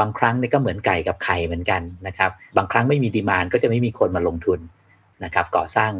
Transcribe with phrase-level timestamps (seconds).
[0.00, 4.60] บางครั้งนี่ก็เหมือนไก่กับไข่เหมือนกันนะครับบางครั้งไม่มีดีมานก็จะไม่มีคนมาลงทุน
[5.24, 5.92] นะครับก่อสร้าง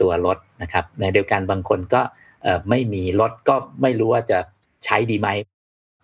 [0.00, 2.00] ตัวรถนะครับในเดียวกันบางคนก็
[2.70, 4.38] ไม่มีรถก็ไม่รู้ว่าจะ
[4.84, 5.28] ใช้ดีไหม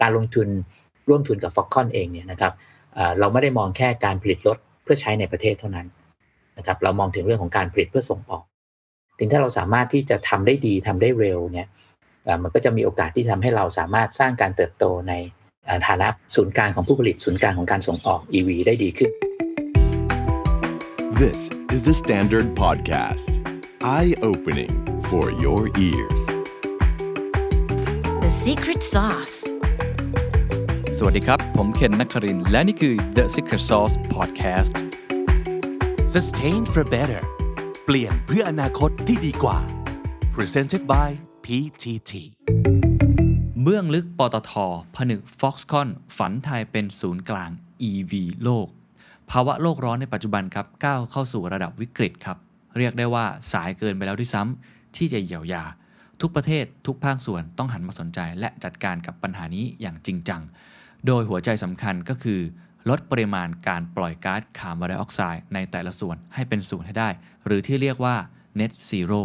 [0.02, 0.48] การลงทุน
[1.08, 2.52] ร่วมทุนกับฟ็อกคอนเองเนี่ยนะครับ
[3.19, 5.87] เราไม่ได้มองแค่การผลิตรถเพื่อใช้ในประเทศเท่านั้น
[6.58, 8.44] นะครับเรามองถึงเรื่องของการผลิตเพื่อส่งออก
[9.18, 11.68] ถึงถ้าเราสามารถที่จะทำได้ดีทำได้เร็วเนี่ย
[12.42, 15.12] มันก็จะมีโอกาสที่ทำให้เราสามารถสร้างการเติบโตใน
[15.87, 19.10] ฐานะศูนย์กลางของผู้ผลิตศูนย์กลางของการส่งออก EV ได้ดีขึ้น
[21.23, 21.41] This
[21.74, 23.28] is the Standard Podcast
[23.96, 24.74] Eye Opening
[25.10, 26.23] for your ears
[28.23, 29.37] The Secret Sauce
[30.96, 34.74] สวัสดีครับ ผมเคนนักครินและนี่คือ The Secret Sauce Podcast
[36.15, 37.23] Sustain for better
[37.87, 39.59] เปลี่ยนเพื่ออนาคตที่ดีกว่า
[40.34, 41.09] Presented by
[41.45, 42.12] PTT
[43.62, 44.52] เบื้องลึกปตท
[44.96, 47.51] ผนึก Foxconn ฝันไทยเป็นศูนย์กลาง
[47.91, 48.12] EV
[48.45, 48.68] โลก
[49.30, 52.37] ภาวะโลกร้อนในปัจจุบันครับก้าวเข้าสู่ระดับวิกฤตครับ
[52.76, 55.65] เรียกได้ว่าสายเกินไปแล้วด้วยซ้ำที่จะเยียวยา
[56.21, 60.43] ทุกประเทศทุกภาคส่วนต้องหันมาสนใจและจัดการกับปัญหานี้อย่างจริงจัง
[61.06, 62.40] โดยหัวใจสำคัญก็คือ
[62.90, 67.09] ลดปริมาณการปล่อยก๊าซคาร์บอนไดออกไซด์ในแต่ละส่วนให้เป็นศูนย์ให้ได้
[67.47, 68.17] หรือที่เรียกว่า
[68.61, 69.23] net zero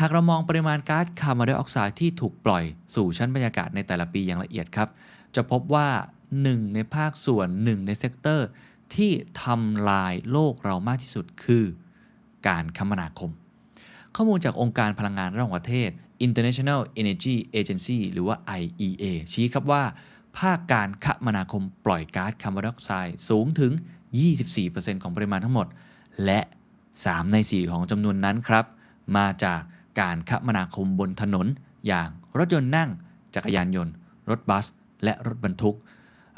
[0.00, 4.88] หากเรามองปริมาณก๊าซคาร์บอนไดออกไซด์ที่ถูกปล่อยสู่ชั้นบรรยากาศในแต่ละปีอย่างละเอียดครับ
[5.34, 5.88] จะพบว่า
[6.32, 8.48] 1 ในภาคส่วน 1 ใน sector
[8.94, 9.10] ที่
[9.42, 11.64] ทำลายโลกเรามากที่สุดคือ
[12.48, 13.30] การคมนาคม
[14.14, 15.90] ข้อมูลจากองค์การพลังงานระหว่างประเทศ
[16.26, 19.82] International Energy Agency หรือว่า IEA ชี้ครับว่า
[20.38, 23.72] ภาคการคมนาคมปล่อยก๊าซคาร์บอนไดออกไซด์สูงถึง
[24.38, 25.66] 24%ของปริมาณทั้งหมด
[26.24, 26.40] และ
[26.86, 28.64] 3 ใน 4 ของจำนวนนั้นครับ
[29.16, 29.60] มาจาก
[30.00, 31.46] การคมนาคมบนถนน
[31.86, 32.90] อย่างรถยนต์นั่ง
[33.34, 33.92] จักรยานยนต์
[34.30, 34.66] รถบัส
[35.04, 35.76] และรถบรรทุก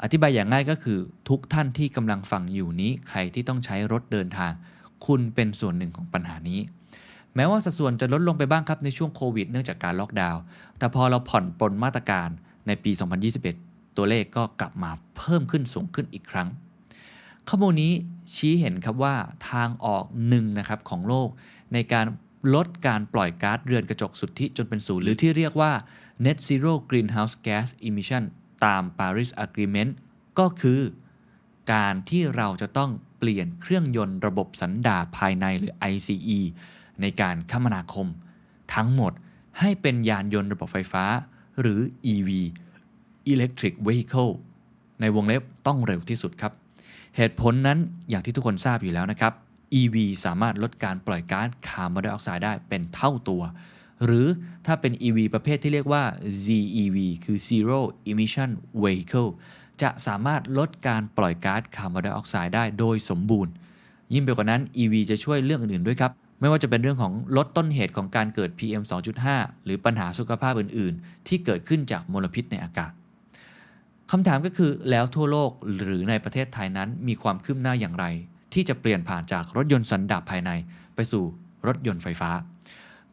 [0.03, 4.51] อธิบายอย่างง่ายก็คือทุกท่านที่กำลังฟังอยู่นี้ ใครที่ต้องใช้รถเดินทาง
[5.05, 6.59] คุณเป็นส่วนหนึ่งของปัญหานี้
[7.35, 10.41] แม้ว่าสัดส่วนจะลดลงไปบ้างครับในช่วงโควิดเนื่องจากการล็อกดาวน์
[10.77, 12.29] แต่พอเราผ่อนปลนมาตรการ
[12.67, 12.91] ในปี
[13.43, 16.47] 2021 ตัวเลขก็กลับมาเพิ่มขึ้นสูงขึ้นอีกครั้ง
[17.47, 17.93] ข้อมูลนี้
[18.33, 19.15] ชี้เห็นครับว่า
[19.49, 21.29] ทางออกหนึ่งนะครับของโลก
[21.73, 22.05] ในการ
[22.53, 25.71] ลดการปล่อยก๊าซเรือนกระจกสุทธิจนเป็นศูนย์หรือที่เรียกว่า
[26.25, 28.23] net zero greenhouse gas emission
[28.65, 29.91] ตาม Paris Agreement
[30.39, 30.81] ก็คือ
[31.73, 36.39] การที่เราจะต้องเปลี่ยนเครื่องยนต์ระบบสันดาปภายในหรือ ICE
[37.01, 38.07] ในการคมนาคม
[38.75, 39.13] ทั้งหมด
[39.59, 41.05] ให้เป็นยานยนต์ระบบไฟฟ้า
[41.61, 41.79] หรือ
[42.13, 42.29] EV
[43.33, 44.31] Electric Vehicle
[45.01, 46.53] ในวงเล็บต้องเร็วที่สุดครับ
[47.17, 47.77] เหตุผลนั้น
[48.09, 49.33] อย่างที่ทุกคนทราบอยู่แล้วนะครับ
[49.81, 53.43] EV สามารถลดการปล่อยก๊าซคาร์บอนไดออกไซด์ได้เป็นเท่าตัว
[54.05, 54.27] หรือ
[54.65, 56.03] ถ้าเป็น EV ประเภทที่เรียกว่า
[56.45, 58.49] ZEV คือ Zero Emission
[58.83, 59.29] Vehicle
[59.81, 63.53] จะสามารถลดการปล่อยก๊าซคาร์บอนไดออกไซด์ได้โดยสมบูรณ์
[64.13, 68.83] ยิ่งไปกว่านั้น EV จะช่วยเรื่องอื่นๆด้วยครับ ไม่ว่าจะเป็นเรื่องของลดต้นเหตุของการเกิด PM
[69.23, 72.91] 2.5 หรือปัญหาสุขภาพอื่นๆ ที่เกิดขึ้นจากมลพิษในอากาศ
[74.11, 75.51] คำถามก็คือแล้วทั่วโลก
[75.83, 78.05] หรือในประเทศไทยนั้นมีความคืบหน้าอย่างไร
[78.55, 80.51] ที่จะเปลี่ยนผ่านจากรถยนต์สันดาปภายใน
[80.95, 81.23] ไปสู่
[81.67, 82.31] รถยนต์ไฟฟ้า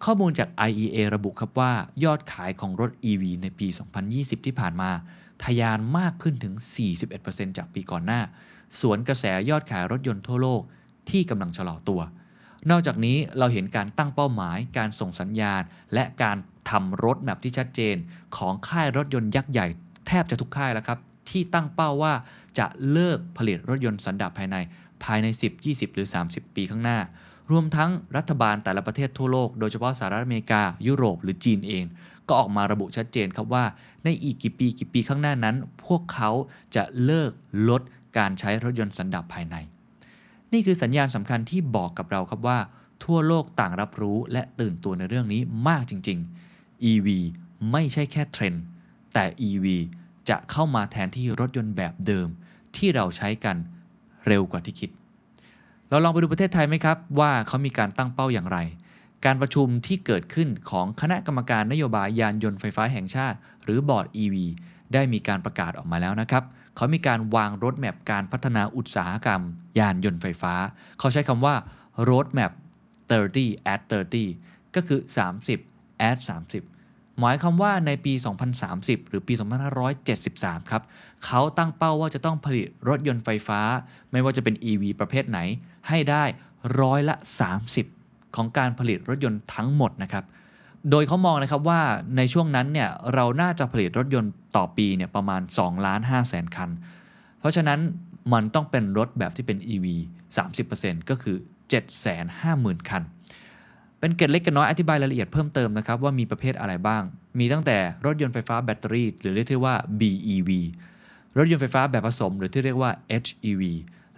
[0.05, 1.73] ข้อมูลจาก IEA ระบุครับว่า
[2.05, 3.69] ยอดขายของรถ EV ในปี
[4.07, 4.91] 2020 ที่ผ่านมา
[5.45, 6.55] ทะยานมากขึ้นถึง
[7.07, 8.21] 41%จากปีก่อนหน้า
[8.81, 10.63] สวนกระแสยอดขายรถยนต์ทั่วโลก
[11.11, 12.01] ที่กำลังชะลอตัว
[12.71, 15.63] นอกจากนี้เราเห็นการตั้งเป้าหมาย การส่งสัญญาณ
[15.95, 16.37] และการ
[16.71, 17.97] ทำรถแมพที่ชัดเจน
[18.37, 19.67] ของค่ายรถยนต์ยักษ์ใหญ่
[20.07, 20.99] แทบจะทุกค่ายแล้วครับ
[21.31, 22.13] ที่ตั้งเป้าว่า
[22.59, 24.57] จะเลิกผลิตรถยนต์สันดาปภายใน
[25.05, 26.99] ภายใน 10 20 หรือ 30 ปีข้างหน้า
[27.51, 31.85] รวมทั้งรัฐบาลแต่ละประเทศทั่วโลก โดยเฉพาะสหรัฐอเมริกา ยุโรปหรือจีนเอง
[32.29, 33.65] ก็ออกมาระบุชัดเจนครับว่า
[34.05, 36.31] ในอีกกี่ปีกี่ปีข้างหน้านั้น พวกเขา
[36.75, 37.31] จะเลิก
[37.69, 37.83] ลด
[38.19, 39.57] การใช้รถยนต์สันดาปภายใน
[40.53, 42.59] นี่คือสัญญาณสำคัญที่บอกกับเราครับว่า
[43.05, 46.19] ทั่วโลกต่างรับรู้และตื่นตัวในเรื่องนี้มากจริง
[46.53, 47.09] ๆ EV
[47.73, 48.65] ไม่ใช่แค่เทรนด์
[49.15, 49.67] แต่ EV
[50.29, 52.29] จะเข้ามาแทนที่รถยนต์แบบเดิม
[52.77, 53.57] ที่เราใช้กัน
[54.29, 54.91] เร็วกว่าที่คิด
[55.89, 58.59] เราลองไปดูประเทศไทยไหมครับ ว่าเขามีการตั้งเป้าอย่างไร
[59.25, 64.37] การประชุมที่เกิดขึ้นของคณะกรรมการนโยบายยานยนต์ไฟฟ้าแห่งชาติ หรือบอร์ด EV
[64.93, 66.45] ได้มีการประกาศออกมาแล้วนะครับ
[66.77, 69.43] เขามีการวางรถแมพการพัฒนาอุตสาหกรรม
[69.79, 70.55] ยานยนต์ไฟฟ้า
[70.99, 71.55] เขาใช้คำว่า
[72.09, 72.53] road map
[73.11, 73.81] 30 at
[74.29, 75.01] 30 ก็คือ
[75.57, 76.82] 30 at 30
[77.21, 78.13] หมายความว่าในปี
[78.63, 79.35] 2030 หรือปี
[80.03, 80.83] 2573 ครับ
[81.25, 83.61] เขาตั้งเป้าว่าจะต้องผลิตรถยนต์ไฟฟ้า
[84.13, 85.39] ไม่ว่าจะเป็น EV ประเภทไหน
[85.89, 86.25] ให้ได้
[86.81, 87.17] ร้อยละ
[87.77, 90.25] 30 ของการผลิตรถยนต์ทั้งหมดนะครับ
[90.91, 91.81] โดยเขามองนะครับว่า
[92.17, 96.71] ในช่วงนั้นเนี่ยเราน่าจะผลิตรถยนต์ต่อปีเนี่ยประมาณ2ล้าน5แสนคัน
[97.41, 97.81] เพราะฉะนั้น
[98.33, 99.87] มันต้องเป็นรถแบบที่เป็น EV
[100.49, 101.37] 30%ก็คือ
[102.13, 103.03] 750,000 คัน
[104.03, 107.03] เป็นเกร็ดเล็กกันน้อยอธิบายรายละเอียดเพิ่มเติมนะครับว่ามีประเภทอะไรบ้าง
[107.39, 110.51] มีตั้งแต่รถยนต์ไฟฟ้าแบตเตอรี่ หรือเรียกที่ว่า BEV
[111.39, 112.91] รถยนต์ไฟฟ้าแบบผสม หรือที่เรียกว่า
[113.23, 113.63] HEV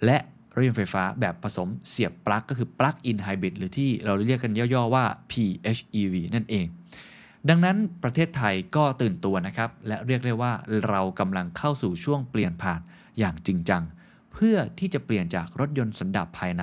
[0.05, 0.17] และ
[0.55, 6.67] รถยนต์ไฟฟ้าแบบผสมเสียบปลั๊กก็คือ Plug in Hybrid หรือที่เราเรียกกันย่อๆว่า PHEV นั่นเอง
[7.49, 10.53] ดังนั้นประเทศไทยก็ตื่นตัวนะครับ และเรียกได้ว่า
[10.89, 12.81] เรากำลังเข้าสู่ช่วงเปลี่ยนผ่าน
[13.19, 13.83] อย่างจริงจัง
[14.33, 16.63] เพื่อที่จะเปลี่ยนจากรถยนต์สันดาปภายใน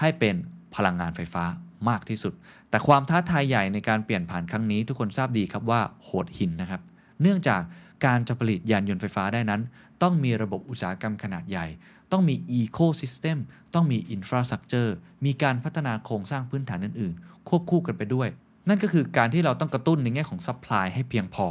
[0.00, 0.34] ให้เป็น
[0.74, 1.44] พลังงานไฟฟ้า
[1.88, 2.32] มากที่สุด
[2.70, 6.80] แต่ความท้าทายใหญ่ในการเปลี่ยนผ่านครั้งนี้ ทุกคนทราบดีครับว่าโหดหินนะครับ
[7.22, 7.62] เนื่องจาก
[8.04, 9.60] การจะผลิตยานยนต์ไฟฟ้าได้นั้น
[10.02, 11.66] ต้องมีระบบอุตสาหกรรมขนาดใหญ่
[12.12, 13.38] ต้องมี ecosystem
[13.74, 14.94] ต้องมี infrastructure
[15.24, 18.28] มีการพัฒนาโครงสร้างพื้นฐานอื่นๆ ควบคู่กันไปด้วย
[18.68, 21.48] นั่นก็คือการที่เราต้องกระตุ้นในแง่ของ supply ให้เพียงพอ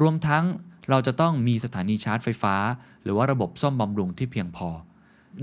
[0.00, 0.44] รวมทั้ง
[0.90, 2.54] เราจะต้องมีสถานีชาร์จไฟฟ้า
[3.02, 4.68] หรือว่าระบบซ่อมบำรุงที่เพียงพอ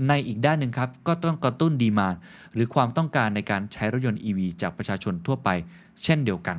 [0.08, 2.14] ในอีกด้านหนึ่งครับ ก็ต้องกระตุ้น demand
[2.54, 5.48] หรือความต้องการในการใช้รถยนต์ EV จากประชาชนทั่วไป
[6.02, 6.56] เช่นเดียวกัน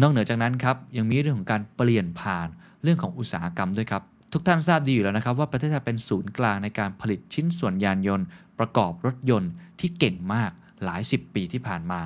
[0.00, 2.48] นอกเหนือจากนั้นครับยังมีเรื่องของการเปลี่ยนผ่าน
[2.82, 4.02] เรื่องของอุตสาหกรรมด้วยครับ
[4.32, 8.26] ทุกท่านทราบดีอยู่แล้วนะครับ ว่าประเทศไทยเป็นศูนย์กลางในการผลิตชิ้นส่วนยานยนต์
[8.58, 9.50] ประกอบรถยนต์
[9.80, 10.50] ที่เก่งมาก
[10.84, 12.00] หลาย 10 ปีที่ผ่านมา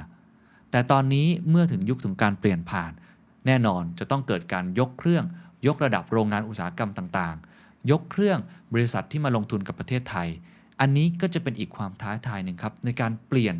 [0.70, 2.93] แต่ตอนนี้เมื่อถึงยุคถึงการเปลี่ยนผ่าน
[3.47, 5.25] แน่นอนจะต้องเกิดการยกเครื่อง
[5.67, 7.53] ยกระดับโรงงานอุตสาหกรรมต่างๆ
[7.90, 8.38] ยกเครื่อง
[8.75, 10.28] บริษัทที่มาลงทุนกับประเทศไทย
[10.81, 13.56] อันนี้ก็จะเป็นอีกความท้าทายหนึ่งครับ ในการเปลี่ยน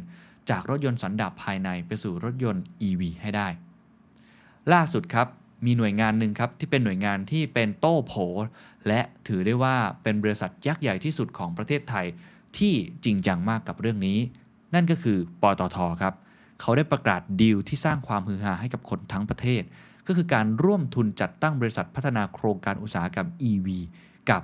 [0.50, 3.49] จากรถยนต์สันดาปภายในไปสู่รถยนต์ EV ให้ได้
[4.73, 5.26] ล่าสุดครับ
[5.65, 8.15] มีหน่วยงานหนึ่งครับที่เป็นหน่วยงานที่เป็นโต้โผ
[8.87, 12.06] และถือได้ว่าเป็นบริษัทยักษ์ใหญ่ที่สุดของประเทศไทย
[12.59, 12.75] ที่
[13.05, 14.19] จริงจังมากกับเรื่องนี้
[14.75, 16.15] นั่นก็คือปตทครับ
[16.61, 19.62] เขาได้ประกาศดีลที่สร้างความฮือฮาให้กับคนทั้งประเทศ
[20.06, 23.69] ก็คือการร่วมทุนจัดตั้งบริษัทพัฒนาโครงการอุตสาหกรรม EV
[24.31, 24.43] กับ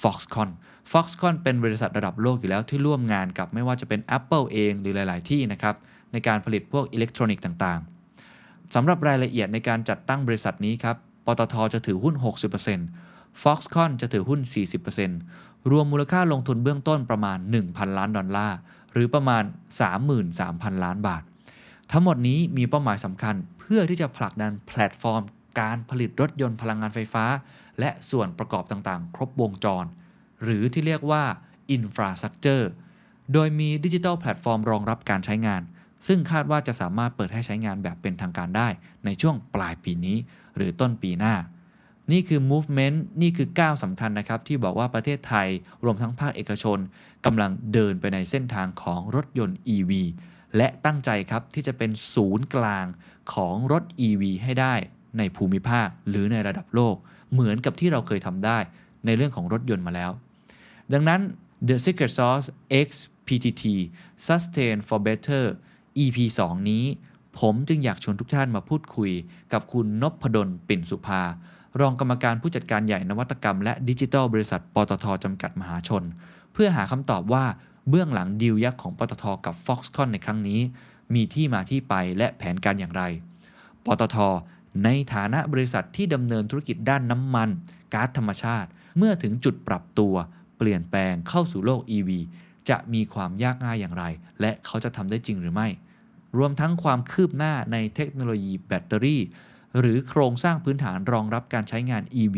[0.00, 0.50] Foxconn
[0.90, 5.74] Foxconn เป็นบริษัทระดับโลกอยู่แล้วที่ร่วมงานกับไม่ว่าจะเป็น Apple เองหรือหลาย ๆ ที่นะครับ
[6.12, 10.96] ในการผลิตพวกอิเล็กทรอนิกส์ต่างๆสำหรับรายละเอียดในการจัดตั้งบริษัทนี้ครับ
[11.26, 12.14] ปตทจะถือหุ้น
[12.78, 14.40] 60% Foxconn จะถือหุ้น
[15.06, 17.38] 40%รวมมูลค่าลงทุนเบื้องต้นประมาณ
[17.68, 18.56] 1,000 ล้านดอลลาร์
[18.92, 19.44] หรือประมาณ
[20.14, 21.22] 33,000 ล้านบาท
[21.92, 25.22] ทั้งหมดนี้มีเป้าหมายสำคัญเพื่อที่จะผลักดันแพลตฟอร์ม
[25.60, 27.24] การผลิตรถยนต์พลังงานไฟฟ้า
[27.80, 29.84] และส่วนประกอบต่างๆ ครบวงจร
[30.42, 31.24] หรือที่เรียกว่า
[31.76, 32.64] Infrastructure
[33.32, 35.62] โดยมีดิจิทัลแพลตฟอร์มรองรับการใช้งาน
[36.06, 38.68] ซึ่งคาดว่าจะสามารถเปิดให้ใช้งานแบบเป็นทางการได้
[39.04, 40.16] ในช่วงปลายปีนี้
[40.56, 41.34] หรือต้นปีหน้า
[42.12, 45.48] นี่คือ movement นี่คือก้าวสำคัญนะครับ ที่บอกว่าประเทศไทย
[45.84, 46.78] รวมทั้งภาคเอกชน
[47.26, 49.92] กำลังเดินไปในเส้นทางของรถยนต์ EV
[50.56, 52.86] และตั้งใจครับที่จะเป็นศูนย์กลาง
[53.34, 54.74] ของรถ EV ให้ได้
[55.18, 56.96] ในภูมิภาคหรือในระดับโลก
[57.32, 58.58] เหมือนกับที่เราเคยทำได้
[59.06, 60.10] ในเรื่องของรถยนต์มาแล้ว
[60.92, 61.20] ดังนั้น
[61.68, 62.48] The Secret Sauce
[62.86, 62.88] X
[63.26, 63.62] PTT
[64.26, 65.44] Sustain for Better
[66.04, 66.84] EP 2 นี้
[67.38, 69.12] ผมจึงอยากชวนทุกท่านมาพูดคุย
[69.52, 71.22] กับคุณนพดลปิ่นสุภา
[71.80, 76.04] รองกรรมการผู้จัดการใหญ่นวัตกรรมและดิจิทัลบริษัท ปตทจำกัดมหาชน
[76.52, 77.44] เพื่อหาคำตอบว่า
[77.88, 80.60] เบื้องหลังดีลยักษ์ของปตทกับ Foxconn ในครั้งนี้
[81.14, 83.02] มีที่มาที่ไปและแผนการอย่างไร
[83.84, 84.16] ปตท
[84.84, 87.48] ในฐานะบริษัทที่ดำเนินธุรกิจด้านน้ำมัน
[87.94, 88.68] ก๊าซธรรมชาติ
[88.98, 90.14] เมื่อถึงจุดปรับตัว
[90.58, 92.10] เปลี่ยนแปลงเข้าสู่โลก EV
[92.68, 94.04] จะมีความยากง่ายอย่างไร
[94.40, 95.68] และเขาจะทำได้จริงหรือไม่
[96.38, 99.22] รวมทั้งความคืบหน้าในเทคโนโลยีแบตเตอรี่
[99.78, 102.36] หรือโครงสร้างพื้นฐานรองรับการใช้งาน EV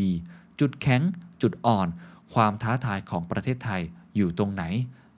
[0.60, 1.02] จุดแข็ง
[1.42, 1.88] จุดอ่อน
[2.34, 3.82] ความท้าทายของประเทศไทย
[4.16, 4.64] อยู่ตรงไหน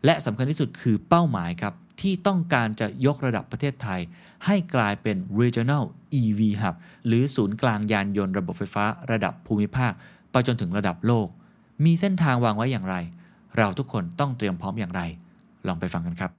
[0.04, 4.00] และสำคัญที่สุดคือเป้าหมายครับ ที่ต้องการจะยกระดับประเทศไทย
[4.46, 5.84] ให้กลายเป็น regional
[6.20, 6.74] EV hub
[7.06, 9.92] หรือศูนย์กลางยานยนต์ระบบไฟฟ้าระดับภูมิภาค
[10.30, 11.26] ไปจนถึงระดับโลก
[11.84, 12.96] มีเส้นทางวางไว้อย่างไร
[13.58, 15.02] เราทุกคนต้องเตรียมพร้อมอย่างไร
[15.66, 16.30] ลองไปฟังกันครับ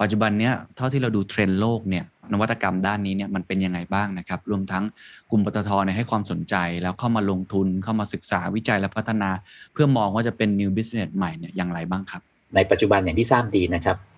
[0.00, 4.84] ปัจจุบันเนี้ยเท่าที่เราดูเทรนด์โลกเนี่ยนวัตกรรมด้านนี้เนี่ยมันเป็นยังไงบ้างนะครับ รวมทั้ง
[5.30, 9.30] กลุ่มปตทเนี่ยให้ความสนใจแล้วเข้ามาลงทุนเข้ามาศึกษาวิจัยและพัฒนา
[9.72, 12.22] เพื่อมองว่าจะเป็น new business ใหม่เนี่ยอย่างไรบ้างครับ
[12.54, 14.13] ในปัจจุบันอย่างที่ทราบดีนะครับอ่า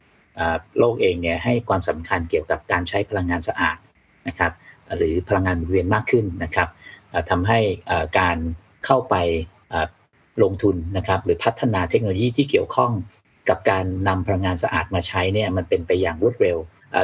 [0.78, 3.78] โลกเองเนี่ยให้ความสำคัญเกี่ยวกับการใช้พลังงานสะอาด
[4.28, 4.52] นะครับ
[4.97, 6.69] หรือพลังงานหมุนเวียนมากขึ้นนะครับ
[7.12, 7.59] อ่าทำให้
[8.19, 8.37] การ
[8.85, 9.14] เข้าไป
[10.43, 12.93] ลงทุนนะครับหรือพัฒนาเทคโนโลยีที่เกี่ยวข้อง
[13.49, 16.59] กับการนำพลังงานสะอาดมาใช้เนี่ยมันเป็นไปอย่างรวดเร็ว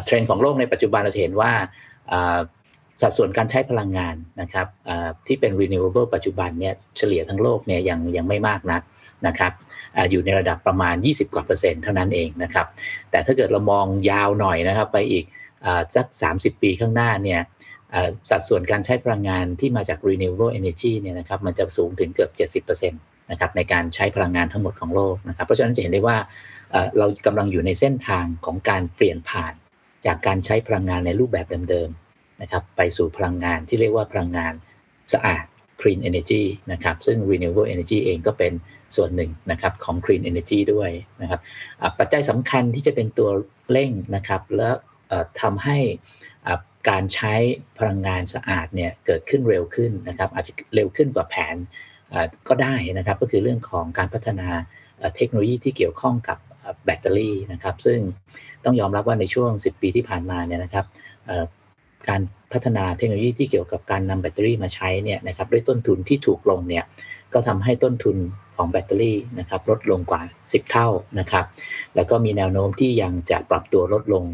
[0.05, 1.53] เทรนด์ของโลกในปัจจุบันเราจะเห็นว่า
[3.01, 4.67] สัดส่วนการใช้พลังงานนะครับ
[5.27, 8.83] ที่เป็น renewable ปัจจุบันเนี่ยเฉลี่ยทั้งโลกเนี่ยยังยังไม่มากนัก
[9.27, 9.53] นะครับ
[10.11, 12.67] อยู่ในระดับประมาณ 20 กว่าเปอร์เซ็นต์เท่านั้นเองนะครับ
[13.11, 15.25] แต่ถ้าเกิดเรามองยาวหน่อยนะครับ ไปอีก
[15.97, 17.41] สัก 30 ปีข้างหน้าเนี่ย
[18.31, 22.95] สัดส่วนการใช้พลังงานที่มาจาก renewable energy เนี่ยนะครับมันจะสูงถึงเกือบ 70%น
[23.31, 26.17] นะครับในการใช้พลังงานทั้งหมดของโลกนะครับ เพราะฉะนั้นจะเห็นได้ว่า
[26.99, 29.53] เรากำลังอยู่ในเส้นทางของการเปลี่ยนผ่าน
[30.07, 34.53] จากการใช้พลังงานในรูปแบบเดิมๆนะครับไปสู่พลังงานที่เรียกว่าพลังงาน
[35.13, 35.45] สะอาด
[35.81, 38.53] clean energy นะครับซึ่ง renewable energy เองก็เป็น
[38.97, 40.91] ส่วนหนึ่งนะครับของ clean energy ด้วย
[41.23, 41.41] นะครับ
[41.99, 43.31] ปัจจัยสำคัญที่จะเป็นตัว
[43.71, 44.71] เร่งนะครับและ
[45.41, 45.79] ทำให้
[46.89, 47.35] การใช้
[47.79, 51.57] พลังงานสะอาดเนี่ยเกิดขึ้นเร็วขึ้นนะครับอาจจะเร็วขึ้นกว่าแผน
[52.49, 54.49] ก็ได้นะครับก็คือเรื่องของการพัฒนา
[55.17, 56.39] เทคโนโลยีที่เกี่ยวข้องกับ
[56.85, 57.99] แบตเตอรี่นะครับซึ่ง
[58.65, 60.87] ต้องยอมรับว่าในช่วง 10 ปีที่ผ่านมาเนี่ยนะครับ
[62.09, 62.21] การ
[62.53, 66.85] พัฒนาเทคโนโลยีที่เกี่ยวกับการนำแบตเตอรี่มาใช้เนี่ยนะครับด้วยต้นทุนที่ถูกลงเนี่ย
[67.35, 68.17] ก็ทำให้ต้นทุน
[68.57, 71.45] ของแบตเตอรี่นะครับลดลงกว่า 10 เท่านะครับ
[71.95, 74.25] แล้วก็มีแนวโน้มที่ยังจะปรับตัวลดลง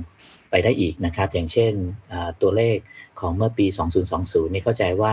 [0.50, 1.72] ไปได้อีกนะครับ อย่างเช่น
[2.42, 2.76] ตัวเลข
[3.20, 3.66] ของเมื่อปี
[4.10, 5.12] 2020 นี่เข้าใจว่า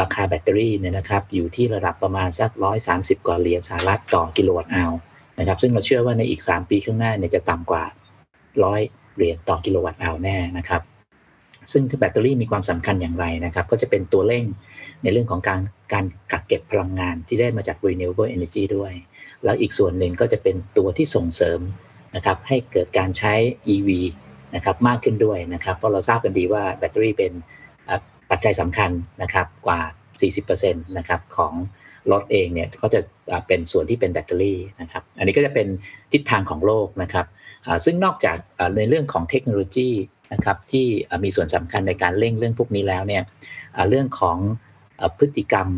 [0.00, 2.50] ราคาแบตเตอรี่เนี่ยนะครับอยู่ที่ระดับประมาณสัก
[2.88, 4.92] 130 กว่าเหรียญสหรัฐต่อกิโลวัตต์อาว
[5.38, 7.84] นะครับซึ่งเราเชื่อว่าในอีก 3 ปีข้างหน้าเนี่ยจะต่ำกว่า
[8.50, 10.82] 100 เหรียญต่อกิโลวัตต์อาวแน่นะครับ
[11.72, 14.44] ซึ่งแบตเตอรี่มีความสำคัญอย่างไรนะครับ ก็จะเป็นตัวเร่ง
[15.02, 15.60] ในเรื่องของการ
[15.92, 18.92] การกักเก็บพลังงานที่ได้มาจาก renewable energy ด้วย
[19.44, 21.60] แล้วอีกส่วนหนึ่งก็จะเป็นตัวที่ส่งเสริม
[22.16, 23.34] นะครับให้เกิดการใช้
[23.74, 23.88] EV
[24.54, 27.32] นะครับมากขึ้นด้วยนะครับ เพราะเราทราบกันดีว่าแบตเตอรี่เป็น
[28.30, 28.90] ปัจจัยสำคัญ
[29.22, 29.80] นะครับกว่า
[30.38, 31.52] 40%นะครับของ
[32.10, 33.00] รถเองเนี่ยก็จะ
[33.46, 35.66] เป็นส่วนที่เป็นแบตเตอรี่นะครับ อันนี้ก็จะเป็น
[36.12, 37.26] ทิศทางของโลกนะครับ
[37.84, 38.36] ซึ่งนอกจาก
[38.76, 39.90] ในเรื่องของเทคโนโลยี
[40.32, 40.86] นะครับที่
[41.24, 43.22] มีส่วนสำคัญในการเร่งเรื่องพวกนี้แล้วเนี่ย
[43.88, 44.38] เรื่องของ
[45.18, 45.68] พฤติกรรม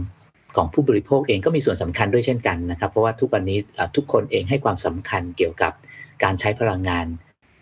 [0.56, 3.58] ของผู้บริโภคเองก็มีส่วนสำคัญด้วยเช่นกันนะครับ เพราะว่าทุกวันนี้
[3.96, 5.72] ทุกคนเองให้ความสำคัญเกี่ยวกับ
[6.22, 7.06] การใช้พลังงาน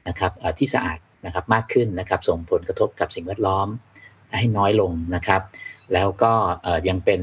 [0.08, 3.68] นะครับที่สะอาดนะครับมากขึ้นนะครับส่งผลกระทบกับสิ่งแวดล้อม
[4.38, 5.42] ให้น้อยลงนะครับ
[5.94, 6.32] แล้วก็
[6.88, 7.20] ยังเป็น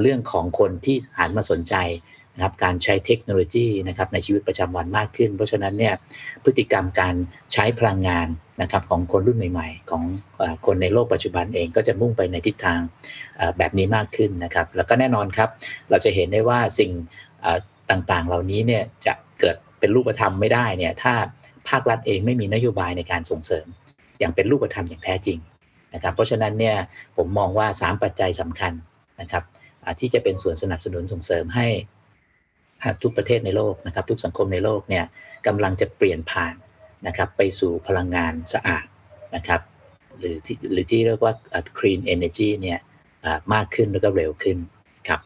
[0.00, 1.74] เรื่องของคนที่หันมาสนใจ
[2.36, 5.94] นะครับการใช้เทคโนโลยีนะครับในชีวิตประจำวันมากขึ้น เพราะฉะนั้นเนี่ย
[6.44, 7.14] พฤติกรรมการ
[7.52, 8.28] ใช้พลังงาน
[8.62, 10.02] นะครับของคนรุ่นใหม่ ๆ ของ
[10.66, 12.80] คนในโลกปัจจุบันเองก็จะมุ่งไปในทิศทาง
[13.58, 15.50] แบบนี้มากขึ้นนะครับ แล้วก็แน่นอนครับ
[15.90, 16.90] เราจะเห็นได้ว่าสิ่ง
[17.90, 21.14] ต่างๆ เหล่านี้เนี่ยจะเกิดเป็นรูปธรรมไม่ได้เนี่ยถ้า
[21.68, 23.66] ภาครัฐเองไม่มีนโยบายในการส่งเสริม
[24.18, 25.38] อย่างเป็นรูปธรรมอย่างแท้จริง
[25.94, 26.76] นะครับ เพราะฉะนั้นเนี่ย
[27.16, 28.72] ผมมองว่า 3 ปัจจัยสำคัญ
[29.20, 29.44] นะครับ
[30.00, 31.66] ที่จะเป็นส่วนสนับสนุนส่งเสริมให้
[33.02, 35.04] ทุกประเทศในโลกนะครับ ทุกสังคมในโลกเนี่ย
[35.46, 36.54] กำลังจะเปลี่ยนผ่าน
[37.06, 38.86] นะครับไปสู่พลังงานสะอาด
[39.34, 39.60] นะครับ
[40.18, 41.34] หรือที่หรือที่เรียกว่า
[41.78, 42.78] clean energy เนี่ย
[43.54, 44.56] มากขึ้นแล้วก็เร็วขึ้น
[45.08, 45.20] ครับ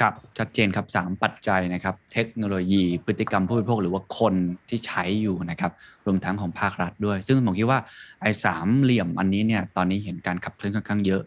[0.00, 4.34] ครับชัดเจนครับ 3 ปัจจัยนะครับ เทคโนโลยีพฤติกรรมผู้บริโภคหรือว่าคน
[4.68, 5.72] ที่ใช้อยู่นะครับ
[6.06, 7.80] รวมทั้งของภาครัฐด้วย ซึ่งผมคิดว่า
[8.22, 11.22] ไอ้สามเหลี่ยมอันนี้เนี่ยตอนนี้เห็นการขับเคลื่อนค่อนข้างเยอะ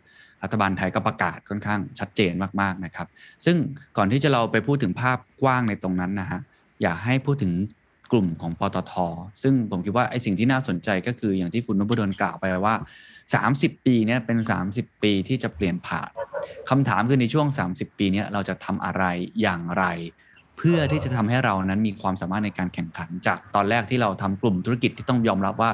[0.46, 3.08] รัฐบาลไทยก็ประกาศค่อนข้างชัดเจนมากๆนะครับ
[3.46, 3.58] ซึ่ง
[3.98, 6.40] ก่อนที่จะเราไปพูดถึงภาพกว้างในตรงนั้นนะฮะ
[6.82, 7.54] อยากให้พูดถึง
[8.12, 8.94] กลุ่มของปตท
[9.44, 12.75] ซึ่งผมคิดว่าไอ้สิ่งที่น่าสนใจก็คืออย่างที่คุณนพดลกล่าวไปว่า
[13.36, 14.38] 30 ปีเนี่ยเป็น
[14.72, 16.12] 30 ปีที่จะเปลี่ยนผ่าน
[16.70, 19.04] คำถามคือในช่วง 30 ปีนี้เราจะทำอะไร
[19.42, 19.84] อย่างไร
[20.57, 25.71] เพื่อที่จะทำให้เรานั้นมีความสามารถในการแข่งขัน จากตอนแรกที่เราทำกลุ่มธุรกิจที่ต้องยอมรับว่า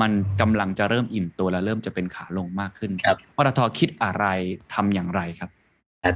[0.00, 4.24] มันกำลังจะเริ่มอิ่มตัวและเริ่มจะเป็นขาลงมากขึ้นครับปตทคิดอะไร
[4.74, 5.50] ทำอย่างไรครับ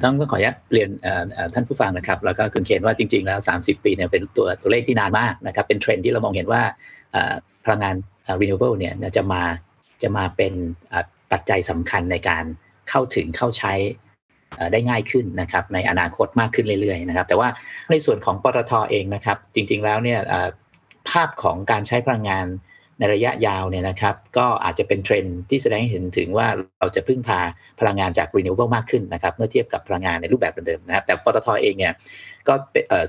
[0.03, 0.91] ต้องต้องขออนุญาตเรียน
[1.55, 6.63] ท่านผู้ฟังนะครับ แล้วก็คุณเคนว่าจริง ๆ แล้ว 30 ปีเนี่ยเป็นตัวตัวเลขที่นานมากนะครับ เป็นเทรนด์ที่เรามองเห็นว่า
[7.65, 7.95] พลังงาน
[8.41, 9.43] renewable เนี่ยจะมา
[10.03, 10.53] จะมาเป็น
[11.33, 12.45] ปัจจัยสำคัญในการ
[12.91, 13.73] เข้าถึงเข้าใช้
[14.73, 17.49] ได้ง่ายขึ้นนะครับในอนาคตมากขึ้นเรื่อยๆนะครับ แต่ว่า
[17.91, 20.19] ในส่วนของปตทเองนะครับ จริงๆแล้วเนี่ย
[21.11, 22.47] ภาพของการใช้พลังงาน
[22.99, 26.47] ในระยะยาวเนี่ยนะครับ ก็อาจจะเป็นเทรนด์ที่แสดงให้เห็นถึงว่า
[26.81, 27.41] เราจะพึ่งพา
[27.81, 31.93] พลังงานจาก renewable มากขึ้นนะครับ เมื่อเทียบกับพลังงานในรูปแบบเดิมนะครับ แต่ปตทเองเนี่ย
[32.49, 32.55] ก็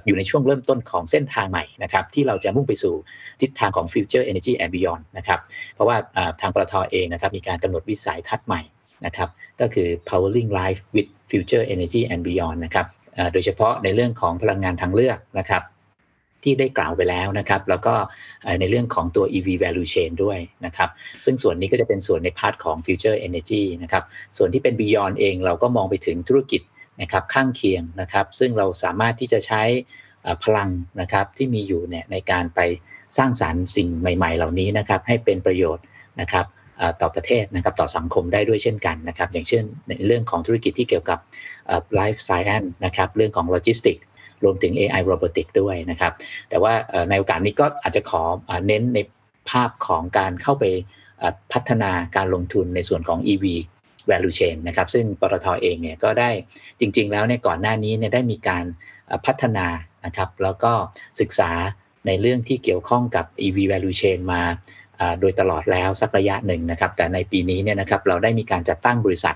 [0.06, 2.94] อยู่ในช่วงเริ่มต้นของเส้นทางใหม่นะครับ ที่เราจะมุ่งไปสู่
[3.42, 5.40] ทิศทางของ future energy and beyond นะครับ
[5.76, 5.98] เพราะว่า
[6.42, 8.62] ทางปตทเองนะครับมีการกำหนดวิสัยทัศน์ใหม่
[9.06, 9.30] นะครับ
[9.62, 12.88] ก็คือ powering life with future energy and beyond นะครับ
[13.34, 15.64] โดยเฉพาะในเรื่องของพลังงานทางเลือกนะครับ
[16.44, 17.94] ที่ได้กล่าวไปแล้วนะครับ แล้วก็
[18.60, 20.90] ในเรื่องของตัว EV value chain ด้วยนะครับ
[21.26, 24.04] ซึ่งส่วนนี้ก็จะเป็นส่วนใน part ของ future energy นะครับ
[24.38, 26.62] ส่วนที่เป็น beyond เองเราก็มองไปถึงธุรกิจ
[27.02, 29.64] นะครับข้างเคียงนะครับ ซึ่งเราสามารถที่จะใช้
[30.44, 30.70] พลัง
[31.02, 32.60] นะครับที่มีอยู่เนี่ยในการไป
[33.18, 35.84] สร้างสารรค์สิ่งใหม่ ๆ เหล่านี้นะครับให้เป็นประโยชน์
[36.22, 36.46] นะครับ
[37.02, 41.20] ต่อประเทศนะครับต่อสังคมได้ด้วยเช่นกันนะครับอย่างเช่นในเรื่องของธุรกิจที่เกี่ยวกับ
[42.00, 43.98] life science นะครับเรื่องของโลจิสติก
[44.44, 46.14] รวมถึง AI robotic ด้วยนะครับ
[46.50, 46.74] แต่ว่า
[47.10, 48.24] ในโอกาสนี้ก็อาจจะขอ
[48.68, 49.00] เน้นใน
[49.50, 50.64] ภาพของการเข้าไป
[51.54, 53.46] พัฒนาการลงทุนในส่วนของ EV
[54.10, 56.30] value chain นะครับซึ่งปตทเองเนี่ยก็ได้
[56.80, 58.66] จริง ๆ แล้วเนี่ยก่อนหน้านี้เนี่ยได้มีการ
[59.26, 59.68] พัฒนา
[60.06, 60.74] นะครับแล้วก็
[61.22, 61.52] ศึกษา
[62.08, 64.42] ในเรื่องที่เกี่ยวข้องกับ EV value chain มา
[65.20, 69.36] โดยตลอดแล้วสักระยะหนึ่งนะครับ แต่ในปีนี้เนี่ยนะครับเราได้มีการจัดตั้งบริษัท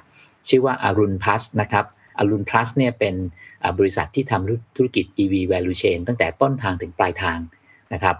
[0.50, 1.86] ชื่อว่าอารุณพลัสนะครับ
[2.20, 3.16] อารุณพลัสเนี่ยเป็น
[3.80, 7.40] บริษัทที่ทำธุรกิจ EV value chain ตั้งแต่ต้นทางถึงปลายทาง
[7.94, 8.16] นะครับ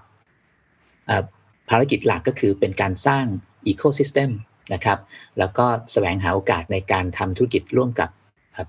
[1.70, 3.26] ภารกิจหลักก็คือเป็นการสร้าง
[3.72, 4.30] ecosystem
[4.74, 5.00] นะครับ
[5.40, 8.10] แล้วก็แสวงหาโอกาสในการทำธุรกิจร่วมกับ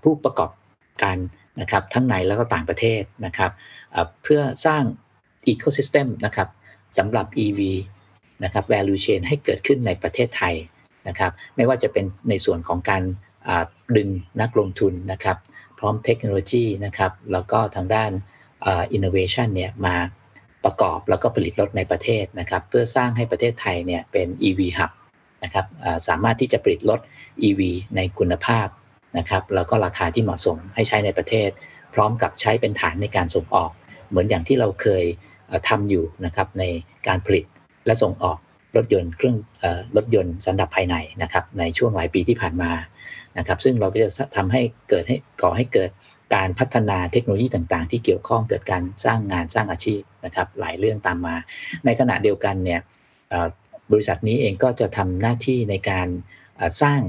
[0.03, 0.50] ผู้ประกอบ
[1.03, 1.17] การ
[1.61, 3.53] นะครับทั้งในแล้วก็ต่างประเทศนะครับ
[4.23, 4.83] เพื่อสร้าง
[5.53, 6.49] ecosystem นะครับ
[6.99, 7.61] สำหรับ EV
[8.44, 10.54] นะครับ value chain ให้เกิดขึ้นในประเทศไทย
[11.09, 13.02] นะครับ ไม่ว่าจะเป็นในส่วนของการ
[13.97, 14.09] ดึง
[14.40, 15.37] นักลงทุนนะครับ
[15.78, 18.11] พร้อมเทคโนโลยีนะครับ แล้วก็ทางด้าน
[18.97, 19.97] innovation เนี่ยมา
[20.64, 24.90] ประกอบแล้วก็ผลิตรถในประเทศนะครับ เพื่อสร้างให้ประเทศไทยเนี่ยเป็น EV hub
[25.44, 25.66] นะครับ
[26.09, 27.00] สามารถที่จะผลิตรถ
[27.49, 27.61] EV
[27.97, 28.68] ในคุณภาพ
[29.18, 31.50] นะครับแล้วก็ราคาที่เหมาะสมให้ใช้ในประเทศ
[31.94, 33.70] พร้อมกับใช้เป็นฐานในการส่งออก
[34.09, 35.04] เหมือนอย่างที่เราเคย
[35.68, 36.64] ทำอยู่นะครับใน
[37.09, 37.44] การผลิต
[37.87, 38.38] และส่งออก
[38.76, 39.37] รถยนต์เครื่อง
[39.96, 42.70] รถยนต์สันดาปภายในนะครับในช่วงหลายปีที่ผ่านมา
[43.38, 45.90] นะครับซึ่งเราก็จะทำให้เกิดให้ก่อให้เกิด
[46.34, 51.37] การพัฒนาเทคโนโลยีต่างๆ ที่เกี่ยวข้องเกิดการสร้างงานสร้างอาชีพนะครับหลายเรื่องตามมา
[51.84, 52.80] ในขณะเดียวกันเนี่ย
[53.92, 56.08] บริษัทนี้เองก็จะทำหน้าที่ในการ
[56.82, 57.00] สร้าง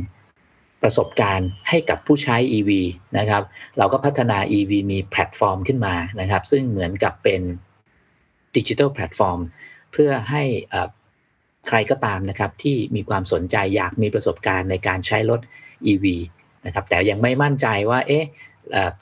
[0.81, 2.71] ประสบการณ์ให้กับผู้ใช้ EV
[3.17, 3.43] นะครับ
[3.77, 7.41] เราก็พัฒนา EV มีแพลตฟอร์มขึ้นมานะครับซึ่งเหมือนกับเป็น
[8.55, 9.39] ดิจิทัลแพลตฟอร์ม
[9.91, 10.43] เพื่อให้
[11.67, 15.39] ใครก็ตามนะครับที่มีความสนใจอยากมีประสบการณ์ในการใช้รถ
[15.91, 16.05] EV
[16.65, 18.25] นะครับแต่ยังไม่มั่นใจว่าเอ๊ะ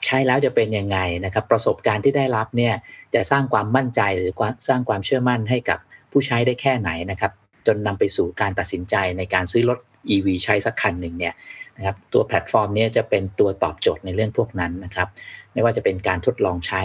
[0.06, 2.74] ใช้แล้วจะเป็นยังไงนะครับประสบการณ์ที่ได้รับเนี่ย
[3.14, 4.32] จะสร้างความมั่นใจหรือ
[4.68, 5.78] สร้างความเชื่อมั่นให้กับ
[6.10, 7.32] ผู้ใช้ได้แค่ไหนนะครับ
[7.66, 9.78] จนนำไปสู่การตัดสินใจในการซื้อรถ
[10.14, 11.34] EV ใช้สักคันหนึ่งเนี่ย
[11.76, 15.08] นะครับตัวแพลตฟอร์มนี้จะเป็นตัวตอบโจทย์ในเรื่องพวกนั้นนะครับ
[15.52, 16.82] ไม่ว่าจะเป็นการทดลองใช้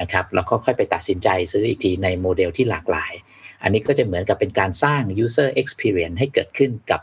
[0.00, 3.12] นะครับแล้วก็ค่อยไปตัดสินใจซื้ออีกทีในโมเดลที่หลากหลาย
[3.62, 7.00] อันนี้ก็จะเหมือนกับเป็นการสร้าง user experience ให้เกิดขึ้นกับ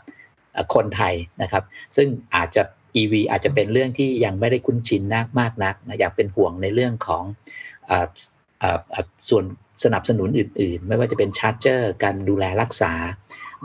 [0.74, 1.64] คนไทยนะครับ
[1.96, 2.62] ซึ่งอาจจะ
[3.00, 7.24] EV อาจจะเป็นเรื่องที่ยังไม่ได้คุ้นชินนักมากนักนะอยากเป็นห่วงในเรื่องของ
[9.28, 9.44] ส่วน
[9.84, 12.92] สนับสนุนอื่น ๆ ไม่ว่าจะเป็น charger การดูแลรักษา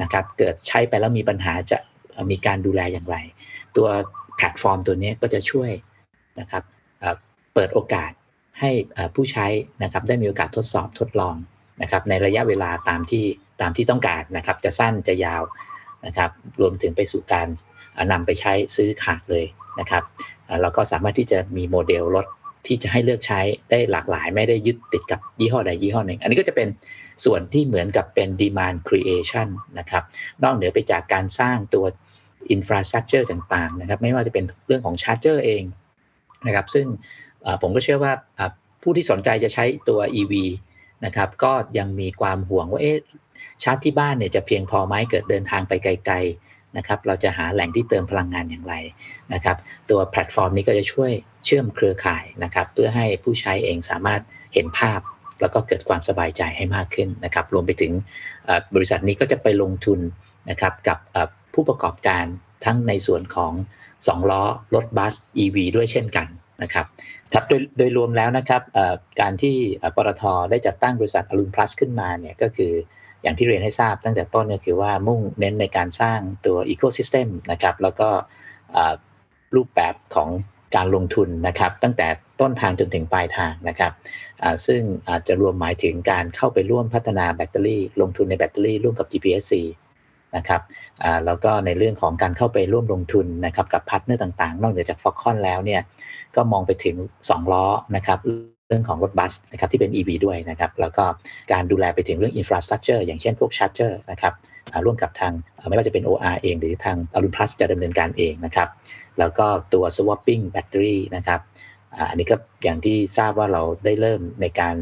[0.01, 1.77] นะครับ เกิดใช้ไปแล้วมีปัญหาจะ
[2.31, 3.17] มีการดูแลอย่างไร
[3.77, 3.87] ตัว
[4.35, 5.71] แพลตฟอร์มตัวนี้ก็จะช่วย
[6.39, 6.63] นะครับ
[7.53, 8.11] เปิดโอกาส
[8.59, 8.71] ให้
[9.15, 9.47] ผู้ใช้
[9.83, 11.35] นะครับได้มีโอกาสทดสอบทดลอง
[11.81, 13.25] นะครับในระยะเวลาตามที่
[13.61, 15.43] ตามที่ต้องการนะครับ จะสั้นจะยาว
[16.05, 17.47] นะครับ รวมถึงไปสู่การ
[18.11, 19.45] นำไปใช้ซื้อขาดเลย
[19.79, 20.03] นะครับ
[20.61, 22.25] เราก็สามารถที่จะมีโมเดลรถ
[22.67, 23.39] ที่จะให้เลือกใช้
[23.69, 26.67] ได้หลากหลาย ไม่ได้ยึดติดกับยี่ห้อใดยี่ห้อหนึ่ง อันนี้ก็จะเป็น
[27.25, 29.47] ส่วนที่เหมือนกับเป็น demand creation
[29.79, 30.03] นะครับ
[30.43, 31.85] นอกเหนือไปจากการสร้างตัว
[32.55, 35.63] infrastructure ต่างๆนะครับ ไม่ว่าจะเป็นเรื่องของชาร์จเจอร์เอง
[36.47, 36.85] นะครับ ซึ่ง
[37.61, 38.13] ผมก็เชื่อว่า
[38.81, 40.33] ผู้ที่สนใจจะใช้ตัว EV
[41.05, 42.97] นะครับ ก็ยังมีความห่วงว่าเอ๊ะ
[43.63, 48.75] ชาร์จที่บ้านเนี่ยจะเพียงพอไหมเกิดเดินทางไปไกลๆนะครับ เราจะหาแหล่งที่เติมพลังงานอย่างไร
[49.33, 49.57] นะครับ
[49.89, 51.11] ตัวแพลตฟอร์มนี้ก็จะช่วย
[51.45, 54.21] เชื่อมเครือข่ายนะครับ เพื่อให้ผู้ใช้เองสามารถ
[54.53, 54.99] เห็นภาพ
[55.41, 57.91] แล้วก็เกิดความสบายใจให้มากขึ้นนะครับ รวมไปถึง
[58.75, 59.99] บริษัทนี้ก็จะไปลงทุน
[60.49, 60.97] นะครับกับ
[61.53, 62.25] ผู้ประกอบการ
[62.65, 63.53] ทั้งในส่วนของ
[63.91, 64.43] 2 ล้อ
[64.75, 66.27] รถบัส EV ด้วยเช่นกัน
[66.63, 66.85] นะครับ
[67.33, 68.61] ครับโดยโดยรวมแล้วนะครับ
[69.21, 69.55] การที่
[69.95, 72.71] ปตทได้จัดตั้งบริษัท Arun Plus ขึ้นมาเนี่ยก็คือ
[73.23, 78.09] อย่างที่เรียนให้ทราบตั้งแต่ต้นก็คือว่ามุ่งเน้นในการสร้างตัว ecosystem นะครับแล้วก็
[79.55, 80.29] รูปแบบของ
[80.75, 82.07] การลงทุนนะครับตั้งแต่
[82.41, 83.93] ต้นทางจนถึงปลายทางนะครับ
[84.67, 89.53] ซึ่งอาจจะรวมหมายถึงการเข้าไปร่วมพัฒนาแบตเตอรี่ ลงทุนในแบตเตอรี่ร่วมกับ GPSC
[90.35, 90.61] นะครับ
[91.25, 95.81] แล้วก็ในเรื่องของการเข้าไปร่วมลงทุนนะครับกับ partner ต่างๆ นอกเหนือจาก Foxconn แล้วเนี่ย
[96.35, 96.95] ก็มองไปถึง
[97.27, 97.65] 2 ล้อ
[97.95, 98.19] นะครับ
[98.67, 101.03] เรื่องของรถบัสนะครับที่เป็น EV ด้วยนะครับแล้วก็
[101.51, 104.33] การดูแลไปถึงเรื่อง infrastructure อย่างเช่นพวก charger นะครับ
[104.85, 105.33] ร่วมกับทาง
[105.67, 108.69] ไม่ว่าจะเป็น OR เอง หรือทาง Arun Plus จะดำเนินการเองนะครับ
[109.19, 111.39] แล้วก็ตัว swapping battery นะครับ
[112.09, 114.75] อันนี้ก็อย่างที่ทราบว่าเราได้เริ่มในการ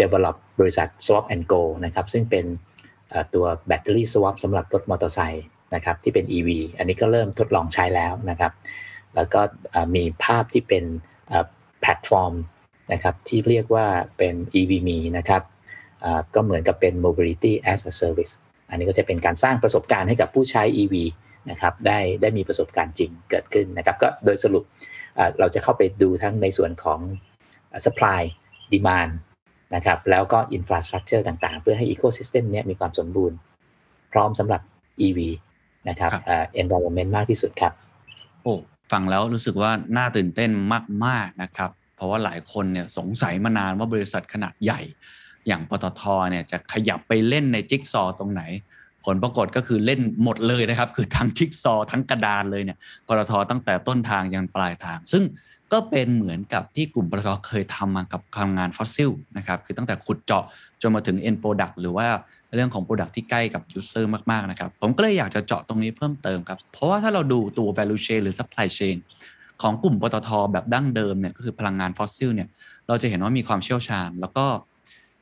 [0.00, 2.44] develop บริษัท swap and go นะครับซึ่งเป็น
[3.34, 8.52] ตัวแบตเตอรี่ swap สำหรับรถมอเตอร์ไซค์นะครับที่เป็น EV อันนี้ก็เริ่มทดลองใช้แล้วนะครับ
[9.16, 9.40] แล้วก็
[9.96, 10.84] มีภาพที่เป็น
[11.80, 12.34] แพลตฟอร์ม
[12.92, 13.86] นะครับที่เรียกว่า
[14.18, 15.42] เป็น EVMe นะครับ
[16.34, 18.32] ก็เหมือนกับเป็น mobility as a service
[18.68, 20.94] อันนี้ก็จะเป็นการสร้างประสบการณ์ให้กับผู้ใช้ EV
[21.50, 24.64] นะครับได้ได้มีประสบการณ์จริงเกิดขึ้นนะครับก็โดยสรุป
[25.38, 27.00] เราจะเข้าไปดูทั้งในส่วนของ
[27.84, 28.22] supply
[28.72, 29.12] demand
[29.74, 33.36] นะครับแล้วก็ infrastructure ต่างๆ เพื่อให้ ecosystem นี้มีความสมบูรณ์
[34.12, 34.60] พร้อมสำหรับ
[35.06, 35.18] EV
[35.88, 37.72] นะครับครับเอ่อ environment มากที่สุดครับ
[38.42, 38.54] โอ้
[38.94, 40.50] ฟังแล้วรู้สึกว่าน่าตื่นเต้น
[41.06, 44.80] มากๆนะครับ เพราะว่าหลายคนเนี่ยสงสัยมานานว่าบริษัทขนาดใหญ่
[45.46, 48.42] อย่างปตทเนี่ยจะขยับไปเล่นในจิ๊กซอตรงไหน
[49.04, 55.22] ผลปรากฏก็คือเล่นหมดเลยนะครับ คือทั้งจิ๊กซอทั้งกระดานเลยเนี่ยปตทตั้งแต่ต้นทางยันปลายทาง ซึ่ง
[55.74, 60.44] ก็เป็นเหมือนกับที่กลุ่มปตทเคยทำมากับพลังงานฟอสซิลนะครับคือตั้งแต่ขุดเจาะ
[60.82, 62.08] จนมาถึง end product หรือว่า
[62.54, 68.96] เรื่องของ product ที่ใกล้กับ user มากๆนะครับผมก็เลยอยากจะเจาะตรงนี้เพิ่มเติมครับ เพราะว่าถ้าเราดูตัว value chain หรือ supply chain
[69.62, 72.48] ของกลุ่มปตทแบบดั้งเดิมเนี่ยก็คือพลังงานฟอสซิลเนี่ย
[72.88, 74.46] เราจะเห็นว่ามีความเชี่ยวชาญ แล้วก็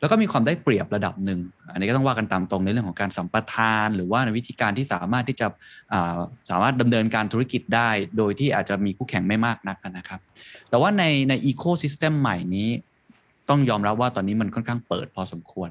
[0.02, 1.40] แล้วก็มีความได้เปรียบระดับหนึ่ง
[1.72, 6.18] อันนี้ก็ต้องว่ากันตามตรงในเรื่องของการสัมปทาน หรือว่าในวิธีการที่สามารถที่จะา
[6.50, 10.20] สามารถดำเนินการธุรกิจได้ โดยที่อาจจะมีคู่แข่งไม่มากนักนะครับ
[10.68, 12.68] แต่ว่าในในอีโคซิสเต็มใหม่นี้
[13.48, 15.68] ต้องยอมรับว่าตอนนี้มันค่อนข้างเปิดพอสมควร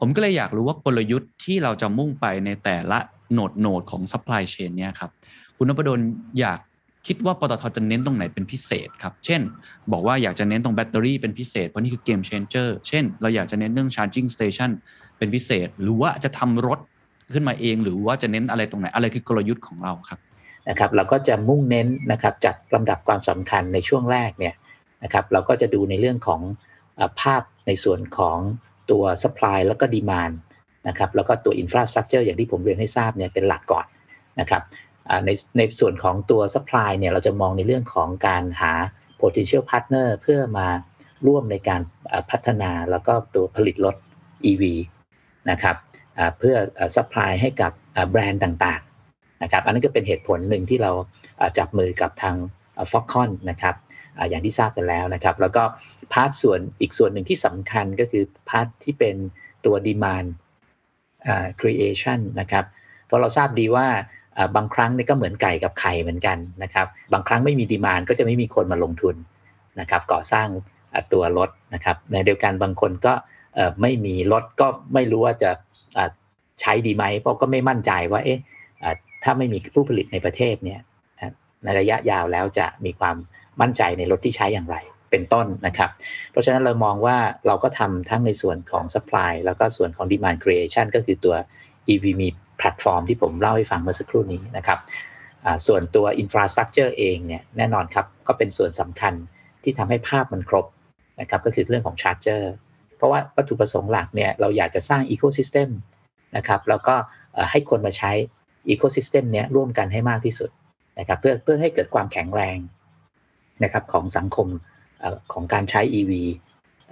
[0.00, 2.98] ผมก็เลยอยากรู้ว่ากลยุทธ์ที่เราจะมุ่งไปในแต่ละ
[3.32, 5.10] โหนดโหนดของ supply chain เนี่ยครับ
[5.56, 6.00] คุณนพดล
[6.40, 6.60] อยาก
[7.06, 9.40] คิดว่าปตทจะเน้นตรงไหนเป็นพิเศษครับ เช่น
[9.92, 14.70] บอกว่าอยากจะเน้นตรงแบตเตอรี่เป็นพิเศษ เพราะนี่คือเกม changer เช่น เราอยากจะเน้นเรื่อง charging station
[15.18, 16.78] เป็นพิเศษ หรือว่าจะทำรถ
[17.32, 20.18] ขึ้นมาเอง หรือว่าจะเน้นอะไรตรงไหน อะไรคือกลยุทธ์ของเราครับ
[20.68, 24.54] นะครับ เราก็จะมุ่งเน้นนะครับจัดลำดับความสำคัญในช่วงแรกเนี่ย
[25.04, 26.40] นะครับเราก็จะดูในเรื่องของ
[27.00, 28.38] อภาพในส่วนของ
[28.90, 30.34] ตัว supply แล้วก็ demand
[30.88, 33.86] นะครับแล้วก็ตัว infrastructure อย่างที่ผมเรียนให้ทราบเนี่ยเป็นหลักก่อน
[34.40, 34.62] นะครับ
[35.26, 38.72] ในในส่วนของตัว supply เนี่ยเราจะมองในเรื่องของการหา
[39.20, 40.68] potential partner เพื่อมา
[41.26, 41.80] ร่วมในการ
[42.30, 43.96] พัฒนาแล้วก็ตัวผลิตรถ
[44.50, 44.62] EV
[45.50, 45.76] นะครับ
[46.38, 46.56] เพื่อ
[46.96, 47.72] supply ให้กับ
[48.10, 50.92] แบรนด์ต่างๆนะครับอันนั้นก็เป็นเหตุผลหนึ่งที่เรา
[51.58, 52.36] จับมือกับทาง
[52.90, 53.74] Foxconn นะครับ
[54.28, 55.62] อย่างที่ทราบกันแล้วนะครับ แล้วก็
[56.12, 59.16] part ส่วนอีกส่วนหนึ่งที่สำคัญก็คือ part ที่เป็น
[59.64, 60.28] ตัว demand
[61.60, 62.64] creation นะครับ
[63.06, 63.86] เพราะเราทราบดีว่า
[64.56, 69.16] บางครั้งนี่ก็เหมือนไก่กับไข่เหมือนกันนะครับ บางครั้งไม่มีดีมานก็จะไม่มีคนมาลงทุน
[69.80, 70.48] นะครับก่อสร้าง
[71.12, 73.14] ตัวรถนะครับในเดียวกันบางคนก็
[73.80, 75.50] ไม่มีรถก็ไม่รู้ว่าจะ
[76.60, 78.40] ใช้ดีไหมเพราะก็ไม่มั่นใจว่าเอ๊ะ
[79.22, 80.80] ถ้าไม่มีผู้ผลิตในประเทศเนี่ย
[81.64, 83.16] ในระยะยาวแล้วจะมีความ
[83.60, 84.76] มั่นใจในรถที่ใช้อย่างไร
[85.10, 85.90] เป็นต้นนะครับ
[86.30, 87.16] เพราะฉะนั้นเรามองว่า
[87.46, 91.34] เราก็ทำทั้งในส่วนของ supply แล้วก็ส่วนของ demand creation ก็คือตัว
[91.88, 92.22] EVM
[92.60, 94.78] platform ที่ผมเล่าให้ฟังเมื่อสักครู่นี้นะครับ
[95.66, 99.14] ส่วนตัว infrastructure เองเนี่ยแน่นอนครับก็เป็นส่วนสำคัญ
[99.62, 100.66] ที่ทำให้ภาพมันครบ
[101.20, 102.42] นะครับก็คือเรื่องของ charger
[102.96, 105.68] เพราะว่าวัตถุประสงค์หลักเนี่ยเราอยากจะสร้าง ecosystem
[106.36, 106.94] นะครับแล้วก็
[107.50, 108.12] ให้คนมาใช้
[108.72, 110.50] ecosystem เนี้ยร่วมกันให้มากที่สุด
[110.98, 112.58] นะครับเพื่อเพื่อให้เกิดความแข็งแรง
[113.62, 114.48] นะครับของสังคม
[115.02, 116.12] อของการใช้ EV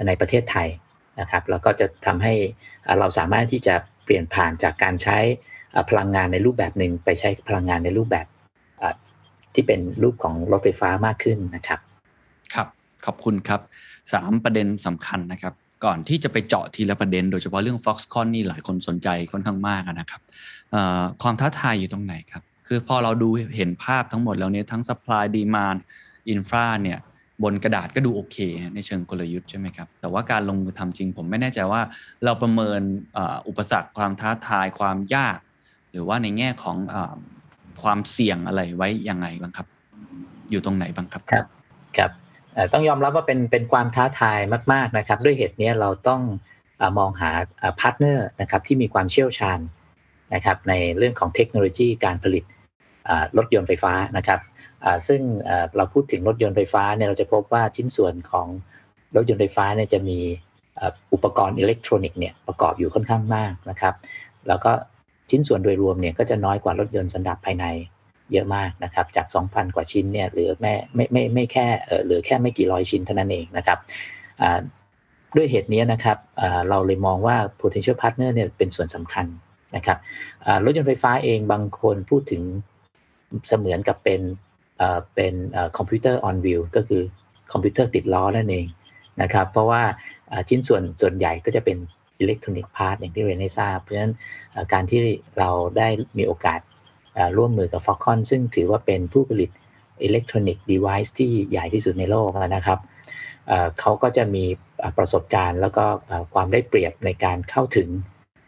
[0.07, 0.69] ในประเทศไทย
[1.21, 2.35] นะครับแล้วก็จะทำให้
[2.99, 3.75] เราสามารถที่จะ
[4.11, 5.19] ปลี่ยนผ่านจากการใช้
[5.91, 8.27] พลังงานในรูปแบบหนึ่งไปใช้พลังงานในรูปแบบ
[9.55, 11.81] ที่เป็นรูปของรถไฟฟ้ามากขึ้นนะครับ
[12.55, 12.69] ครับ
[13.07, 13.61] ขอบคุณครับ
[14.13, 20.21] สามประเด็นสำคัญนะครับ ก่อนที่จะไปเจาะทีละประเด็น โดยเฉพาะเรื่อง Foxconn นี่หลายคนสนใจค่อนข้างมากนะครับ
[21.23, 25.79] ความท้าทายอยู่ตรงไหนครับ คือพอเราดูเห็นภาพทั้งหมดแล้วเนี่ยทั้ง supply demand
[26.33, 26.99] infra เนี่ย
[27.43, 28.37] บนกระดาษก็ดูโอเค
[28.75, 31.83] ในเชิงกลยุทธ์ใช่ไหมครับ แต่ว่าการลงมือทำจริง ผมไม่แน่ใจว่า
[32.25, 32.81] เราประเมิน
[33.49, 35.39] อุปสรรคความท้าทายความยาก
[35.91, 36.97] หรือว่าในแง่ของอ
[37.83, 39.67] ความเสี่ยงอะไรไว้ยังไงบ้างครับ
[40.51, 41.47] อยู่ตรงไหนบ้างครับครับ
[41.97, 42.11] ครับ
[42.73, 44.39] ต้องยอมรับว่าเป็นเป็นความท้าทาย
[44.73, 46.23] มาก ๆนะครับ ด้วยเหตุนี้เราต้อง
[46.81, 47.31] อมองหา
[47.81, 49.61] partner นะครับที่มีความเชี่ยวชาญ
[50.35, 52.45] นะครับในเรื่องของเทคโนโลยีการผลิต
[53.37, 54.41] รถยนต์ไฟฟ้านะครับ
[55.09, 58.47] ซึ่งเอ่อเราพูดถึงรถยนต์ไฟฟ้าเนี่ยเราจะพบว่าชิ้นส่วนของ
[59.17, 60.19] รถยนต์ไฟฟ้าเนี่ยจะมี
[61.13, 63.95] อุปกรณ์อิเล็กทรอนิกส์เนี่ยประกอบอยู่ค่อนข้างมากนะครับ
[64.49, 64.73] แล้วก็
[65.31, 67.67] ชิ้นส่วนโดยรวมเนี่ยก็จะน้อยกว่ารถยนต์สันดาปภายใน
[68.33, 73.79] เยอะมากนะครับ จาก 2,000 กว่าชิ้นเนี่ยเหลือแม่ไม่ไม่ไม่แค่เออเหลือแค่ไม่กี่ร้อยชิ้นเท่านั้นเองนะครับ
[74.41, 74.61] อ่า
[75.37, 79.27] ด้วยเหตุนี้นะครับอ่าเราเลยมองว่า potential partner เนี่ยเป็นส่วนสำคัญ
[79.77, 79.99] นะครับ
[80.47, 82.43] อ่ารถยนต์ไฟฟ้าเองบางคนพูดถึง
[83.49, 84.21] เสมือนกับเป็น
[85.15, 85.35] เป็น
[85.77, 87.03] computer on wheel ก็คือ
[87.53, 88.67] คอมพิวเตอร์ติดล้อนั่นเอง
[89.23, 89.83] นะครับ เพราะว่า
[90.49, 91.77] ชิ้นส่วนส่วนใหญ่ก็จะเป็น
[92.21, 94.15] electronics part อย่างที่เรียนให้ทราบ เพราะฉะนั้น
[94.73, 95.01] การที่
[95.39, 95.89] เราได้
[96.19, 96.61] มีโอกาส
[97.37, 99.51] ร่วมมือกับ Foxconn ซึ่งถือว่าเป็นผู้ผลิต
[100.03, 102.79] อิเล็กทรอนิกส์เดเวิ์ที่ใหญ่ที่สุดในโลกนะครับ
[103.81, 104.45] เขาก็จะมี
[104.99, 105.85] ประสบการณ์แล้วก็
[106.35, 107.89] ความได้เปรียบในการเข้าถึง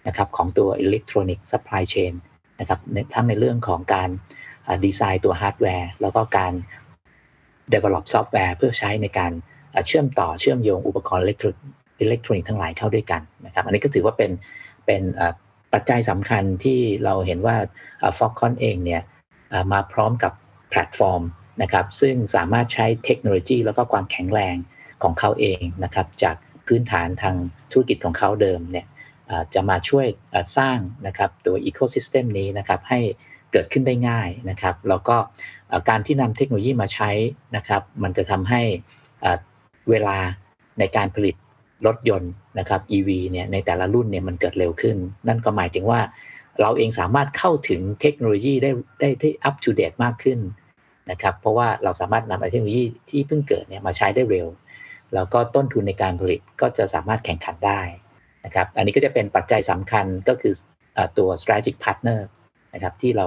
[0.07, 2.13] นะครับของตัว electronics supply chain
[2.61, 2.81] นะครับ
[3.15, 4.09] ทั้งในเรื่องของการ
[4.85, 6.53] ดีไซน์ตัวฮาร์ดแวร์แล้วก็การ
[7.73, 9.33] develop ซอฟต์แวร์เพื่อใช้ในการ
[9.87, 11.65] เชื่อมต่อเชื่อมโยงอุปกรณ์อิเล็กทรอนิกส์
[12.01, 14.31] อิเล็กทรอนิกส์ทั้งหลายเข้าด้วยกันนะครับอันนี้ก็ถือว่าเป็น
[14.87, 15.03] เป็น
[15.73, 17.57] ปัจจัยสำคัญที่เราเห็นว่า
[18.19, 19.03] Foxconn เองเนี่ย
[19.73, 20.33] มาพร้อมกับ
[20.71, 21.23] แพลตฟอร์ม
[21.63, 24.57] นะครับซึ่งสามารถใช้เทคโนโลยี แล้วก็ความแข็งแรง
[25.03, 27.37] ของเขาเองนะครับจากพื้นฐานทาง
[27.73, 28.87] ธุรกิจของเขาเดิมเนี่ย
[29.55, 30.07] จะมาช่วย
[30.57, 33.01] สร้างนะครับตัวอีโคซิสเต็มนี้นะครับให้
[33.53, 35.17] เกิดขึ้นได้ง่ายนะครับแล้วก็
[35.89, 37.11] การที่นำเทคโนโลยีมาใช้
[37.57, 38.63] นะครับมันจะทำให้
[39.91, 40.17] เวลา
[40.79, 41.37] ในการผลิต
[41.87, 44.97] รถยนต์นะครับ EV เนี่ยในแต่ละรุ่นเนี่ยมันเกิดเร็วขึ้น
[45.29, 46.01] นั่นก็หมายถึงว่า
[46.61, 50.39] เราเองสามารถเข้าถึงเทคโนโลยีได้ได้ได้อัป to date มากขึ้น
[51.11, 54.49] นะครับเพราะว่าเราสามารถนำเทคโนโลยีที่เพิ่งเกิดเนี่ยมาใช้ได้เร็ว
[55.15, 57.81] แล้วก็ต้นทุนในการผลิตก็จะสามารถแข่งขันได้
[58.45, 60.55] นะครับอันนี้ก็จะเป็นปัจจัยสำคัญก็คือ
[61.19, 62.19] ตัว strategic partner
[62.75, 63.27] นะครับที่เรา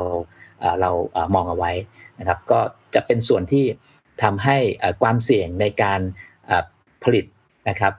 [0.81, 0.91] เรา
[1.35, 1.71] มองเอาไว้
[2.19, 2.59] นะครับ ก็
[2.95, 3.65] จะเป็นส่วนที่
[4.23, 4.57] ทำให้
[5.01, 5.99] ความเสี่ยงในการ
[7.03, 7.25] ผลิต
[7.69, 7.93] นะครับ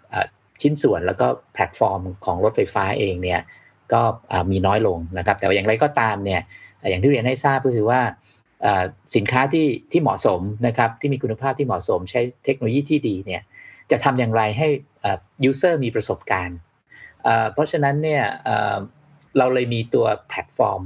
[0.60, 3.40] ชิ้นส่วนแล้วก็แพลตฟอร์มของรถไฟฟ้าเองเนี่ย
[3.92, 4.02] ก็
[4.50, 6.40] มีน้อยลงนะครับ แต่อย่างไรก็ตามเนี่ย
[6.88, 8.00] อย่างที่เรียนให้ทราบก็คือว่า
[9.16, 13.42] สินค้าที่ที่เหมาะสมนะครับที่มีคุณภาพที่เหมาะสม ใช้เทคโนโลยีที่ดีเนี่ย
[13.90, 14.68] จะทำอย่างไรให้
[15.44, 16.58] user มีประสบการณ์
[17.52, 18.22] เพราะฉะนั้นเนี่ย
[19.38, 20.82] เราเลยมีตัวแพลตฟอร์ม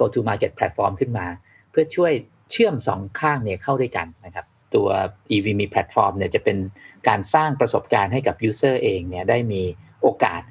[0.00, 1.26] go to market แพลตฟอร์มขึ้นมา
[1.70, 2.12] เพื่อช่วย
[2.52, 4.88] เชื่อมสองข้างเนี่ยเข้าด้วยกันนะครับตัว
[5.30, 6.58] EV มีแพลตฟอร์มเนี่ยจะเป็น
[7.08, 9.62] การสร้างประสบการณ์ให้กับ user เองเนี่ยได้มี
[10.02, 10.42] โอกาส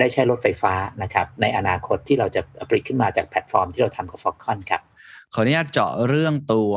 [0.00, 4.82] ได้ใช้รถไฟฟ้านะครับในอนาคตที่เราจะผลิตขึ้นมาจากแพลตฟอร์มที่เราทำกับ Foxconn ครับ
[5.34, 6.72] ขออนุญาตเจาะเรื่องตัว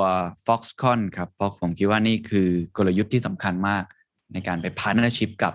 [0.45, 3.83] Foxconn ครับ เพราะผมคิดว่านี่คือกลยุทธ์ที่สำคัญมาก
[4.33, 5.53] ในการไป partnership กับ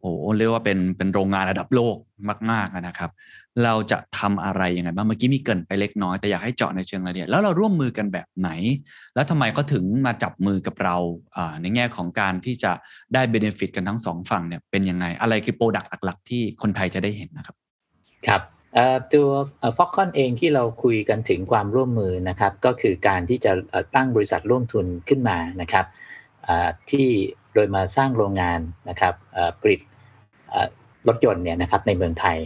[0.00, 1.96] โอ้เรียกว่าเป็นเป็นโรงงานระดับโลก
[2.50, 3.10] มาก ๆนะครับ
[3.64, 8.50] เราจะทำอะไรยังไงบ้างเมื่อกี้มีเกริ่นไปเล็กน้อยแต่อยากให้เจาะในเชิงรายละเอียดแล้วเราร่วมมือกันแบบไหน
[9.14, 10.96] แล้วทำไมก็ถึงมาจับมือกับเรา
[11.60, 12.72] ในแง่ของการที่จะ
[13.14, 17.56] ได้ benefit กันทั้งสองฝั่งเนี่ยเป็นยังไง อะไรคือ product หลักๆที่คนไทยจะได้เห็นนะครับ
[18.26, 18.42] ครับ
[19.12, 19.28] ตัว
[19.76, 23.52] ฟ็อกคอนเองที่เราคุยกันถึงความร่วมมือนะครับ ก็คือการที่จะ
[23.94, 25.86] ตั้งบริษัทร่วมทุนขึ้นมานะครับ
[26.90, 27.08] ที่
[27.54, 29.14] โดยมาสร้างโรงงานนะครับ
[29.60, 29.80] ผลิต
[31.08, 32.38] รถยนต์เนี่ยนะครับในเมืองไทย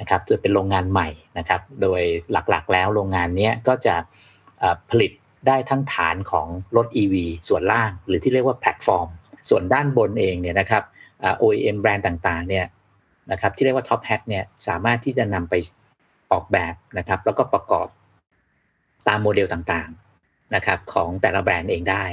[0.00, 3.94] นะครับจะเป็นโรงงานใหม่นะครับ โดยหลักๆแล้วโรงงานนี้ก็จะ
[4.90, 5.12] ผลิต
[5.46, 7.14] ได้ทั้งฐานของรถ EV
[7.48, 9.08] ส่วนล่าง หรือที่เรียกว่าแพลตฟอร์ม
[9.50, 10.82] ส่วนด้านบนเองเนี่ยนะครับ
[11.42, 12.66] OEM แบรนด์ต่างๆเนี่ย
[13.32, 15.54] นะครับที่เรียกว่า Top Hat เนี่ยสามารถที่จะนำไป
[16.32, 17.88] ออกแบบนะครับแล้วก็ประกอบ
[19.08, 22.04] ตามโมเดลต่างๆนะครับของแต่ละแบรนด์เองได้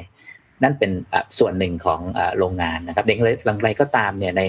[0.64, 0.92] นั่นเป็น
[1.40, 2.02] ส่วนหนึ่งของ
[2.38, 3.18] โรงงานนะครับแต่อ
[3.50, 4.42] ย่างไรก็ตามเนี่ยใน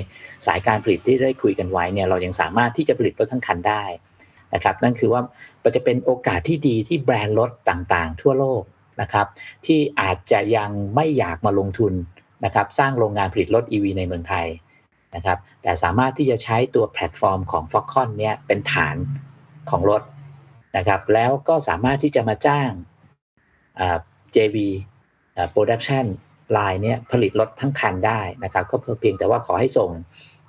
[0.47, 3.85] สายการผลิตที่ได้คุยกันไว้เนี่ยเรายังสามารถที่จะผลิตรถทั้งคันได้
[4.55, 5.23] นะครับ นั่นคือว่า
[5.63, 8.63] มันจะเป็นโอกาสที่ดีที่แบรนด์รถต่างๆ ทั่วโลก
[9.01, 9.27] นะครับ
[9.67, 11.93] ที่อาจจะยังไม่อยากมาลงทุน
[12.45, 14.47] นะครับสร้างโรงงานผลิตรถ EV ในเมืองไทย
[15.15, 18.97] นะครับแต่สามารถที่จะใช้ตัวแพลตฟอร์มของ f o x c o n เนี่ยเป็นฐาน
[19.71, 20.03] ของรถ
[20.77, 22.71] นะครับแล้วก็สามารถที่จะมาจ้าง
[24.37, 24.57] JV
[25.51, 29.91] production line เนี่ยผลิตรถทั้งคันได้นะครับก็เพียงแต่ว่าขอให้ส่ง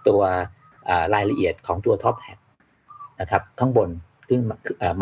[0.08, 0.21] ตัว
[1.13, 2.39] รายละเอียดของตัว Top Hat
[3.21, 3.89] นะครับข้างบน
[4.30, 4.41] ซึ่ง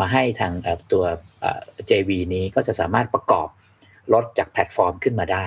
[0.00, 0.52] มาให้ทาง
[0.92, 1.04] ตัว
[1.88, 3.48] JV นี้ก็จะสามารถประกอบ
[4.14, 5.46] รถจากแพลตฟอร์มขึ้นมาได้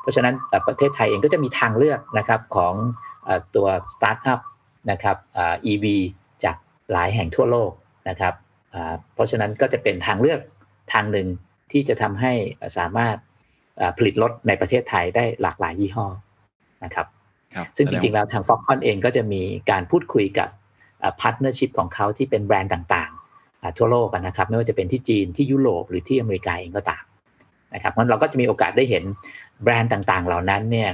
[0.00, 0.34] เพราะฉะนั้น
[0.66, 2.74] ประเทศไทยเองก็จะมีทางเลือกนะครับของ
[3.54, 4.40] ตัวสตาร์ทอัพ
[4.90, 5.16] นะครับ
[5.72, 5.86] EV
[6.44, 6.56] จาก
[6.92, 7.70] หลายแห่งทั่วโลก
[8.08, 8.34] นะครับ
[9.14, 10.40] เพราะฉะนั้นก็จะเป็นทางเลือก
[10.92, 11.28] ทางหนึ่ง
[11.72, 12.32] ที่จะทำให้
[12.78, 13.16] สามารถ
[13.96, 16.06] ผลิตรถในประเทศไทยได้หลากหลายยี่ห้อ
[16.84, 17.06] นะครับ
[17.76, 20.48] ซึ่งจริงๆ แล้วทาง Foxconn เองก็จะมีการพูดคุยกับ
[21.20, 27.04] partnership ของเขาที่เป็นแบรนด์ต่างๆ ทั่วโลกนะครับ ไม่ว่าจะเป็นที่จีนที่ยุโรปหรือที่อเมริกาเองก็ตาม
[27.74, 29.04] นะครับมันเราก็จะมีโอกาสได้เห็น
[29.62, 30.90] แบรนด์ต่างๆ เหล่านั้นเนี่ย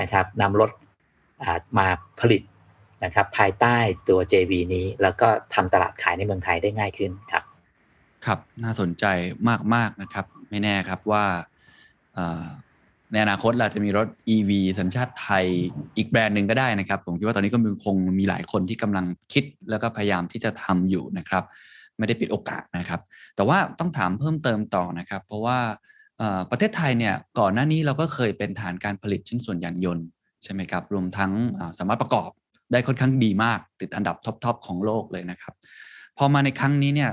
[0.00, 0.70] นะครับนำรถ
[1.78, 1.86] มา
[2.20, 2.42] ผลิต
[3.04, 3.76] นะครับภายใต้
[4.08, 7.44] ตัว JV นี้ แล้วก็ทำตลาดขายในเมืองไทยได้ง่ายขึ้นครับ
[8.26, 9.04] ครับน่าสนใจ
[9.74, 11.24] มากๆนะครับ ไม่แน่ครับว่า
[13.12, 15.44] ในอนาคตเราจะมีรถ EV สัญชาติไทย
[15.96, 21.44] อีกแบรนด์หนึ่งก็ได้นะครับ ผมคิดว่าตอนนี้ก็มีคงมีหลายคนที่กำลังคิดแล้วก็พยายามที่จะทำอยู่นะครับ
[21.98, 23.00] ไม่ได้ปิดโอกาสนะครับ
[23.36, 25.58] แต่ว่าต้องถามเพิ่มเติมต่อนะครับ เพราะว่า
[26.50, 30.06] ประเทศไทยเนี่ยก่อนหน้านี้เราก็เคยเป็นฐานการผลิตชิ้นส่วนยานยนต์
[30.42, 31.32] ใช่ไหมครับรวมทั้ง
[31.78, 32.30] สามารถประกอบ
[32.72, 35.54] ได้ค่อนข้างดีมาก ติดอันดับท็อปๆของโลกเลยนะครับ
[36.18, 37.10] พอมาในครั้งนี้เนี่ย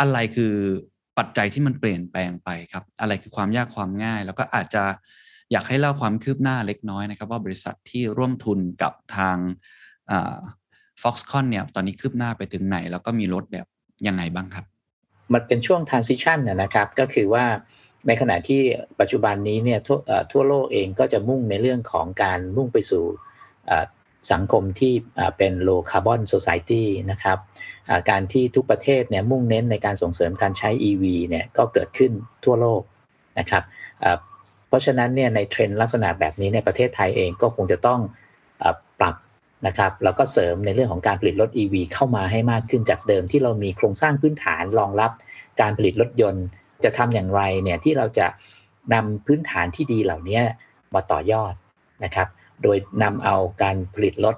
[0.00, 0.54] อะไรคือ
[1.20, 4.84] ปัจจัยที่มันเปลี่ยนแปลงไปครับ อะไรคือความยากความง่าย แล้วก็อาจจะ
[5.52, 9.36] อยากให้เล่าความคืบหน้าเล็กน้อยนะครับ ว่าบริษัทที่ร่วมทุนกับทาง
[11.02, 13.66] Foxconn เนี่ยตอนนี้คืบหน้าไปถึงไหน แล้วก็มีรถแบบ
[14.06, 14.64] ยังไงบ้างครับ
[15.32, 17.44] มันเป็นช่วง transition นะครับ ก็คือว่า
[18.06, 18.60] ในขณะที่
[19.00, 19.98] ปัจจุบันนี้เนี่ยทั่ว
[20.32, 23.04] ทั่วโลกเองก็จะมุ่งในเรื่องของการมุ่งไปสู่
[24.32, 24.92] สังคมที่
[25.38, 27.38] เป็น low carbon society นะครับ
[28.10, 32.12] การที่ทุกประเทศเนี่ยมุ่งเน้นในการส่งเสริมการใช้ EV เนี่ยก็เกิดขึ้น
[32.44, 32.82] ทั่วโลก
[33.38, 33.64] นะครับ
[34.68, 38.00] เพราะฉะนั้นเนี่ยในเทรนด์ลักษณะแบบนี้ในประเทศไทยเองก็คงจะต้อง
[39.00, 39.14] ปรับ
[39.66, 45.10] นะครับแล้วก็เสริมในเรื่องของการผลิตรถ EV เข้ามาให้มากขึ้นจากเดิมที่เรามีโครงสร้างพื้นฐานรองรับ
[45.60, 46.46] การผลิตรถยนต์
[46.84, 48.26] จะทำอย่างไรเนี่ยที่เราจะ
[48.94, 50.40] นำพื้นฐานที่ดีเหล่านี้
[50.94, 51.54] มาต่อยอด
[52.04, 52.28] นะครับ
[52.62, 54.36] โดยนำเอาการผลิตรถ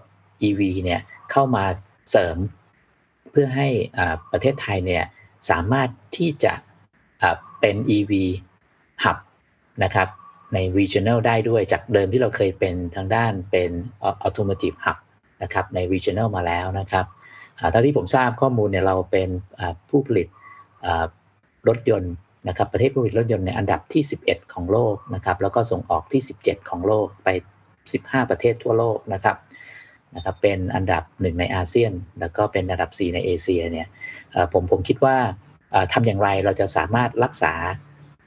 [0.48, 1.64] EV เนี่ยเข้ามา
[2.10, 2.36] เสริม
[3.32, 3.68] เพื่อให้
[4.32, 5.04] ประเทศไทยเนี่ย
[5.50, 6.52] สามารถที่จะ
[7.60, 8.12] เป็น EV
[9.04, 9.18] hub
[9.84, 10.08] นะครับ
[10.54, 13.70] ใน regional ได้ด้วยจากเดิมที่เราเคยเป็นทางด้านเป็น
[14.26, 14.98] automotive hub
[15.42, 17.06] นะครับใน regional มาแล้วนะครับ
[17.72, 19.28] ถ้าที่ผมทราบข้อมูลเนี่ยเราเป็น
[19.88, 20.28] ผู้ผลิต
[21.68, 22.14] รถยนต์
[22.48, 27.28] นะครับประเทศผู้ผลิตรถยนต์ในอันดับที่ 11 ของโลกนะครับแล้วก็ส่งออกที่ 17 ของโลกไป
[27.80, 29.36] 15 ประเทศทั่วโลกนะครับ
[30.16, 33.88] นะครับเป็นอันดับหนึ่งในอาเซียน แล้วก็เป็นอันดับ 4 ในเอเชียเนี่ย
[34.52, 35.16] ผมผมคิดว่า
[35.92, 37.54] ทำอย่างไรเราจะสามารถรักษา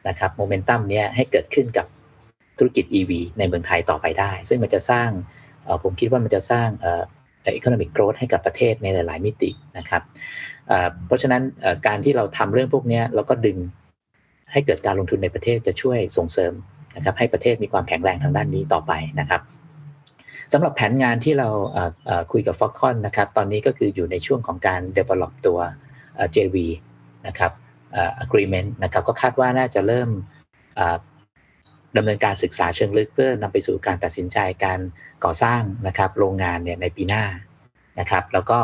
[0.09, 1.87] นะครับโมเมนตัมนี้ให้เกิดขึ้นกับ
[2.57, 5.09] ธุรกิจ EV ในเมืองไทยต่อไปได้ ซึ่งมันจะสร้าง
[5.83, 10.01] ผมคิดว่ามันจะสร้างเอีโคโนมิกโกรธให้กับประเทศในหลาย ๆ มิตินะครับ
[11.07, 11.41] เพราะฉะนั้น
[11.87, 13.57] การที่เราทำเรื่องพวกนี้เราก็ดึง
[14.51, 16.53] ให้เกิดการลงทุนในประเทศจะช่วยส่งเสริม
[16.95, 19.41] นะครับให้ประเทศมีความแข็งแรงทางด้านนี้ต่อไปนะครับ
[20.53, 21.49] สำหรับแผนงานที่เรา
[22.31, 25.59] คุยกับ f o x c o n นะครับตอนนี้ก็คืออยู่ในช่วงของการ develop ตัว
[26.35, 26.55] JV
[27.27, 27.51] นะครับ
[28.23, 30.09] agreement นะครับก็คาดว่าน่าจะเริ่ม
[31.97, 34.79] ดำเนินการศึกษาเชิงลึกเพื่อนำไปสู่การตัดสินใจการ
[35.23, 37.23] ก่อสร้างนะครับโรงงานเนี่ยในปีหน้า
[37.99, 38.59] นะครับ แล้วก็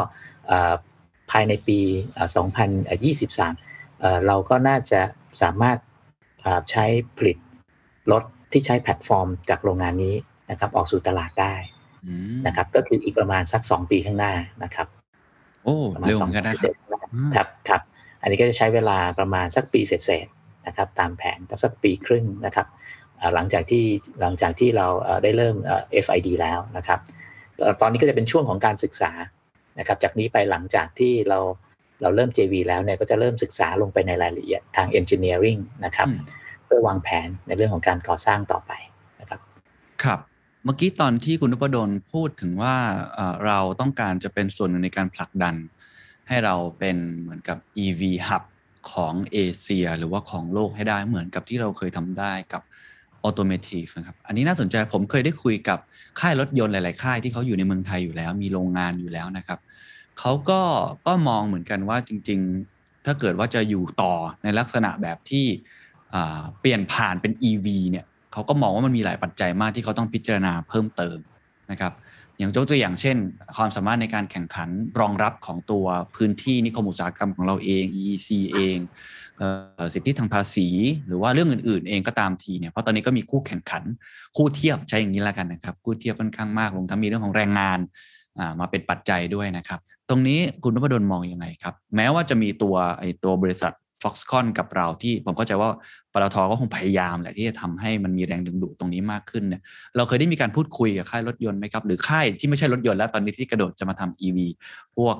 [1.31, 1.79] ภายในปี
[3.43, 5.01] 2023 เราก็น่าจะ
[5.41, 5.77] สามารถ
[6.69, 6.85] ใช้
[7.17, 7.37] ผลิต
[8.11, 10.15] รถที่ใช้แพลตฟอร์มจากโรงงานนี้
[10.51, 11.55] นะครับออกสู่ตลาดได้
[12.47, 14.33] นะครับ ก็คืออีกประมาณสัก2ปีข้างหน้า
[14.63, 14.87] นะครับ
[15.63, 16.55] โอ้เร็วเหมือนกันนะ
[17.35, 17.81] ครับครับ
[18.21, 19.93] อันนี้ก็จะใช้เวลาประมาณสักปีเศ
[20.25, 22.67] ษๆนะครับ ตามแผนสักปีครึ่งนะครับ
[23.35, 23.83] หลังจากที่
[24.21, 24.87] หลังจากที่เรา
[25.23, 25.55] ได้เริ่ม
[26.03, 26.99] FID แล้วนะครับ
[27.81, 29.11] ตอนนี้ก็จะเป็นช่วงของการศึกษา
[29.79, 31.39] นะครับ จากนี้ไปหลังจากที่เรา
[32.01, 36.07] เราเริ่ม JV แล้วเนี่ยก็จะเริ่มศึกษาลงไปในรายละเอียดทาง Engineering นะครับ
[36.65, 38.71] เพื่อวางแผนในเรื่องของการก่อสร้างต่อไป
[39.21, 39.39] นะครับ
[40.03, 40.19] ครับ
[40.63, 42.75] เมื่อกี้ตอนที่คุณนพดลพูดถึงว่า
[43.45, 45.55] เราต้องการจะเป็นส่วนหนึ่งในการผลักดัน
[46.27, 48.43] ให้เราเป็นเหมือนกับ EV Hub
[48.91, 52.61] ของเอเชีย หรือว่าของโลกให้ได้เหมือนกับที่เราเคยทำได้กับ
[53.23, 55.79] ออโตเมทีฟนะครับ อันนี้น่าสนใจผมเคยได้คุยกับ
[56.19, 59.59] ค่ายรถยนต์หลาย ๆ ค่ายที่เขาอยู่ในเมืองไทยอยู่แล้ว มีโรงงานอยู่แล้วนะครับ
[60.19, 60.61] เขาก็
[61.07, 62.39] ก็มองเหมือนกันว่าจริง
[62.73, 65.45] ๆ ถ้าเกิดว่าจะอยู่ต่อในลักษณะแบบที่
[66.59, 71.17] เปลี่ยนผ่านเป็น EV เนี่ย เขาก็มองว่ามันมีหลายปัจจัยมากที่เขาต้องพิจารณาเพิ่มเติม
[71.71, 71.93] นะครับ
[72.37, 73.17] อย่างยกตัวอย่างเช่น
[73.57, 78.77] ความสามารถในการแข่งขันรองรับของตัวพื้นที่นิคมอุตสาหกรรมของเราเอง EEC เอง
[79.93, 80.67] สิทธิทางภาษี
[81.07, 83.83] หรือว่าเรื่องอื่น ๆ เองก็ตามทีเนี่ยเพราะตอนนี้ก็มีคู่แข่งขัน
[84.37, 87.79] คู่เทียบใช้อย่างนี้แล้วกันนะครับคู่เทียบค่อนข้างมากลงทั้งมีเรื่องของแรงงาน
[88.59, 95.69] มาเป็นปัจจัยด้วยนะครับ ตรงนี้คุณนพดลมองอยังไงครับ แม้ว่าจะมีตัวไอตัวบริษัท Foxconn กับเราที่ผมเข้าใจว่า
[96.13, 99.61] ปตทก็คงพยายามแหละที่จะทำให้มันมีแรงดึงดูดตรงนี้มากขึ้นเนี่ย
[99.97, 104.37] เราเคยได้มีการพูดคุยกับค่ายรถยนต์ไหมครับ หรือค่ายที่ไม่ใช่รถยนต์แล้วตอนนี้ที่กระโดดจะมาทำ EV
[104.97, 105.15] พวก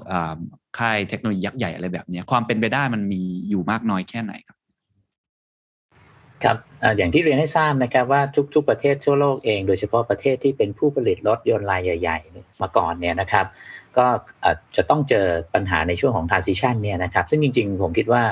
[0.80, 4.58] ค่ายเทคโนโลยียักษ์ใหญ่อะไรแบบนี้ความเป็นไปได้มันมีอยู่มากน้อยแค่ไหนครับ
[6.44, 6.58] ครับ
[6.98, 8.22] อย่างที่เรียนให้ทราบนะครับว่า
[8.54, 13.46] ทุก ๆ ประเทศทั่วโลกเอง โดยเฉพาะประเทศที่เป็นผู้ผลิตรถยนต์รายใหญ่ ๆ มาก่อนเนี่ยนะครับ
[13.98, 14.06] ก็
[14.76, 18.24] จะต้องเจอปัญหาในช่วงของ transition เนี่ยนะครับ ซึ่งจริง ๆ ผมคิดว่า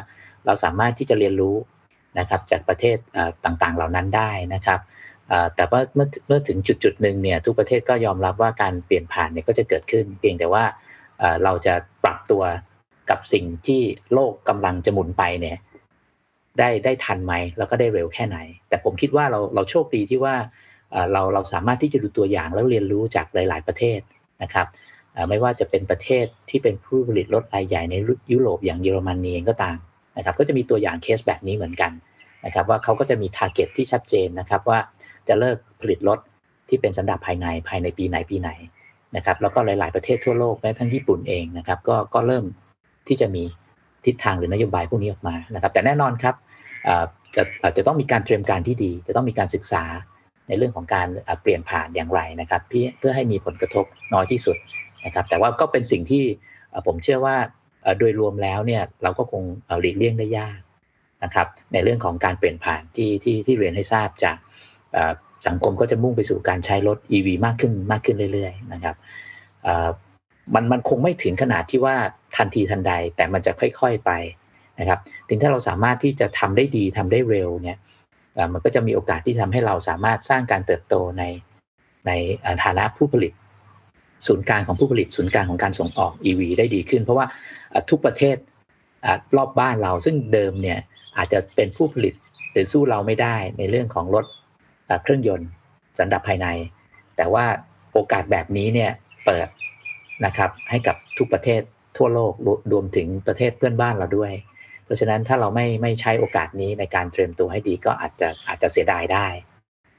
[0.45, 1.55] เราสามารถที่จะเรียนรู้
[2.19, 2.97] นะครับจากประเทศ
[3.45, 4.79] ต่างๆเหล่านั้นได้นะครับ
[5.55, 10.63] แต่ว่าเมื่อเมื่อถึงจุดจุดหนึ่งเนี่ยทุกประเทศก็ยอมรับว่าการเปลี่ยนผ่านเนี่ยก็จะเกิดขึ้น เพียงแต่ว่า
[11.43, 11.73] เราจะ
[12.03, 12.43] ปรับตัว
[13.09, 13.81] กับสิ่งที่
[14.13, 15.57] โลกกำลังจะหมุนไปเนี่ย
[16.59, 18.37] ได้ได้ทันไหมแล้วก็ได้เร็วแค่ไหน
[18.69, 20.35] แต่ผมคิดว่าเราเราโชคดีที่ว่า
[21.11, 23.99] เราเราสามารถที่จะดูตัวอย่างแล้วเรียนรู้จากหลาย ๆประเทศ
[24.43, 24.67] นะครับ
[25.29, 27.95] ไม่ว่าจะเป็นประเทศที่เป็นผู้ผลิตรถรายใหญ่ใน
[28.31, 29.77] ยุโรปอย่างเยอรมนีเองก็ตาม
[30.17, 31.91] นะครับก็จะมีตัวอย่างเคสแบบนี้เหมือนกัน
[32.45, 34.79] นะครับว่าเขาก็จะมี target ที่ชัดเจนนะครับว่า
[35.27, 36.19] จะเลิกผลิตรถ
[36.69, 38.49] ที่เป็นสันดาปภายในภายในปีไหนปีไหน
[39.15, 42.45] นะครับแล้วก็หลาย ๆ ประเทศทั่วโลกแม้ทั้งญี่ปุ่นเองนะครับก็ก็เริ่ม
[43.07, 43.43] ที่จะมี
[44.05, 46.35] ทิศทางหรือนโยบายพวกนี้ออกมานะครับ แต่แน่นอนครับ
[47.35, 47.43] จะ
[47.77, 49.83] จะต้องมีการเตรียมการที่ดี จะต้องมีการศึกษา
[50.47, 51.07] ในเรื่องของการ
[51.41, 54.57] เปลี่ยนผ่านอย่างไรนะครับเพื่อเพื่อให้มีผลกระทบน้อยที่สุด
[55.05, 56.23] นะครับ แต่ว่าก็เป็นสิ่งที่
[56.85, 57.35] ผมเชื่อว่า
[57.99, 59.43] โดยรวมแล้วเนี่ยเราก็คง
[59.81, 60.59] หลีกเลี่ยงได้ยาก
[61.23, 64.37] นะครับ ในเรื่องของการเปลี่ยนผ่านที่ที่ที่เรียนให้ทราบจาก
[65.47, 68.95] สังคมก็จะมุ่งไปสู่การใช้รถ EV มากขึ้นมากขึ้นเรื่อยๆนะครับ
[70.53, 71.95] มันมันคงไม่ถึงขนาดที่ว่า
[72.37, 74.11] ทันทีทันใดแต่มันจะค่อยๆไป
[74.79, 77.77] นะครับถึงถ้าเราสามารถที่จะทำได้ดีทำได้เร็วเนี่ย
[78.53, 81.23] มันก็จะมีโอกาสที่ทำให้เราสามารถสร้างการเติบโตใน
[82.07, 82.11] ใน
[82.63, 83.33] ฐานะผู้ผลิต
[84.27, 87.25] ศูนย์กลางของผู้ผลิตศูนย์กลางของการส่งออก EV ได้ดีขึ้น เพราะว่า
[87.89, 88.35] ทุกประเทศ
[89.37, 90.79] รอบบ้านเราซึ่งเดิมเนี่ย
[91.17, 92.13] อาจจะเป็นผู้ผลิต
[92.51, 94.25] หรือสู้เราไม่ได้ในเรื่องของรถ
[95.03, 95.49] เครื่องยนต์
[95.99, 96.47] สันดาปภายใน
[97.17, 97.45] แต่ว่า
[97.93, 98.91] โอกาสแบบนี้เนี่ย
[99.25, 99.47] เปิด
[100.25, 101.61] นะครับให้กับทุกประเทศ
[101.97, 104.33] ทั่วโลกรวรวมถึงประเทศเพื่อนบ้านเราด้วย
[104.85, 109.27] เพราะฉะนั้นถ้าเราไม่ไม่ใช้โอกาสนี้ในการเตรียมตัวให้ดีก็อาจจะอาจจะเสียดายได้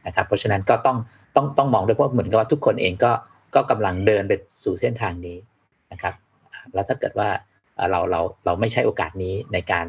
[0.06, 0.98] นะครับเพราะฉะนั้นก็ต้อง
[1.36, 3.12] ต้องต้องมองด้วยเพราะเหมือนกับว่าทุกคนเองก็
[3.54, 4.32] ก็กำลังเดินไป
[4.64, 5.38] สู่เส้นทางนี้
[5.92, 6.14] นะครับ
[6.74, 7.28] แล้วถ้าเกิดว่า
[7.90, 9.86] เราเราเราไม่ใช้โอกาสนี้ในการ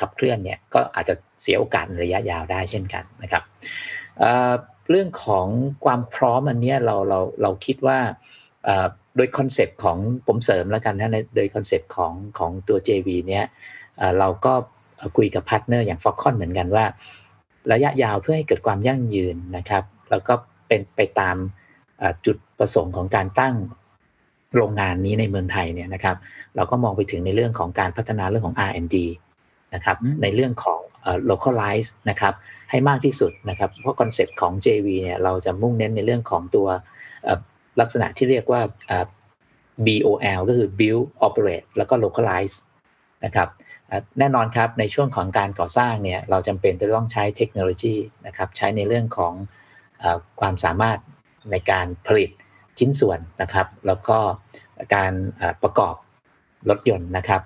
[0.00, 3.42] ขับเคลื่อนเนี่ยก็อาจจะเสียโอกาสระยะยาวได้เช่นกันนะครับ
[4.18, 5.46] เเรื่องของ
[5.84, 7.98] ความพร้อมอันนี้เราเราเราคิดว่า
[9.16, 13.44] โดย concept ของผมเสริมแล้วกันนะในโดย concept ของของตัว JV เนี้ย
[13.98, 14.52] เเราก็
[15.16, 16.84] คุยกับ partner อย่าง f o x c o n เหมือนกันว่า
[17.72, 20.34] ระยะยาวเพื่อให้เกิดความยั่งยืนนะครับ แล้วก็
[20.68, 21.36] เป็นไปตาม
[22.26, 23.54] จุดประสงค์ของการตั้ง
[24.54, 26.16] โรงงานนี้ในเมืองไทยเนี่ยนะครับ
[26.56, 28.96] เราก็มองไปถึงในเรื่องของการพัฒนาเรื่องของ R&D
[29.74, 32.34] นะครับอืมในเรื่องของเอ่อ localize นะครับ
[32.70, 36.66] ให้มากที่สุดนะครับ เพราะ concept ของ JV เนี่ยเราจะมุ่งเน้นในเรื่องของตัว
[37.24, 37.40] เอ่อ
[37.80, 39.06] ลักษณะที่เรียกว่าเอ่อ
[39.86, 42.56] BOL ก็คือ build operate แล้วก็ localize
[43.24, 43.48] นะครับ
[43.88, 47.94] เอ่อแน่นอนครับในช่วงของการก่อสร้างเนี่ยเราจำเป็นจะต้องใช้เทคโนโลยี
[48.26, 49.34] นะครับใช้ในเรื่องของ
[49.98, 50.98] เออความสามารถ
[51.50, 52.30] ในการผลิต
[52.78, 54.18] ชิ้นส่วนนะครับ แล้วก็
[54.94, 55.12] การ
[55.62, 55.94] ประกอบ
[56.70, 57.42] รถยนต์นะครับ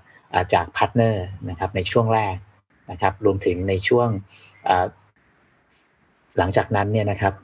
[0.55, 2.36] จาก partner นะครับในช่วงแรก
[2.90, 4.09] นะครับ รวมถึงในช่วง
[6.38, 7.34] หลังจากนั้นเนี่ยนะครับ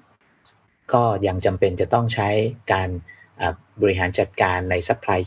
[0.93, 2.29] ก็ยังจำเป็นจะต้องใช้
[2.73, 2.89] การ
[3.83, 5.21] บริหารจัดการใน supply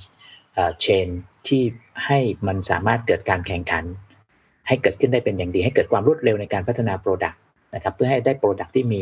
[0.54, 1.08] เอ่อ chain
[1.48, 1.62] ที่
[2.06, 3.86] ให้มันสามารถเกิดการแข่งขัน
[4.68, 7.38] ให้เกิดขึ้นได้เป็นอย่างดี ให้เกิดความรวดเร็วในการพัฒนา Product
[7.76, 9.02] นะครับ เพื่อให้ได้ Product ที่มี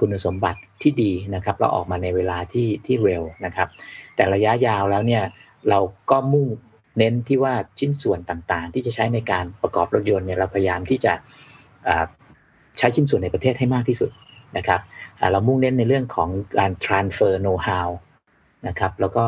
[0.00, 3.68] คุณสมบัติที่ดีนะครับเราออกมาในเวลาที่ที่เร็วนะครับ
[4.16, 5.22] แต่ระยะยาวแล้วเนี่ย
[5.68, 5.78] เรา
[6.10, 6.46] ก็มุ่ง
[6.98, 11.12] เน้นที่ว่าชิ้นส่วนต่างๆ ที่จะใช้ในการประกอบรถยนต์เนี่ยเราพยายามที่จะ
[12.78, 14.10] ใช้ชิ้นส่วนในประเทศให้มากที่สุด
[14.56, 14.80] นะครับ
[15.32, 16.28] เรามุ่งเน้นในเรื่องของ
[16.58, 17.88] การ transfer know how
[18.68, 19.24] นะครับแล้วก็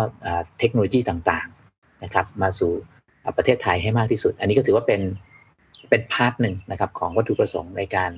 [0.59, 2.72] เทคโนโลยีต่างๆนะครับมาสู่
[3.36, 5.00] ประเทศไทยให้มากที่สุด อันนี้ก็ถือว่าเป็น
[5.90, 8.11] เป็น part หนึ่งนะครับของวัตถุประสงค์ในการ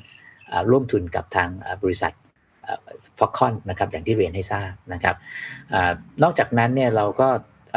[0.70, 1.48] ร่วมทุนกับทาง
[1.82, 2.12] บริษัท
[3.18, 5.16] Foxconn นะครับอย่างที่เรียนให้ทราบนะครับ
[5.72, 5.74] อ
[6.22, 7.28] นอกจากนั้นเนี่ยเราก็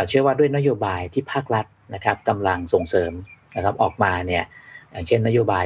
[0.07, 3.11] เชื่อว่าด้วยนโยบายที่ภาครัฐนะครับกำลังส่งเสริม
[3.55, 4.43] นะครับออกมาเนี่ย
[4.91, 5.63] อย่างเช่นนโยบาย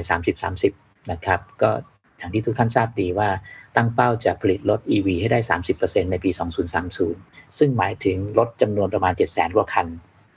[0.55, 1.69] 30-30 นะครับก็
[2.17, 3.29] อย่างที่ทุกท่านทราบดีว่า
[3.75, 5.39] ตั้งเป้าจะผลิตรถ EV ให้ได้
[5.75, 6.29] 30%ในปี
[6.93, 9.87] 2030 ซึ่งหมายถึงรถจำนวนประมาณ 700,000กว่าคัน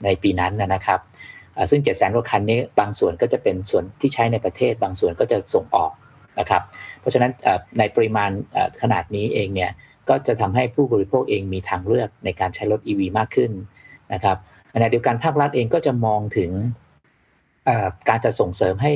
[0.03, 0.99] ในปีนั้นนะครับ
[1.69, 5.91] ซึ่ง 700,000กว่าคันนี้บางส่วนก็จะเป็นส่วนที่ใช้ในประเทศ บางส่วนก็จะส่งออก
[6.39, 6.61] นะครับ
[6.99, 7.31] เพราะฉะนั้น
[7.77, 8.31] ในปริมาณ
[8.81, 9.71] ขนาดนี้เองเนี่ย
[10.09, 13.51] ก็จะทำให้ผู้บริโภคเองมีทางเลือกในการใช้รถ EV มากขึ้น
[14.13, 14.37] นะครับ
[14.73, 16.51] ขณะเดียวกันภาครัฐเองก็จะมองถึง
[18.09, 18.93] การจะส่งเสริมให้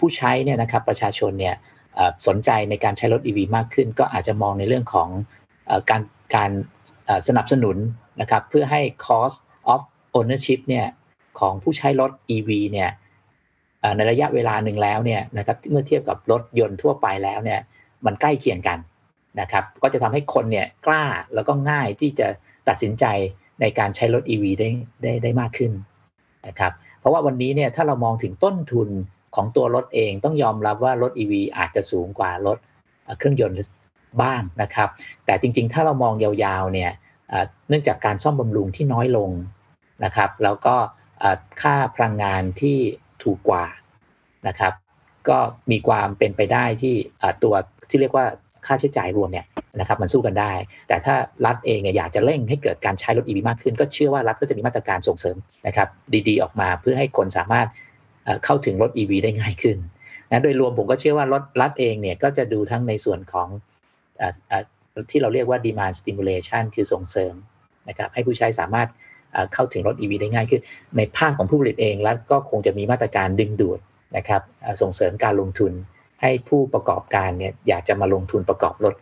[0.00, 1.54] ผู้ใช้เนี่ยนะครับประชาชนเนี่ย
[2.26, 5.08] สนใจในการใช้รถ EV มากขึ้น ก็อาจจะมองในเรื่องของ
[5.90, 6.02] การ
[6.36, 6.50] การ
[7.28, 7.76] สนับสนุน
[8.20, 9.38] นะครับเพื่อให้ cost
[9.72, 9.82] of
[10.18, 10.86] ownership เนี่ย
[11.40, 12.90] ของผู้ใช้รถ EV เนี่ย
[13.96, 17.60] ในระยะเวลาหนึ่งแล้วเนี่ยนะครับเมื่อเทียบกับรถยนต์ทั่วไปแล้วเนี่ย
[18.06, 18.78] มันใกล้เคียงกัน
[19.40, 21.04] นะครับก็จะทำให้คนเนี่ยกล้า
[21.34, 22.26] แล้วก็ง่ายที่จะ
[22.68, 23.04] ตัดสินใจ
[23.60, 24.68] ในการใช้รถ EV ได้
[25.02, 25.72] ได้ได้มากขึ้น
[26.46, 28.88] นะครับเพราะว่าวันนี้เนี่ยถ้าเรามองถึงต้นทุน
[29.36, 32.58] ของตัวรถเองต้องยอมรับว่ารถ EV อาจจะสูงกว่ารถ
[33.18, 33.56] เครื่องยนต์
[34.22, 34.88] บ้างนะครับ
[35.26, 36.90] แต่จริงๆ ถ้าเรามองยาวๆเนี่ย
[37.68, 39.30] เนื่องจากการซ่อมบำรุงที่น้อยลง
[40.04, 40.76] นะครับ แล้วก็
[41.62, 42.78] ค่าพลังงานที่
[43.22, 43.64] ถูกกว่า
[44.48, 44.72] นะครับ
[45.28, 45.38] ก็
[45.70, 46.94] มีความเป็นไปได้ที่
[47.42, 47.54] ตัว
[47.90, 48.26] ที่เรียกว่า
[48.66, 49.46] ค่าใช้จ่ายรวมเนี่ย
[49.80, 50.52] นะครับมันสู้กันได้
[50.88, 51.14] แต่ถ้า
[51.46, 55.88] รัฐเองเนี่ยอยากจะเร่งให้เกิดการใช้รถ EV มากขึ้น ก็เชื่อว่ารัฐก็จะมีมาตรการส่งเสริมนะครับ
[56.28, 57.68] ดีๆ ออกมาเพื่อให้คนสามารถ
[58.44, 59.76] เข้าถึงรถ EV ได้ง่ายขึ้น
[60.30, 63.48] นะโดยรวมผมก็เชื่อว่ารถรัฐเองเนี่ยก็จะดูทั้งในส่วนของ
[64.20, 64.54] ออ
[65.10, 67.34] ที่เราเรียกว่า demand stimulation คือส่งเสริม
[67.88, 68.88] นะครับให้ผู้ใช้สามารถ
[69.32, 70.62] เอ่อเข้าถึงรถ EV ได้ง่ายขึ้น
[70.96, 73.78] ในภาคของผู้ผลิตเองรัฐก็คงจะมีมาตรการดึงดูด
[74.16, 75.72] นะครับเอ่อส่งเสริมการลงทุน
[76.22, 78.94] ให้ผู้ประกอบการเนี่ยอยากจะมาลงทุนประกอบรถ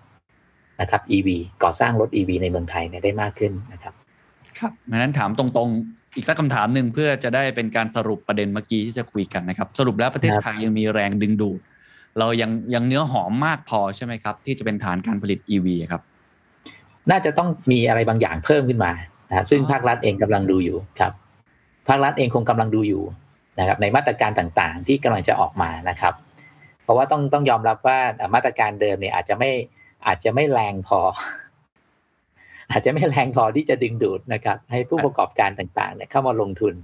[0.80, 1.28] นะครับ EV
[1.62, 3.94] ก่อสร้างรถ EV ในเมืองไทยเนี่ยได้มากขึ้นนะครับ
[4.58, 11.58] ครับงั้นถามตรงๆ อีกสักคำถามหนึ่งเพื่อจะได้เป็นการสรุปประเด็นเมื่อกี้ที่จะคุยกันนะครับ สรุปแล้วประเทศครับไทยยังมีแรงดึงดูด
[12.18, 16.02] เรายังยังเนื้อหอมมากพอใช่ไหมครับ ที่จะเป็นฐานการผลิต EV ครับ
[17.10, 18.92] น่าจะต้องมีอะไรบางอย่างเพิ่มขึ้นมา
[19.30, 21.12] นะซึ่งภาครัฐเองกำลังดูอยู่ครับ
[21.88, 23.04] ภาครัฐเองคงกำลังดูอยู่
[23.58, 26.14] นะครับในมาตรการต่างๆ ที่กำลังจะออกมานะครับ
[26.82, 27.98] เพราะว่าต้องต้องยอมรับว่า
[28.34, 29.50] มาตรการเดิมเนี่ยอาจจะไม่
[30.06, 31.00] อาจจะไม่แรงพอ
[32.70, 36.74] อาจจะไม่แรงพอที่จะดึงดูดนะครับ ให้ผู้ประกอบการต่างๆเนี่ยเข้ามาลงทุน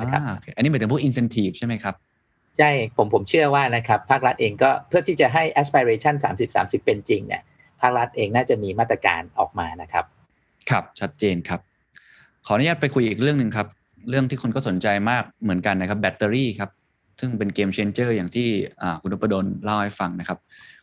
[0.00, 1.94] นะครับอ่าโอเคอันนี้หมายถึงพวก incentive ใช่ไหมครับ
[2.58, 7.42] ใช่ผมผมเชื่อว่านะครับภาครัฐเองก็เพื่อที่จะให้ aspiration 30 30 เป็นจริงเนี่ย
[7.80, 10.04] ภาครัฐเองน่าจะมีมาตรการออกมานะครับ
[10.70, 11.60] ครับชัดเจนครับ
[12.46, 13.66] ขออนุญาตไปคุยอีกเรื่องหนึ่งครับ
[14.10, 16.70] เรื่องที่คนก็สนใจมากเหมือนกันนะครับแบตเตอรี่ครับ
[17.20, 18.48] ซึ่งเป็น game changer อย่างที่
[19.02, 20.38] คุณนพดลเล่าให้ฟังนะครับ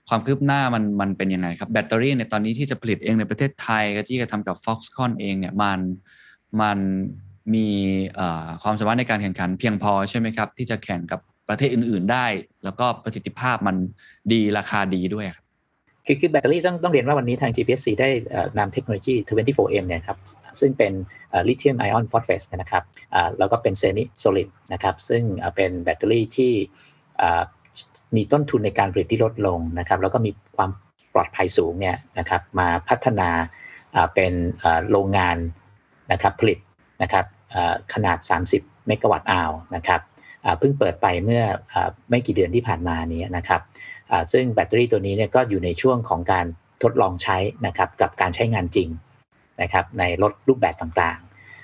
[0.10, 5.80] ความคืบหน้ามันมันเป็นยังไงครับแบตเตอรี่ในตอนนี้ที่จะผลิตเองในประเทศไทยก็ที่จะทำกับ Foxconn เองเนี่ยมัน
[6.62, 6.80] มัน
[7.53, 7.68] มี
[8.64, 12.26] ความสามารถในการแข่งขันเพียงพอใช่ไหมครับ ที่จะแข่งกับประเทศอื่น ๆ ได้
[12.64, 13.76] แล้วก็ประสิทธิภาพมัน
[14.32, 15.45] ดีราคาดีด้วยครับ
[16.05, 18.10] คือคือแบตเตอรี่ต้องต้องเรียนว่าวันนี้ทาง GPSC ได้
[18.58, 20.18] นำเทคโนโลยี 24M เนี่ยครับ
[20.60, 20.93] ซึ่งเป็น
[21.47, 22.83] lithium ion phosphate นะครับ
[23.15, 25.23] อ่าแล้วก็เป็น semi-solid นะครับซึ่ง
[25.55, 26.51] เป็นแบตเตอรี่ที่
[28.15, 30.71] มีต้นทุนในการผลิตที่ลดลงนะครับแล้วก็มีความ
[31.13, 33.29] ปลอดภัยสูงเนี่ยนะครับมาพัฒนา
[34.15, 34.33] เป็น
[34.91, 35.38] โรงงาน
[36.11, 36.59] นะครับผลิต
[37.01, 37.25] นะครับ
[37.93, 38.17] ขนาด
[38.53, 40.01] 30 megawatt hour นะครับ
[40.59, 41.75] เพิ่งเปิดไปเมื่ออ
[42.09, 43.61] ไม่กี่เดือนที่ผ่านมานี้นะครับ
[44.31, 46.45] ซึ่งแบตเตอรี่ตัวนี้เนี่ยก็อยู่ในช่วงของการ
[46.83, 48.89] ทดลองใช้นะครับกับการใช้งานจริง
[49.61, 51.19] นะครับในรถรูปแบบต่าง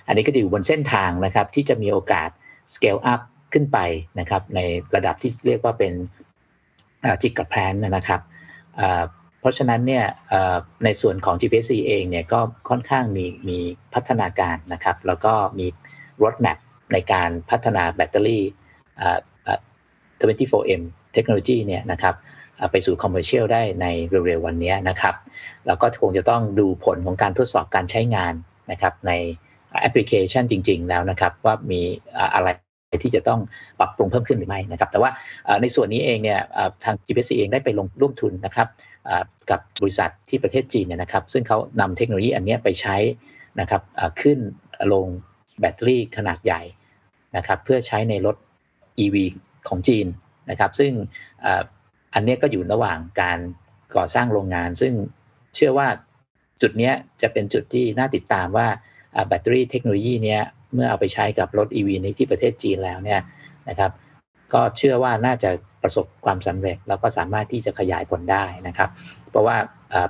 [0.08, 2.30] อันนี้ก็อยู่บนเส้นทางนะครับที่จะมีโอกาส
[2.74, 3.22] scale up
[3.54, 3.80] ขึ้นไป
[4.20, 4.60] นะครับใน
[4.96, 5.94] ระดับที่เรียกว่าเป็น
[7.22, 8.22] จิกกับแพลนนะครับ
[9.40, 10.06] เพราะฉะนั้นเนี่ย
[10.84, 12.40] ในส่วนของ gpc เองเนี่ยก็
[12.70, 13.60] ค่อนข้างมีมี
[13.94, 15.66] พัฒนาการนะครับ แล้วก็มี
[16.22, 16.58] roadmap
[16.94, 18.44] ในการพัฒนาแบตเตอรี่
[20.20, 20.82] 24M
[21.14, 22.16] เทคโนโลยีเนี่ยนะครับ
[22.72, 25.16] ไปสู่คอมเมอร์เชียลได้ในเร็วๆวันนี้นะครับ
[25.68, 28.34] แล้วก็คงจะต้องดูผลของการทดสอบการใช้งาน
[28.72, 29.12] นะครับใน
[29.82, 31.82] แอปพลิเคชันจริง ๆ แล้วนะครับ ว่ามี
[32.36, 32.48] อะไร
[33.04, 33.40] ที่จะต้อง
[33.80, 35.10] ปรับปรุงเพิ่มขึ้นหรือไม่นะครับ แต่ว่า
[35.62, 36.40] ในส่วนนี้เองเนี่ย
[36.84, 38.68] ทาง GPC เองได้ไปลงร่วมทุนนะครับ
[39.50, 42.96] กับบริษัทที่ประเทศจีนเนี่ยนะครับ ซึ่งเขานำเทคโนโลยีอันนี้ไปใช้
[43.60, 43.82] นะครับ
[44.22, 44.40] ขึ้น
[44.94, 45.08] ลง
[45.60, 46.62] แบตเตอรี่ขนาดใหญ่
[47.38, 48.36] นะครับ เพื่อใช้ในรถ
[49.04, 49.16] EV
[49.68, 50.08] ของจีน
[50.50, 50.92] นะครับ ซึ่ง
[52.14, 53.40] อันนี้ก็อยู่ระหว่างการ
[53.96, 54.94] ก่อสร้างโรงงาน ซึ่ง
[55.56, 55.88] เชื่อว่า
[56.62, 58.68] จุดนี้จะเป็นจุดที่น่าติดตามว่า
[59.28, 60.42] แบตเตอรี่เทคโนโลยีเนี้ย
[60.74, 63.22] เมื่อเอาไปใช้กับรถ EV ในที่ประเทศจีนแล้วเนี่ย
[63.70, 63.92] นะครับ
[64.54, 65.50] ก็เชื่อว่าน่าจะ
[65.84, 68.90] ประสบความสำเร็จ แล้วก็สามารถที่จะขยายผลได้นะครับ
[69.30, 69.58] เพราะว่า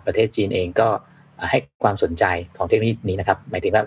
[0.06, 0.90] ประเทศจีนเองก็
[1.50, 2.24] ให้ความสนใจ
[2.58, 3.84] ของเทคโนโลยีนี้นะครับหมายถึงว่า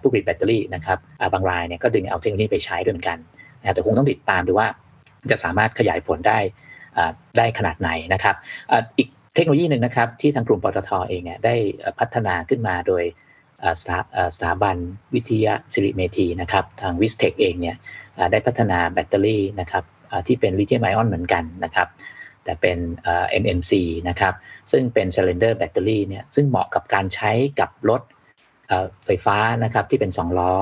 [0.00, 0.98] ผู้ผลิตแบตเตอรี่นะครับ
[1.32, 3.18] บางรายเนี่ยก็ดึงเอาเทคโนโลยีไปใช้ด้วยเหมือนกัน
[3.60, 4.68] นะแต่คงต้องติดตามดูว่า
[5.30, 6.38] จะสามารถขยายผลได้
[7.38, 8.34] ได้ขนาดไหนนะครับ
[8.98, 11.54] อีกเทคโนโลยีหนึ่งนะครับที่ทางกลุ่มปตทเองเนี่ยได้
[11.98, 13.02] พัฒนาขึ้นมาโดย
[13.80, 14.76] สถาอ่าสถาบัน
[15.14, 17.76] วิทยสิริเมธีนะครับทาง VISTEC เองเนี่ย
[18.18, 21.88] อ่าได้พัฒนาแบตเตอรี่นะครับอ่าที่เป็น lithium ion เหมือนกันนะครับ
[22.44, 23.72] แต่เป็นเอ่อ NMC
[24.08, 24.34] นะครับ
[24.70, 27.30] ซึ่งเป็น cylinder battery เนี่ยซึ่งเหมาะกับการใช้
[27.60, 28.02] กับรถ
[28.68, 30.54] เอ่อไฟฟ้านะครับที่เป็น2ล้อ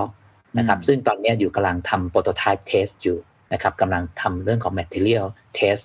[0.59, 3.19] นะครับอืมซึ่งตอนเนี้ยอยู่กำลังทำ prototype test อยู่
[3.53, 5.27] นะครับกำลังทำเรื่องของ material
[5.59, 5.83] test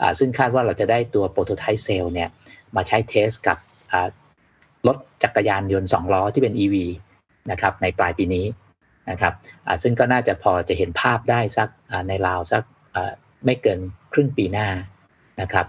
[0.00, 2.28] อ่าซึ่งคาดว่าเราจะได้ตัว prototype cell เนี่ย
[2.76, 3.58] มาใช้ test กับ
[3.92, 4.08] อ่า
[4.86, 6.76] รถจักรยานยนต์ 2 ล้อที่เป็น EV
[7.50, 8.46] นะครับในปลายปีนี้
[9.10, 9.34] นะครับ
[9.82, 11.68] ซึ่งก็น่าจะพอจะเห็นภาพได้สัก
[12.08, 12.62] ในราวสัก
[13.44, 13.80] ไม่เกิน
[14.12, 14.68] ครึ่งปีหน้า
[15.40, 15.66] นะครับ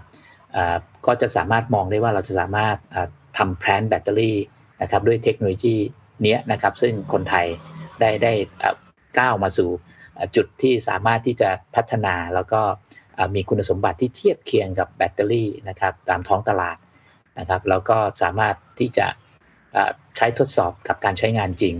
[1.06, 2.76] ก็จะสามารถมองได้ว่าเราจะสามารถ
[3.38, 4.36] ทำแพลนแบตเตอรี่
[4.82, 5.76] นะครับด้วยเทคโนโลยี
[6.22, 7.46] เนี้ยนะครับซึ่งคนไทย
[8.00, 8.32] ได้ได้
[9.18, 9.70] ก้าวมาสู่
[10.36, 12.60] จุดที่สามารถที่จะพัฒนาแล้วก็
[13.34, 16.76] มีคุณสมบัติที่เทียบเคียงกับแบตเตอรี่นะครับตามท้องตลาด
[17.38, 19.06] นะครับแล้วก็สามารถที่จะ
[19.76, 21.74] อ่าใช้ทดสอบกับการใช้งานจริง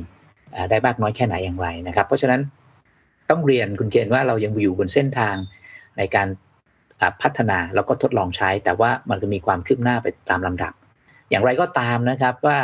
[0.55, 2.41] อ่าได้มากน้อยแค่ไหนอย่างไรนะครับ เพราะฉะนั้น
[3.31, 5.35] ต้องเรียนคุณเคนว่าเรายังอยู่บนเส้นทาง
[5.99, 6.29] ในการ
[7.01, 10.73] อ่าพัฒนาแล้วก็ทดลองใช้ แต่ว่ามันก็มีความคืบหน้าไปตามลำดับ
[11.31, 12.59] อย่างไรก็ตามนะครับว่า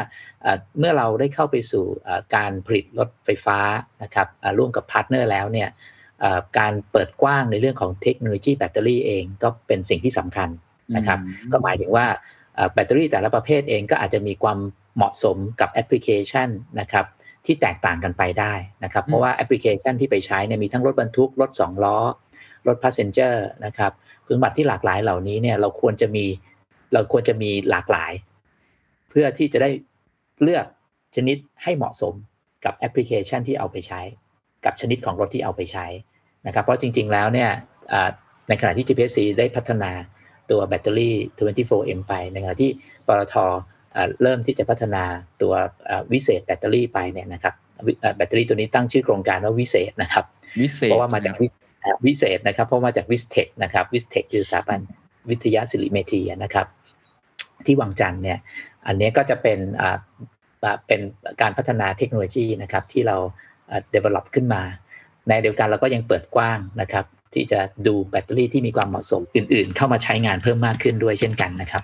[0.45, 3.59] อ่าเมื่อเราได้เข้าไปสู่อ่าการผลิตรถไฟฟ้า
[4.03, 5.69] นะครับอ่าร่วมกับ partner แล้วเนี่ย
[6.23, 10.49] อ่าการเปิดกว้างในเรื่องของเทคโนโลยีแบตเตอรี่เองก็เป็นสิ่งที่สำคัญ
[10.97, 12.44] นะครับอืมก็หมายถึงว่าเอ่อ
[12.75, 14.59] แบตเตอรี่แต่ละประเภทเองก็อาจจะมีความ
[14.97, 16.49] เหมาะสมกับแอปพลิเคชัน
[16.81, 17.07] นะครับ
[17.47, 18.53] ที่แตกต่างกันไปได้
[18.85, 21.99] นะครับเพราะว่าแอปพลิเคชันที่ไปใช้เนี่ยมีทั้งรถบรรทุก รถ 2 ล้อ
[22.67, 23.93] รถ passenger นะครับ
[24.25, 26.25] คุณสมบัติที่หลากหลายเหล่านี้เนี่ยเราควรจะมี
[26.95, 28.13] เราควรจะมีหลากหลาย
[29.11, 29.71] เพื่อที่จะได้
[30.43, 30.67] เลือก
[31.17, 32.15] ชนิดให้เหมาะสม
[32.65, 34.01] กับแอปพลิเคชันที่เอาไปใช้
[34.65, 35.87] กับชนิดของรถที่เอาไปใช้
[36.47, 37.51] นะครับเพราะจริง ๆ แล้วเนี่ย
[37.93, 38.09] อ่า
[38.49, 39.93] ในขณะที่ GPSC ได้พัฒนา
[40.51, 42.71] ตัวแบตเตอรี่ 24M ไปในขณะที่
[43.07, 43.35] ปตท
[43.93, 45.05] เอ่อเริ่มที่จะพัฒนา
[45.43, 45.53] ตัว
[45.87, 47.55] เอ่อวิเศษแบตเตอรี่ไปเนี่ยนะครับ
[47.87, 50.25] วิเอ่อแบตเตอรี่ตัวนี้ตั้งชื่อโครงการว่าวิเศษนะครับ
[50.63, 51.49] วิเศษเพราะว่ามาจากวิ
[51.85, 54.81] อ่าวิเศษนะครับเพราะมาจาก VISTEC นะครับ VISTEC คือสถาบัน
[55.31, 56.67] วิทยสิริเมธีนะครับ
[57.67, 58.39] ที่วังจันทร์เนี่ย
[58.87, 59.99] อันนี้ก็จะเป็นอ่า
[60.65, 61.01] อ่าเป็น
[61.41, 63.17] การพัฒนาเทคโนโลยีนะครับที่เรา
[63.71, 64.63] อ่า develop ขึ้นมา
[65.29, 71.82] ในเดียวกันเราก็ยังเปิดกว้างนะครับ ที่จะดูแบตเตอรี่ที่มีความเหมาะสมอื่น ๆ เข้ามาใช้งานเพิ่มมากขึ้นด้วยเช่นกันนะครับ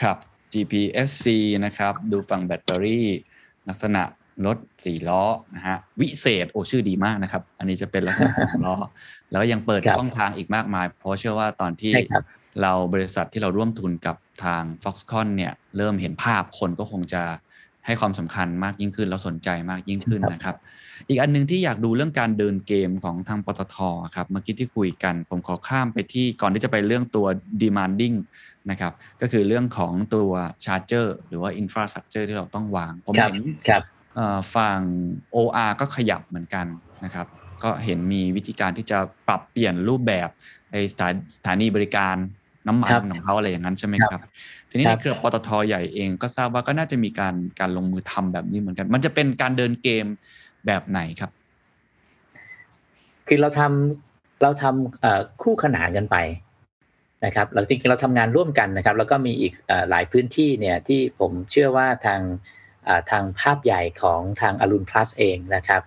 [0.00, 0.16] ครับ
[0.52, 1.26] GPSC
[1.64, 3.06] นะครับ ดูฝั่งแบตเตอรี่
[3.68, 4.02] ลักษณะ
[4.46, 5.22] รถสี่ล้อ
[5.54, 8.76] นะฮะวิเศษโอชื่อดีมากนะครับ อันนี้จะเป็นลักษณะสองล้อ
[9.32, 12.24] แล้วยังเปิดครับช่องทางอีกมากมาย เพราะเชื่อว่าตอนที่ใช่ครับ
[12.62, 17.22] เราบริษัทที่เราร่วมทุนกับทาง Foxconn เนี่ย เริ่มเห็นภาพคนก็คงจะ
[17.90, 20.56] ให้ความสำคัญมากยิ่งขึ้นแล้วสนใจมากยิ่งขึ้นนะครับ
[21.08, 23.76] อีกอันหนึงที่อยากดูเรื่องการเดินเกมของทางปตท
[24.14, 27.26] ครับเมื่อกี้ที่คุยกัน ผมขอข้ามไปที่ก่อนที่จะไปเรื่องตัว
[27.62, 28.16] demanding
[28.70, 30.30] นะครับก็คือเรื่องของตัว
[30.64, 33.82] charger หรือว่า infrastructure ที่เราต้องวาง ผมครับเห็นครับ
[34.14, 34.80] เอ่อฝั่ง
[35.34, 36.66] OR ก็ขยับเหมือนกัน
[37.04, 37.26] นะครับ
[37.62, 40.28] ก็เห็นมีวิธีการที่จะปรับเปลี่ยนรูปแบบ
[40.70, 42.16] ไอสถานสถานีบริการ
[42.66, 44.30] น้ำมันครับของเขาอะไรอย่างนั้นใช่ไหมครับครับ
[44.70, 50.06] ทีนี้คในรับเครือปตทใหญ่เองก็ทราบว่าก็น่าจะมีการการลงมือทำแบบนี้เหมือนกัน มันจะเป็นการเดินเกม
[50.66, 51.30] แบบไหนครับ
[53.28, 56.16] คือเราทำเราทำเอ่อคู่ขนานกันไป
[57.24, 62.20] นะครับเราจริงๆเราทำงานร่วมกันนะครับ แล้วก็มีอีกเอ่อหลายพื้นที่เนี่ยที่ผมเชื่อว่าทาง
[62.84, 65.82] เอ่อทางภาพใหญ่ของทางอรุณ plus เองนะครับ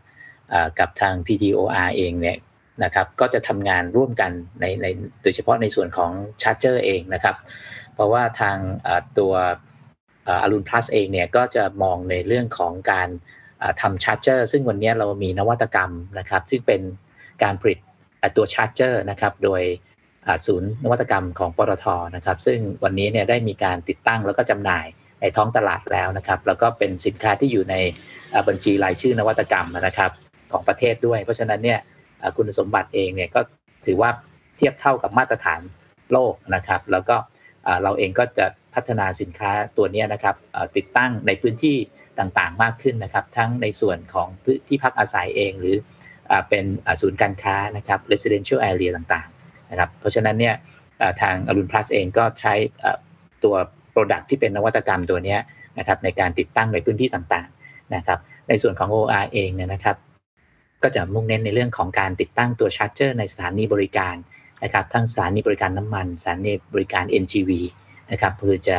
[0.49, 2.37] เอ่อกับทาง PTOR เองเนี่ย
[2.83, 4.87] นะครับ ก็จะทำงานร่วมกันในใน
[5.23, 6.11] โดยเฉพาะในส่วนของ
[6.41, 7.35] ชาร์เจอร์เองนะครับ
[7.93, 8.57] เพราะว่าทาง
[9.19, 9.33] ตัว
[10.43, 13.09] อรุณ plus เองเนี่ยก็จะมองในเรื่องของการ
[13.81, 16.81] ทำชาร์เจอร์ซึ่งวันนี้เรามีนวัตกรรมนะครับ ซึ่งเป็น
[17.43, 17.77] การผลิต
[18.35, 19.61] ตัวชาร์เจอร์นะครับโดย
[20.45, 24.85] ศูนย์นวัตกรรมของปตทนะครับ ซึ่งวันนี้เนี่ยได้มีการติดตั้งแล้วก็จำหน่าย
[25.21, 27.75] ในท้องตลาดแล้วนะครับ แล้วก็เป็นสินค้าที่อยู่ใน
[28.47, 30.11] บัญชีรายชื่อนวัตกรรมนะครับ
[30.51, 31.79] ของประเทศด้วย เพราะฉะนั้นเนี่ย
[32.37, 33.41] คุณสมบัติเองเนี่ยก็
[33.85, 34.09] ถือว่า
[34.57, 35.61] เทียบเท่ากับมาตรฐาน
[36.11, 37.15] โลกนะครับ แล้วก็
[37.83, 40.35] เราเองก็จะพัฒนาสินค้าตัวนี้นะครับ
[40.75, 41.77] ติดตั้งในพื้นที่
[42.19, 45.75] ต่างๆมากขึ้นนะครับ ทั้งในส่วนของพื้นที่พักอาศัยเองหรือ
[46.49, 46.65] เป็น
[47.01, 50.55] ศูนย์การค้านะครับ residential area ต่างๆนะครับ เพราะฉะนั้นเนี่ย
[51.21, 52.53] ทางอรุณ plus เองก็ใช้
[53.43, 53.55] ตัว
[53.93, 55.37] product ที่เป็นนวัตกรรมตัวนี้
[55.79, 58.19] นะครับในการติดตั้งในพื้นที่ต่างๆนะครับ
[58.49, 59.97] ในส่วนของ OR เองเนี่ยนะครับ
[60.83, 64.15] ก็จะมุ่งเน้นในเรื่องของการติดตั้งตัว charger ในสถานีบริการ
[64.63, 67.51] นะครับทั้งสถานีบริการน้ำมันสถานีบริการ NGV
[68.11, 68.77] นะครับคือจะ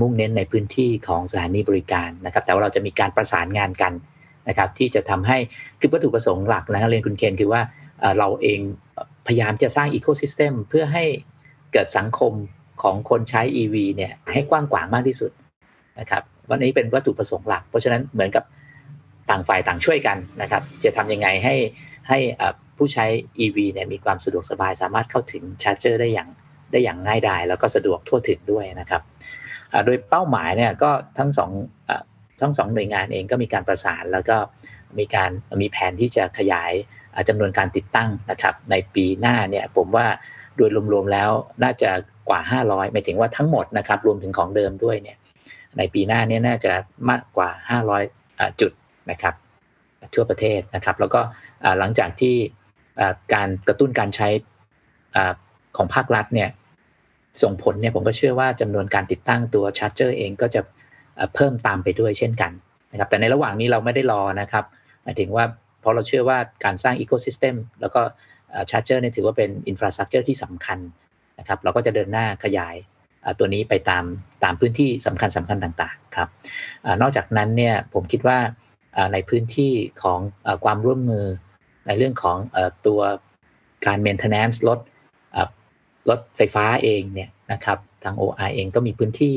[0.00, 3.92] มุ่งเน้นในพื้นที่ของสถานีบริการนะครับ แต่ว่าเราจะมีการประสานงานกัน
[4.48, 5.38] นะครับ ที่จะทำให้
[5.80, 7.62] คือวัตถุประสงค์หลักนะเรียนคุณเคนคือว่า
[8.18, 8.58] เราเอง
[9.26, 11.04] พยายามจะสร้าง ecosystem เพื่อให้
[11.72, 12.32] เกิดสังคม
[12.82, 15.30] ของคนใช้ EV เนี่ยให้กว้างขวางมากที่สุด
[16.00, 18.44] นะครับวันนี้เป็นวัตถุประสงค์หลัก เพราะฉะนั้นเหมือนกับ
[19.30, 21.54] ต่างฝ่ายต่างช่วยกันนะครับ จะทำยังไงให้
[22.08, 22.18] ให้
[22.76, 23.06] ผู้ใช้
[23.44, 26.28] EV เนี่ยมีความสะดวกสบายสามารถเข้าถึงชาร์จเจอร์ได้อย่าง
[26.72, 29.02] ได้อย่างง่ายดายแล้วก็สะดวกทั่วถึงด้วยนะครับ
[29.84, 31.50] โดยเป้าหมายเนี่ยก็ทั้งสอง
[31.88, 31.90] อ
[32.40, 34.36] ทั้งสองหน่วยงานเองก็มีการประสานแล้วก็
[34.98, 35.30] มีการ
[35.62, 36.72] มีแผนที่จะขยาย
[37.14, 40.06] อ่าจำนวนการติดตั้งนะครับในปีหน้าเนี่ยผมว่า
[40.56, 41.30] โดยรวมๆแล้ว
[41.62, 41.90] น่าจะ
[42.28, 45.18] กว่า 500หมายถึงว่าทั้งหมดนะครับรวมถึงของเดิมด้วยเนี่ย
[45.78, 46.72] ในปีหน้าเนี่ยน่าจะ
[47.10, 47.50] มากกว่า
[47.98, 48.72] 500อ่าจุด
[49.10, 49.34] นะครับ
[50.14, 51.20] ทั่วประเทศนะครับ แล้วก็
[51.78, 52.34] หลังจากที่
[53.34, 54.28] การกระตุ้นการใช้
[55.76, 56.50] ของภาครัฐเนี่ย
[57.42, 60.60] ส่งผลเนี่ยผมก็เชื่อว่าจำนวนการติดตั้งตัว charger เองก็จะ
[61.34, 62.52] เพิ่มตามไปด้วยเช่นกัน
[62.92, 64.64] นะครับแต่ในระหว่างนี้เราไม่ได้รอนะครับ
[65.02, 65.44] หมายถึงว่า
[65.80, 68.00] เพราะเราเชื่อว่าการสร้าง ecosystem แล้วก็
[68.70, 70.78] charger เนี่ยถือว่าเป็น infrastructure ที่สำคัญ
[71.38, 72.76] นะครับ เราก็จะเดินหน้าขยาย
[73.38, 74.04] ตัวนี้ไปตาม
[74.44, 76.28] ตามพื้นที่สำคัญสำคัญต่าง ๆ ครับ
[76.84, 78.61] อนอกจากนั้นเนี่ยผมคิดว่าอ่า
[79.12, 79.72] ในพื้นที่
[80.02, 81.26] ของอความร่วมมือ
[81.86, 83.00] ในเรื่องของอตัว
[83.86, 84.78] การ maintenance รถ
[86.08, 89.36] รถไฟฟ้าเองเนี่ยนะครับทาง OR เองก็มีพื้นที่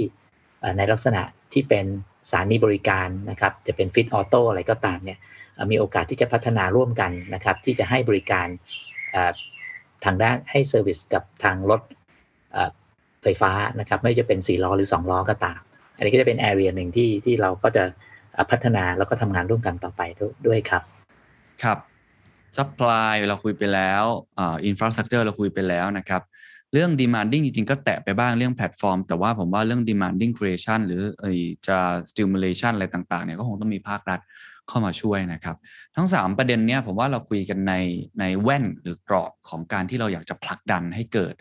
[0.77, 1.21] ในลักษณะ
[1.53, 1.85] ที่เป็น
[2.29, 5.19] สถานีบริการนะครับ จะเป็นฟิตออโต้อะไรก็ตามเนี่ย
[5.71, 8.47] มีโอกาสที่จะพัฒนาร่วมกันนะครับ ที่จะให้บริการ
[10.05, 11.81] ทางด้านให้ service กับทางรถ
[13.23, 15.59] ไฟฟ้านะครับ ไม่ว่าจะเป็น 4 ล้อหรือ 2 ล้อก็ตาม
[15.95, 17.83] อันนี้ก็จะเป็น area หนึ่งที่ที่เราก็จะ
[18.51, 20.83] พัฒนาแล้วก็ทำงานร่วมกันต่อไปด้วยวยครับ
[21.63, 21.77] ครับ
[22.57, 24.03] supply เราคุยไปแล้ว
[24.37, 26.21] infrastructure เราคุยไปแล้วนะครับ
[26.73, 31.01] เรื่อง demand จริงๆ ก็แตะไปบ้างเรื่องแพลตฟอร์ม แต่ว่าผมว่าเรื่อง demand creation หรือ
[31.67, 31.77] จะ
[32.09, 34.19] stimulation อะไรต่างๆเนี่ยก็คงต้องมีภาครัฐ
[34.67, 35.55] เข้ามาช่วยนะครับ
[35.95, 37.73] ทั้ง 3 ประเด็นเนี้ยผมว่าเราคุยกันใน
[38.19, 41.33] ในแว่นหรือกรอบของการที่เราอยากจะผลักดันให้เกิด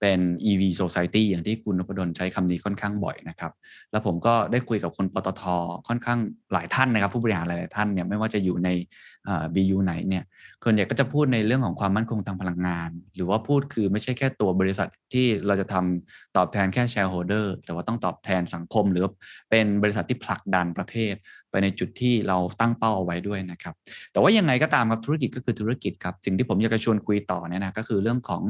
[0.00, 0.20] เป็น
[0.50, 3.52] EV Society อย่างที่คุณนพดลใช้คำนี้ค่อนข้างบ่อยนะครับ
[3.90, 5.42] แล้วผมก็ได้คุยกับคนปตท
[5.88, 6.18] ค่อนข้าง
[6.52, 8.68] หลายท่านนะครับ ผู้บริหารหลายท่านเนี่ยไม่ว่าจะอยู่ใน
[9.54, 10.24] BU ไหนเนี่ย
[10.62, 19.04] คนใหญ่ก็จะพูดในเรื่องของความมั่นคงทางพลังงาน หรือว่าพูดคือไม่ใช่แค่ตัวบริษัทที่เราจะทำตอบแทนแค่ shareholder แต่ว่าต้องตอบแทนสังคม หรือ
[19.50, 21.14] เป็นบริษัทที่ผลักดันประเทศ
[21.50, 23.74] ไปในจุดที่เราตั้งเป้าเอาไว้ด้วยนะครับ
[24.12, 28.42] แต่ว่ายังไงก็ตามครับธุรกิจก็คือธุรกิจครับ สิ่งที่ผมอยากจะชวนคุยต่อเนี่ยนะก็คือเรื่องของ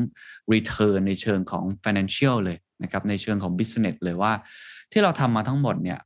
[0.53, 4.33] return ในเชิงของ financial เลยนะครับในเชิงของ business เลยว่า
[4.93, 6.01] ที่เราทำมาทั้งหมดเนี่ย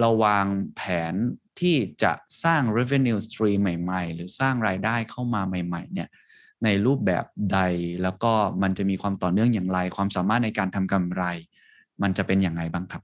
[0.00, 0.46] เราวาง
[0.76, 0.82] แผ
[1.12, 1.14] น
[1.60, 2.12] ที่จะ
[2.44, 6.08] สร้าง revenue stream ใหม่ ๆ หรือสร้างรายได้เข้ามาใหม่ ๆ เนี่ย
[6.64, 7.60] ในรูปแบบใด
[8.02, 8.32] แล้วก็
[8.62, 11.24] มันจะมีความต่อเนื่องอย่างไร ความสามารถในการทำกำไร
[12.02, 13.02] มันจะเป็นอย่างไรบ้างครับ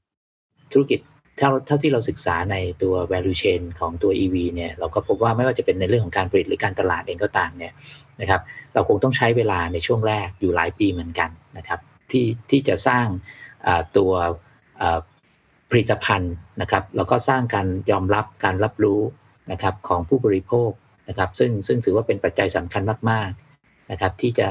[0.73, 1.01] ธุรกิจ
[1.39, 7.73] เท่าเท่าที่เราศึกษาในตัว value chain ของตัว EV เนี่ยเราก็พบว่าไม่ว่าจะเป็นในเรื่องของการผลิตหรือการตลาดเองก็ตามเนี่ย
[8.21, 8.41] นะครับ
[8.75, 11.81] เราคงต้องใช้เวลาในช่วงแรกอยู่หลายปีเหมือนกันนะครับ
[12.11, 13.07] ที่ที่จะสร้าง
[13.97, 14.13] ตัว
[15.71, 19.01] ผลิตภัณฑ์นะครับแล้วก็สร้างการยอมรับการรับรู้
[19.53, 20.71] นะครับของผู้บริโภค
[21.09, 24.47] นะครับ ซึ่งซึ่งถือว่าเป็นปัจจัยสำคัญมากๆนะครับ ที่จะ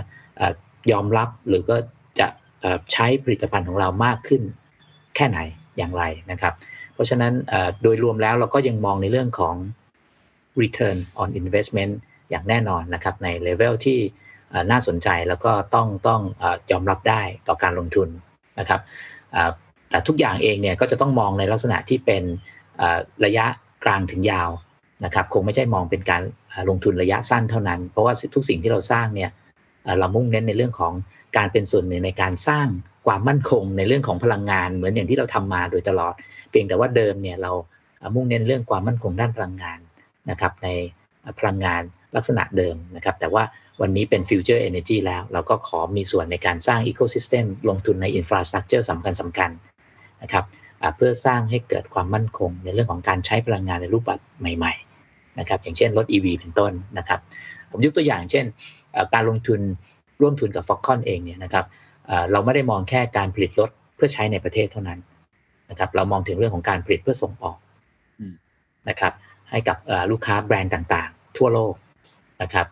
[0.91, 1.78] ยอมรับหรือก็
[2.19, 2.28] จะ
[2.91, 4.41] ใช้ผลิตภัณฑ์ของเรามากขึ้น
[5.15, 5.39] แค่ไหน
[5.78, 6.53] อย่างไรนะครับ
[6.93, 7.34] เพราะฉะนั้น
[7.82, 9.55] โดยรวมแล้วเราก็ยังมองในเรื่องของ
[10.61, 11.93] return on investment
[12.30, 13.99] อย่างแน่นอนนะครับในเลเวลที่
[14.71, 16.21] น่าสนใจแล้วก็ต้องต้อง
[16.71, 18.09] ยอมรับได้ต่อการลงทุน
[18.59, 18.82] นะครับ
[19.93, 22.23] แต่ทุกอย่างเองเนี่ยก็จะต้องมองในลักษณะที่เป็น
[23.25, 23.45] ระยะ
[23.83, 24.49] กลางถึงยาว
[25.05, 26.21] นะครับคงไม่ใช่มองเป็นการ
[26.69, 29.31] ลงทุนระยะสั้นเท่านั้น เพราะว่าทุกสิ่งที่เราสร้างเนี่ย
[29.99, 30.93] เรามุ่งเน้นในเรื่องของ
[31.37, 32.67] การเป็นส่วนหนึ่งในการสร้าง
[33.07, 36.13] ความมั่นคงในเรื่องของพลังงาน เหมือนอย่างที่เราทำมาโดยตลอด
[36.49, 37.51] เพียงแต่ว่าเดิมเนี่ยเรา
[38.15, 39.79] มุ่งเน้นเรื่องความมั่นคงด้านพลังงาน
[40.29, 40.67] นะครับใน
[41.39, 41.81] พลังงาน
[42.15, 43.43] ลักษณะเดิมนะครับแต่ว่า
[43.81, 49.49] วันนี้เป็น future energy แล้ว เราก็ขอมีส่วนในการสร้าง ecosystem ลงทุนใน infrastructure สำคัญสำคัญ
[50.24, 50.45] นะครับ
[50.95, 54.19] เพื่อสร้างให้เกิดความมั่นคงในเรื่องของการใช้พลังงานในรูปแบบ
[54.57, 57.19] ใหม่ๆนะครับอย่างเช่นรถ EV เป็นต้นนะครับ
[57.71, 58.45] ผมยกตัวอย่างเช่น
[59.13, 59.59] การลงทุน
[60.21, 61.65] ร่วมทุนกับ f o x c o n เองเนี่ยนะครับ
[62.32, 64.99] เราไม่ได้มองแค่การผลิตรถเพื่อใช้ในประเทศเท่านั้น
[65.69, 67.57] นะครับเรามองถึงเรื่องของการผลิตเพื่อส่งออก
[68.89, 69.13] นะครับ
[69.49, 69.78] ให้กับ
[70.11, 71.76] ลูกค้าแบรนด์ต่างๆ ทั่วโลก
[72.41, 72.67] นะครับ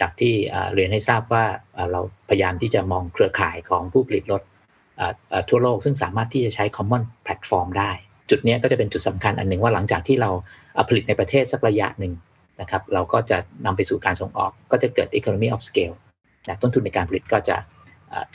[0.00, 0.34] จากที่
[0.74, 1.44] เรียนให้ทราบว่า
[1.92, 4.42] เราพยายามที่จะมองเครือข่ายของผู้ผลิตรถ
[5.48, 7.90] ทั่วโลกซึ่งสามารถที่จะใช้ common platform ได้
[8.30, 10.30] จุดนี้ก็จะเป็นจุดสำคัญอันหนึ่งว่าหลังจากที่เรา
[10.88, 12.12] ผลิตในประเทศสักระยะหนึ่ง
[12.60, 15.96] นะครับเราก็จะนำไปสู่การส่งออกก็จะเกิด economy of scale
[16.48, 17.56] นะต้นทุนในการผลิตก็จะ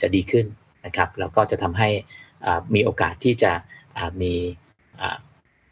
[0.00, 0.46] จะดีขึ้น
[0.86, 1.88] นะครับแล้วก็จะทำให้
[2.74, 3.52] มีโอกาสที่จะ
[4.22, 4.34] มี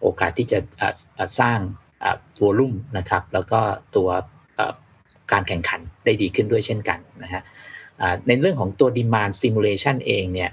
[0.03, 0.59] โอกาสที่จะ
[1.41, 1.59] สร้าง
[2.39, 3.61] ตัวลุ่มนะครับแล้วก็
[3.97, 4.09] ตัว
[5.33, 7.43] การแข่งขันได้ดีขึ้นด้วยเช่นกันนะฮะ
[8.27, 10.51] ในเรื่องของตัว demand stimulation เองเนี่ย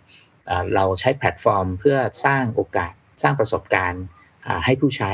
[0.76, 2.94] เราใช้แพลตฟอร์ม เพื่อสร้างโอกาส
[3.24, 4.04] สร้างประสบการณ์
[4.66, 5.12] ให้ผู้ใช้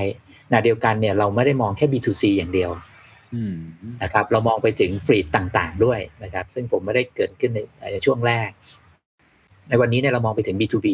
[0.51, 2.71] นาเดียวกันเนี่ยเราไม่ได้มองแค่ B2C อย่างเดียว
[4.03, 7.51] นะครับเรามองไปถึงฟรีดต่างๆด้วยนะครับซึ่งผมไม่ได้เกิดขึ้น
[7.93, 8.49] ในช่วงแรก
[9.69, 10.88] ในวันนี้เนี่ยเรามองไปถึง B2B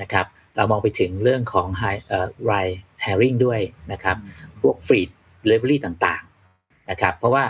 [0.00, 3.60] นะครับเรามองไปถึงเรื่องของ high เอ่อ ride hairing ด้วย
[3.92, 4.16] นะครับ
[4.62, 5.08] พวกฟรีด
[5.44, 6.21] delivery ต่างๆ
[6.90, 7.44] นะครับเพราะว่า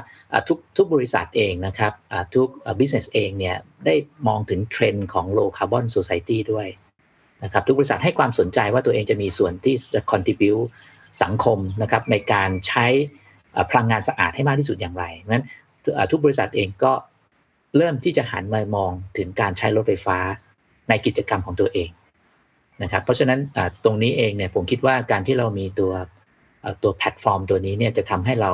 [0.48, 1.92] ทุกทุกบริษัทเองนะครับ
[2.34, 3.56] ทุก business เองเนี่ย
[3.86, 3.94] ได้
[4.26, 6.68] มองถึงเทรนด์ของ low carbon society ด้วย
[7.44, 10.64] นะครับทุกบริษัทให้ความสนใจว่าตัวเองจะมีส่วนที่จะ contribute
[11.22, 12.86] สังคมนะครับในการใช้
[13.70, 15.44] พลังงานสะอาดให้มากที่สุดอย่างไรนั้น
[16.10, 16.92] ทุกบริษัทเองก็
[17.76, 20.18] เริ่มที่จะหันมามองถึงการใช้รถไฟฟ้า
[20.88, 21.90] ในกิจกรรมของตัวเอง
[22.82, 23.38] นะครับเพราะฉะนั้น
[23.84, 25.92] ตรงนี้เองเนี่ยผมคิดว่าการที่เรามีตัว
[26.82, 28.50] ตัวแพลตฟอร์มตัวนี้เนี่ยจะทำให้เรา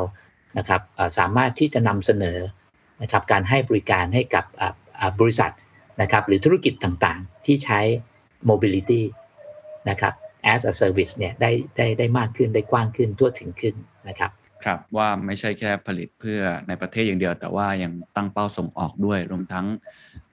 [0.59, 0.81] นะครับ
[1.19, 2.39] สามารถที่จะนำเสนอ
[3.03, 4.45] นะครับการให้บริการให้กับ
[5.21, 5.53] บริษัท
[6.03, 7.81] นะครับหรือธุรกิจต่างๆ ที่ใช้
[8.51, 9.03] mobility
[9.91, 10.15] นะครับ
[10.53, 13.75] as a service เนี่ยได้ได้ได้มากขึ้นได้กว้างขึ้นทั่วถึงขึ้น
[14.09, 14.31] นะครับ
[14.65, 19.67] ครับว่าไม่ใช่แค่ผลิตเพื่อในประเทศอย่างเดียว แต่ว่ายังตั้งเป้าส่งออกด้วย รวมทั้ง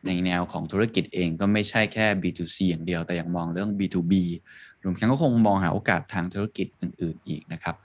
[0.06, 4.14] ในแนวของธุรกิจเองก็ไม่ใช่แค่ B2C อย่างเดียว แต่ยังมองเรื่อง B2B
[4.84, 7.76] รวมทั้งก็คงมองหาโอกาสทางธุรกิจอื่น ๆ อีกนะครับ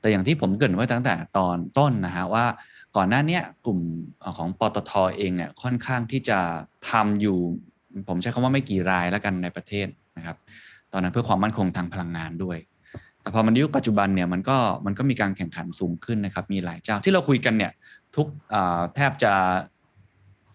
[0.00, 2.44] แต่อย่างที่ผมเกริ่นไว้ตั้งแต่ตอนต้นนะฮะว่า
[2.96, 3.78] ก่อนหน้านี้กลุ่ม
[4.36, 6.38] ของปตทเองเนี่ยค่อนข้างที่จะ
[6.90, 7.38] ทำอยู่
[8.08, 9.86] ผมใช้คำว่าไม่กี่รายแล้วกันในประเทศ
[10.16, 10.36] นะครับ
[10.92, 12.58] ตอนนั้นเพื่อความมั่นคงทางพลังงานด้วย
[13.22, 17.72] แต่พอมันยุคปัจจุบันเนี่ยมันก็มันก็มีการแข่งขันสูงขึ้นนะครับ มีหลายเจ้าที่เราคุยกันเนี่ย
[18.16, 18.26] ทุก
[18.94, 19.32] แทบจะ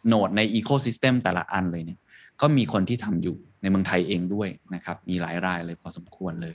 [0.07, 1.99] โนดในอีโคซิสเต็มแต่ละอันเลยเนี่ย
[2.41, 6.53] ก็มีคนที่ทำอยู่ในเมืองไทยเองด้วยนะครับ มีหลายรายเลยพอสมควรเลย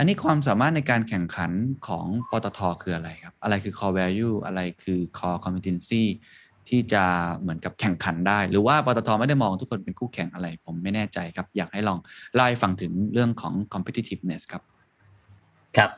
[0.00, 1.52] อันนี้ความสามารถในการแข่งขัน
[1.88, 6.02] ของปตทคืออะไรครับ อะไรคือ core value อะไรคือ core competency
[6.68, 7.04] ที่จะ
[7.38, 11.98] เหมือนกับแข่งขันได้ หรือว่าปตทไม่ได้มองทุกคนเป็นคู่แข่งอะไร ผมไม่แน่ใจครับ อยากให้ลอง
[12.34, 14.62] เล่าให้ฟังถึงเรื่องของ competitiveness ครับ
[15.76, 15.90] ครับ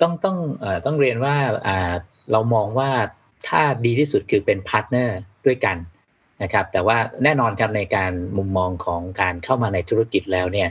[0.00, 1.36] ต้องต้องเอ่อต้องเรียนว่า
[1.66, 1.92] อ่า
[2.32, 2.90] เรามองว่า
[3.48, 5.76] ถ้าดีที่สุดคือเป็น partner ด้วยกัน
[6.42, 10.68] นะครับ แต่ว่าแน่นอนครับในการมุมมองของการเข้ามาในธุรกิจแล้วเนี่ย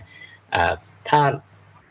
[1.09, 1.21] ถ้า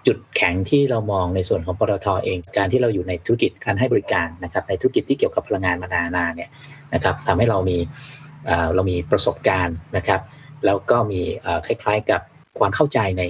[0.09, 6.51] จุดแข็งที่เรามองในส่วนของปตทเอง การที่เราอยู่ในธุรกิจการให้บริการนะครับในธุรกิจที่เกี่ยวกับพลังงานมานานๆเนี่ย
[6.95, 7.79] นะครับทำให้เรามี
[8.75, 10.21] เรามีประสบการณ์นะครับ
[10.67, 11.21] แล้วก็มี
[11.67, 12.21] คล้ายๆกับ
[12.59, 13.23] ความเข้าใจใน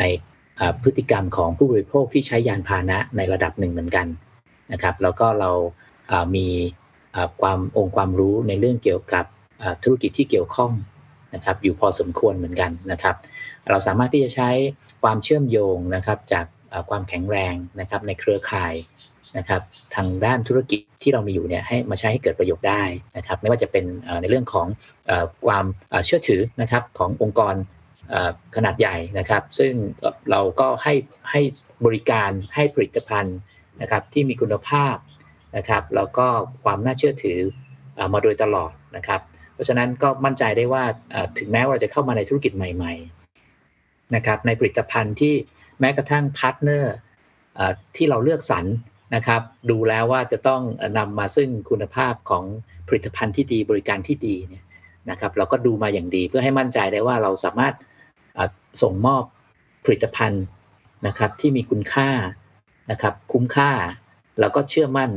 [0.00, 0.04] ใน
[0.82, 4.06] พฤติกรรมของผู้บริโภคที่ใช้ยานพาหนะในระดับหนึ่งเหมือนกัน
[4.72, 5.50] นะครับแล้วก็เรา
[6.36, 6.48] มี
[7.42, 9.24] ความองค์ความรู้ในเรื่องเกี่ยวกับ
[9.82, 10.72] ธุรกิจที่เกี่ยวข้อง
[11.34, 13.14] นะครับอยู่พอสมควรเหมือนกันนะครับ
[13.70, 14.50] เราสามารถที่จะใช้
[15.02, 16.46] ความเชื่อมโยงนะครับจาก
[16.90, 18.74] ความแข็งแรงนะครับในเครือข่าย
[19.38, 19.62] นะครับ
[19.94, 22.82] ทางด้านธุรกิจที่เรามีอยู่เนี่ยให้มาใช้ให้เกิดประโยชน์ได้
[23.16, 23.84] นะครับไม่ว่าจะเป็น
[24.20, 24.66] ในเรื่องของ
[25.46, 25.64] ความ
[26.04, 27.54] เชื่อถือนะครับขององค์กร
[28.56, 29.72] ขนาดใหญ่นะครับ ซึ่ง
[30.30, 30.94] เราก็ให้
[31.30, 31.40] ให้
[31.86, 33.38] บริการให้ผลิตภัณฑ์
[33.80, 34.96] นะครับที่มีคุณภาพ
[35.56, 36.26] นะครับแล้วก็
[36.64, 37.38] ความน่าเชื่อถือ
[38.12, 39.20] มาโดยตลอดนะครับ
[39.54, 40.84] เพราะฉะนั้นก็มั่นใจได้ว่า
[41.38, 43.25] ถึงแม้ว่าเราจะเข้ามาในธุรกิจใหม่ ๆ
[44.14, 45.34] นะครับในผลิตภัณฑ์ที่
[45.80, 46.94] แม้กระทั่ง partner
[47.96, 48.66] ที่เราเลือกสรร
[49.14, 50.62] นะครับ ดูแล้วว่าจะต้อง
[50.98, 52.44] นำมาซึ่งคุณภาพของ
[52.88, 54.64] ผลิตภัณฑ์ที่ดีบริการที่ดีเนี่ย
[55.10, 57.74] นะครับ เราก็ดูมาอย่างดีเพื่อให้มั่นใจได้ว่าเราสามารถ
[58.82, 59.22] ส่งมอบ
[59.84, 60.44] ผลิตภัณฑ์
[61.06, 62.10] นะครับที่มีคุณค่า
[62.90, 63.70] นะครับ คุ้มค่า
[64.40, 65.10] แล้วก็เชื่อมั่น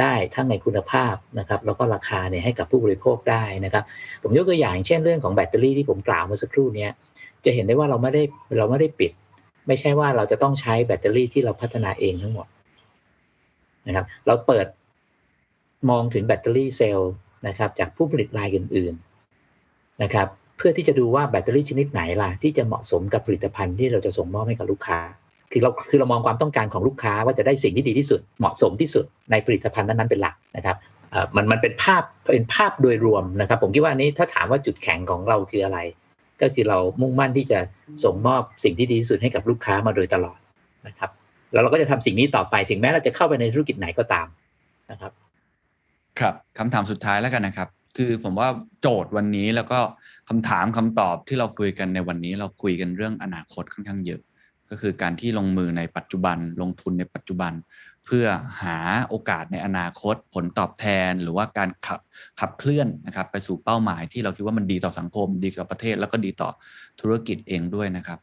[0.00, 3.84] ได้ทั้งในคุณภาพนะครับ แล้วก็ราคาเนี่ยให้กับผู้บริโภคได้นะครับ
[4.22, 6.90] ผมยกตัวอย่างเช่นเรื่องของแบตเตอรี่ที่ผมกล่าวเมื่อสักครู่เนี้ย
[7.44, 8.22] จะเห็นได้ว่าเราไม่ได้
[8.58, 9.12] เราไม่ได้ปิด
[9.66, 12.46] ไม่ใช่ว่าเราจะต้องใช้แบตเตอรี่ที่เราพัฒนาเองทั้งหมด
[13.86, 14.66] นะครับ เราเปิด
[15.90, 17.12] มองถึงแบตเตอรี่เซลล์
[17.46, 18.94] นะครับ จากผู้ผลิตรายอื่น
[19.48, 25.00] ๆนะครับ เพื่อที่จะดูว่าแบตเตอรี่ชนิดไหนล่ะที่จะเหมาะสมกับผลิตภัณฑ์ที่เราจะส่งมอบให้กับลูกค้า
[25.52, 30.76] คือเราคือเรามองความต้องการของลูกค้าว่าจะได้สิ่งที่ดีที่สุด เหมาะสมที่สุดในผลิตภัณฑ์นั้นๆเป็นหลักนะครับ
[31.10, 35.78] เอ่อมันมันเป็นภาพเป็นภาพโดยรวมนะครับ ผมคิดว่านนี้ถ้าถามว่าจุดแข็งของเราคืออะไร
[36.42, 37.58] ก็คือเรามุ่งมั่นที่จะ
[38.04, 40.38] ส่งมอบสิ่งที่ดีที่สุดให้กับลูกค้ามาโดยตลอด
[40.86, 41.10] นะครับ
[41.52, 44.26] แล้วเราก็จะทำสิ่งนี้ต่อไปถึงแม้เราจะเข้าไปในธุรกิจไหนก็ตาม
[44.90, 45.12] นะครับ
[46.18, 48.48] ครับคำถามสุดท้ายแล้วกันนะครับ คือผมว่า
[48.80, 49.78] โจทย์วันนี้แล้วก็
[50.28, 54.20] คำถามคำตอบที่เราคุยกันในวันนี้ เราคุยกันเรื่องอนาคตค่อนข้างเยอะ
[54.70, 57.52] ก็คือการที่ลงมือในปัจจุบันลงทุนในปัจจุบัน
[58.06, 58.26] เพื่อ
[58.62, 58.78] หา
[59.08, 62.00] โอกาสในอนาคตผลตอบแทน หรือว่าการขับ
[62.40, 66.50] ขับเคลื่อนนะครับไปสู่เป้าหมายที่เราคิดว่ามันดีต่อสังคม ดีกับประเทศ แล้วก็ดีต่อ
[67.00, 68.18] ธุรกิจเองด้วยนะครับ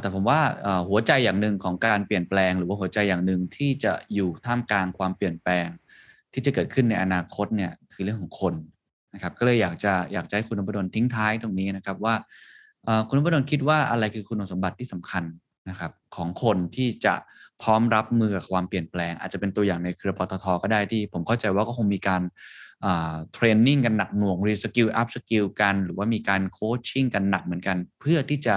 [0.00, 0.40] แต่ผมว่า
[0.88, 5.68] หัวใจอย่างหนึ่งของการเปลี่ยนแปลง หรือว่าหัวใจอย่างหนึ่งที่จะอยู่ท่ามกลางความเปลี่ยนแปลง
[6.32, 8.54] ที่จะเกิดขึ้นในอนาคตเนี่ยคือเรื่องของคน
[9.14, 12.14] นะครับก็เลยอยากจะอยากจะให้คุณนพดลทิ้งท้ายตรงนี้นะครับว่า
[13.08, 15.24] คุณนพดลคิดว่าอะไรคือคุณสมบัติที่สำคัญ
[15.70, 17.14] นะครับของคนที่จะ
[17.62, 22.22] พร้อมรับมือกับความเปลี่ยนแปลง อาจจะเป็นตัวอย่างในเครือปตทก็ได้ที่ ผมเข้าใจว่าก็คงมีการ
[23.32, 28.56] training กันหนักหน่วง reskill upskill กัน หรือว่ามีการ coaching กันหนักเหมือนกัน เพื่อที่จะ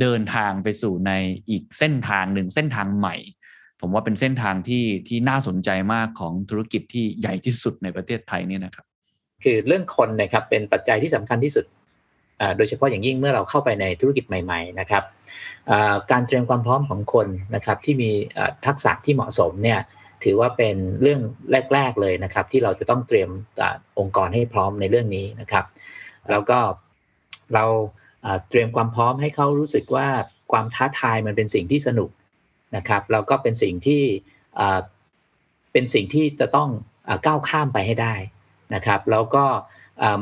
[0.00, 1.12] เดินทางไปสู่ใน
[1.48, 3.16] อีกเส้นทางหนึ่งเส้นทางใหม่
[3.80, 8.86] ผมว่าเป็นเส้นทางที่ที่น่าสนใจมากของธุรกิจที่ใหญ่ที่สุดในประเทศไทยเนี่ยนะครับ
[9.44, 11.64] คือเรื่องคนนะครับเป็นปัจจัยที่สำคัญที่สุด
[12.56, 15.04] โดยเฉพาะอย่างยิ่งเมื่อเราเข้าไปในธุรกิจใหม่ๆนะครับ
[15.70, 18.10] อ่าการเตรียมความพร้อมของคนนะครับที่มี
[18.66, 19.80] ทักษะที่เหมาะสมเนี่ย
[20.24, 21.20] ถือว่าเป็นเรื่อง
[21.74, 23.30] แรก ๆเลยนะครับ ที่เราจะต้องเตรียม
[23.98, 25.64] องค์กรให้พร้อมในเรื่องนี้นะครับ
[26.30, 26.58] แล้วก็
[27.54, 27.64] เรา
[28.48, 30.08] เตรียมความพร้อมให้เขารู้สึกว่า
[30.52, 32.10] ความท้าทายมันเป็นสิ่งที่สนุก
[32.76, 34.02] นะครับแล้วก็เป็นสิ่งที่
[35.72, 36.70] เป็นสิ่งที่จะต้อง
[37.26, 38.14] ก้าวข้ามไปให้ได้
[38.74, 39.44] นะครับ แล้วก็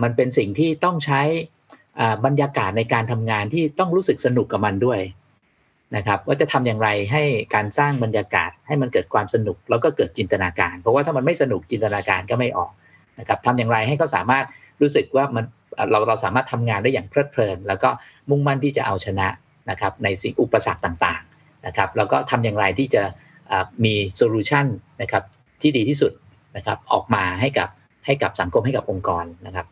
[0.02, 1.22] มันเป็นสิ่งที่ต้องใช้
[2.26, 5.00] บรรยากาศในการทำงานที่ต้องรู้สึกสนุกกับมันด้วย
[5.96, 7.22] นะครับว่าจะทำอย่างไรให้
[7.54, 12.72] การสร้างบรรยากาศให้มันเกิดความสนุกแล้วก็เกิดจินตนาการ เพราะว่าถ้ามันไม่สนุกจินตนาการก็ไม่ออก
[13.18, 14.44] นะครับทำอย่างไรให้เขาสามารถ
[14.80, 15.44] รู้สึกว่ามัน
[15.90, 17.88] เราเราสามารถทำงานได้อย่างเพลิดเพลิน แล้วก็
[18.30, 19.28] มุ่งมั่นที่จะเอาชนะ
[19.70, 23.02] นะครับในสิ่งอุปสรรคต่างๆนะครับแล้วก็ทำอย่างไรที่จะ
[23.84, 24.66] มีโซลูชัน
[25.02, 25.24] นะครับ
[25.62, 26.12] ที่ดีที่สุด
[26.56, 27.68] นะครับออกมาให้กับ
[28.06, 29.66] ให้กับสังคมให้กับองค์กรนะครับ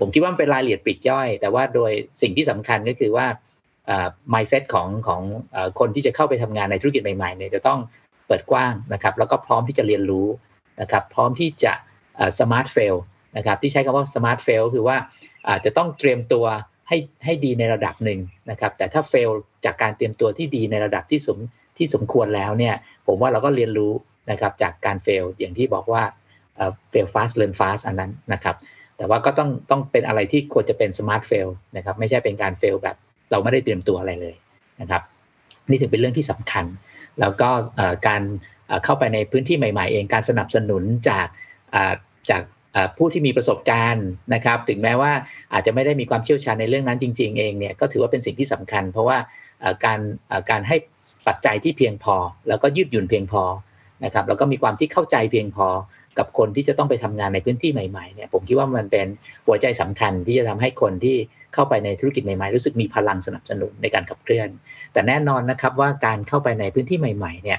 [0.00, 1.90] ผมคิดว่ามันเป็นรายละเอียดปลีกย่อย แต่ว่าโดย
[2.22, 3.26] สิ่งที่สำคัญก็คือว่า
[4.32, 5.22] mindset ของของ
[5.78, 7.80] คนที่จะเข้าไปทำงานในธุรกิจใหม่ๆเนี่ยจะต้อง
[8.26, 10.28] เปิดกว้างนะครับแล้วก็พร้อมที่จะเรียนรู้
[10.80, 11.72] นะครับพร้อมที่จะ
[12.38, 12.96] smart fail
[13.36, 14.96] นะครับที่ใช้คำว่า smart fail คือว่า
[15.48, 16.44] อาจจะต้องเตรียมตัว
[16.88, 18.20] ให้ให้ดีในระดับหนึ่ง
[18.50, 19.30] นะครับแต่ถ้า fail
[19.64, 21.38] จากการเตรียมตัวที่ดีในระดับที่สม
[21.78, 22.74] ที่สมควรแล้วเนี่ย
[23.06, 23.92] ผมว่าเราก็เรียนรู้
[24.30, 26.02] นะครับจากการ fail อย่างที่บอกว่า
[26.92, 28.56] fail fast learn fast อันนั้นนะครับ
[28.96, 32.96] แต่ว่าก็ต้องต้องเป็นอะไรที่ควรจะเป็น smart fail นะครับ ไม่ใช่เป็นการ fail แบบ
[33.30, 34.34] เราไม่ได้เตรียมตัวอะไรเลย
[34.80, 35.02] นะครับ
[35.68, 36.64] นี่ถึงเป็นเรื่องที่สำคัญ
[37.20, 37.48] แล้วก็
[38.08, 38.22] การ
[38.84, 41.26] เข้าไปในพื้นที่ใหม่ ๆ เองการสนับสนุนจาก
[42.30, 42.42] จาก
[42.96, 45.12] ผู้ที่มีประสบการณ์นะครับ ถึงแม้ว่า
[45.52, 49.18] อาจจะไม่ได้มีความเชี่ยวชาญในเรื่องนั้นจริง ๆ เองเนี่ยก็ถือว่าเป็นสิ่งที่สำคัญ เพราะว่า
[49.84, 50.00] การ
[50.50, 50.76] การให้
[51.26, 52.16] ปัจจัยที่เพียงพอ
[52.48, 53.42] แล้วก็ยืดหยุ่นเพียงพอ
[54.04, 55.68] นะครับแล้วก็มีความที่เข้าใจเพียงพอ
[56.18, 59.06] กับคนที่จะต้องไปทำงานในพื้นที่ใหม่ๆเนี่ยผมคิดว่ามันเป็น
[59.46, 61.16] หัวใจสำคัญที่จะทำให้คนที่
[61.54, 64.48] เข้าไปในธุรกิจใหม่ๆ รู้สึกมีพลังสนับสนุนในการขับเคลื่อน
[64.92, 67.58] แต่แน่นอนนะครับว่าการเข้าไปในพื้นที่ใหม่ๆเนี่ย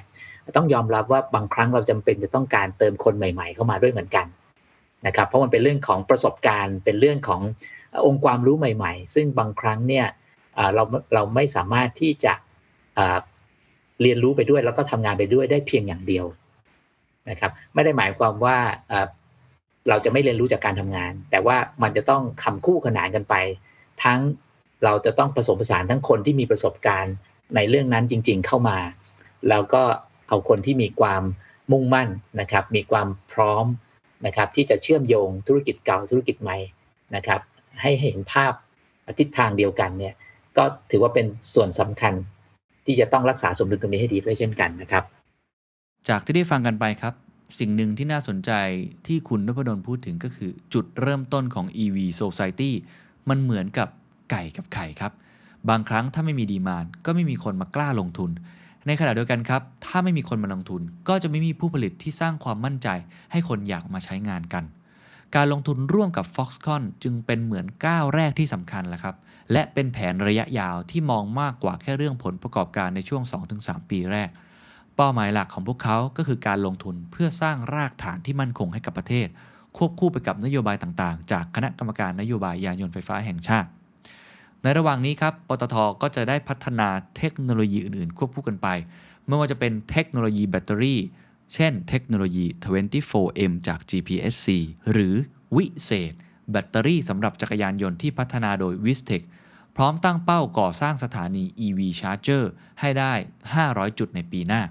[0.55, 4.25] ต้องยอมรับว่าบางครั้งเราจำเป็นจะต้องการเติมคนใหม่ ๆ เข้ามาด้วยเหมือนกัน
[5.07, 7.41] นะครับเพราะมันเป็นเรื่องของประสบการณ์เป็นเรื่องของ
[8.05, 10.05] องค์ความรู้ใหม่ ๆ ซึ่งบางครั้งเนี่ย
[10.75, 10.83] เรา
[11.13, 12.33] เราไม่สามารถที่จะ
[14.01, 16.25] เรียนรู้ไปด้วยแล้วก็ทำงานไปด้วยได้เพียงอย่างเดียว
[17.29, 18.57] นะครับ ไม่ได้หมายความว่า
[19.89, 23.35] เราจะไม่เรียนรู้จากการทำงาน แต่ว่ามันจะต้องคำคู่ขนานกันไป
[24.03, 24.19] ทั้ง
[24.83, 27.15] เราจะต้องผสมผสานทั้งคนที่มีประสบการณ์
[27.55, 28.77] ในเรื่องนั้นจริง ๆ เข้ามา
[29.49, 29.83] แล้วก็
[30.27, 31.23] เอาคนที่มีความ
[31.71, 32.09] มุ่งมั่น
[32.39, 33.65] นะครับ มีความพร้อม
[34.25, 36.57] นะครับ ที่จะเชื่อมโยงธุรกิจเก่าธุรกิจใหม่
[37.15, 37.41] นะครับ
[37.81, 38.53] ให้เห็นภาพ
[39.19, 40.13] ทิศทางเดียวกันเนี่ย
[40.57, 42.13] ก็ถือว่าเป็นส่วนสำคัญ
[42.85, 45.03] ที่จะต้องรักษาสมดุลตรงนี้ให้ดีด้วยเช่นกันนะครับ
[46.09, 47.13] จากที่ได้ฟังกันไปครับ
[47.59, 48.51] สิ่งหนึ่งที่น่าสนใจ
[49.07, 52.71] ที่คุณนพดลพูดถึงก็คือ จุดเริ่มต้นของ EV Society
[53.29, 53.87] มันเหมือนกับ
[54.31, 55.11] ไก่กับไข่ครับ
[55.69, 58.31] บางครั้งถ้าไม่มีดีมานก็ไม่มีคนมากล้าลงทุน
[58.87, 62.87] ในขณะเดียวกันครับ ถ้าไม่มีคนมาลงทุน ก็จะไม่มีผู้ผลิตที่สร้างความมั่นใจ
[63.31, 64.63] ให้คนอยากมาใช้งานกัน
[65.35, 69.15] การลงทุนร่วมกับ Foxconn จึงเป็นเหมือนก้าวแรกที่สำคัญแหละครับ
[69.51, 73.23] และเป็นแผนระยะยาวที่มองมากกว่าแค่เรื่องผลประกอบการในช่วง
[73.57, 74.29] 2-3 ปีแรก
[74.95, 79.27] เป้าหมายหลักของพวกเขาก็คือการลงทุนเพื่อสร้างรากฐานที่มั่นคงให้กับประเทศ
[79.77, 83.69] ควบคู่ไปกับนโยบายต่างๆ จากคณะกรรมการนโยบายยานยนต์ไฟฟ้าแห่งชาติ
[84.61, 88.67] ในระหว่างนี้ครับ ปตทก็จะได้พัฒนาเทคโนโลยีอื่นๆ ควบคู่กันไป
[89.27, 90.99] ไม่ว่าจะเป็นเทคโนโลยีแบตเตอรี่
[91.53, 94.47] เช่น เทคโนโลยี 24M จาก GPSC
[94.91, 95.13] หรือ
[95.55, 96.13] วิเศษ
[96.51, 99.21] แบตเตอรี่สำหรับจักรยานยนต์ที่พัฒนาโดย w i s t e c
[99.75, 102.43] พร้อมตั้งเป้าก่อสร้างสถานี EV Charger
[102.79, 103.13] ให้ได้
[103.55, 104.61] 500 จุดในปีหน้า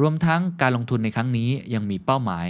[0.00, 2.46] รวมทั้งการลงทุนในครั้งนี้ยังมีเป้าหมาย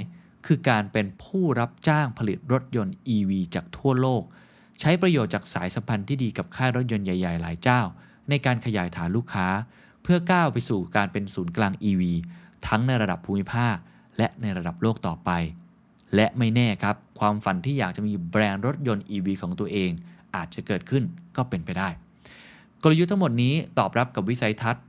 [0.46, 4.22] คือการเป็นผู้รับจ้างผลิตรถยนต์ EV จากทั่วโลก
[4.80, 7.80] ใช้ประโยชน์จากสายสัมพันธ์ที่ดีกับค่ายรถยนต์ใหญ่ ๆ หลายเจ้า
[8.28, 9.46] ในการขยายฐานลูกค้า
[10.02, 12.02] เพื่อก้าวไปสู่การเป็นศูนย์กลาง EV
[12.66, 13.76] ทั้งในระดับภูมิภาค
[14.18, 15.30] และในระดับโลกต่อไป
[16.14, 19.90] และไม่แน่ครับ ความฝันที่อยากจะมีแบรนด์รถยนต์ EV ของตัวเอง
[20.36, 21.04] อาจจะเกิดขึ้น
[21.36, 21.88] ก็เป็นไปได้
[22.82, 24.84] กลยุทธ์ทั้งหมดนี้ตอบรับกับวิสัยทัศน์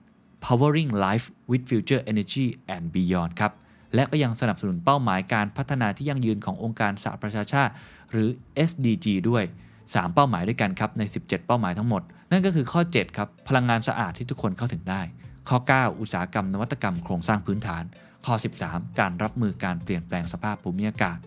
[0.45, 3.51] powering life with future energy and beyond ครับ
[3.95, 7.73] และก็ยังสนับสนุนเป้าหมายการพัฒนาที่ยั่งยืนขององค์การสหประชาชาติ
[8.11, 8.29] หรือ
[8.69, 9.43] SDG ด้วย
[9.79, 15.01] 3 เป้าหมายด้วยกันครับ ใน 17 เป้าหมายทั้งหมด นั่นก็คือข้อ 7 ครับ พลังงานสะอาดที่ทุกคนเข้าถึงได้
[15.49, 17.83] ข้อ 9 อุตสาหกรรมนวัตกรรมโครงสร้างพื้นฐาน
[18.25, 18.35] ข้อ
[18.65, 21.17] 13 การรับมือการเปลี่ยนแปลงสภาพภูมิอากาศ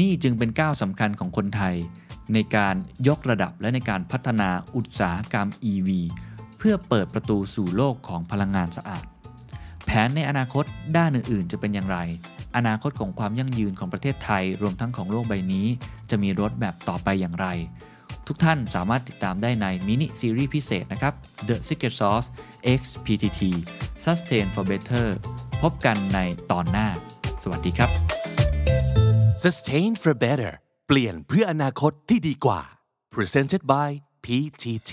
[0.00, 1.74] นี่จึงเป็นก้าวสำคัญของคนไทย
[2.34, 2.74] ในการ
[3.08, 5.88] ยกระดับและในการพัฒนาอุตสาหกรรม EV
[6.58, 9.04] เพื่อเปิดประตูสู่โลกของพลังงานสะอาด
[9.84, 10.64] แผนในอนาคต
[10.96, 11.98] ด้านอื่นๆ จะเป็นอย่างไร
[12.56, 15.66] อนาคตของความยั่งยืนของประเทศไทยรวมทั้งของโลกใบนี้
[16.10, 17.46] จะมีรถแบบต่อไปอย่างไร
[18.26, 21.14] ทุกท่านสามารถติดตามได้ในมินิซีรีส์พิเศษนะครับ
[21.48, 22.28] The Secret Sauce
[22.78, 23.40] X PTT
[24.04, 25.08] Sustain for Better
[25.62, 26.18] พบกันใน
[26.50, 26.88] ตอนหน้า
[27.42, 27.90] สวัสดีครับ
[29.42, 30.52] Sustain for better
[30.86, 32.60] เปลี่ยนเพื่ออนาคตที่ดีกว่า
[33.14, 33.88] Presented by
[34.24, 34.92] PTT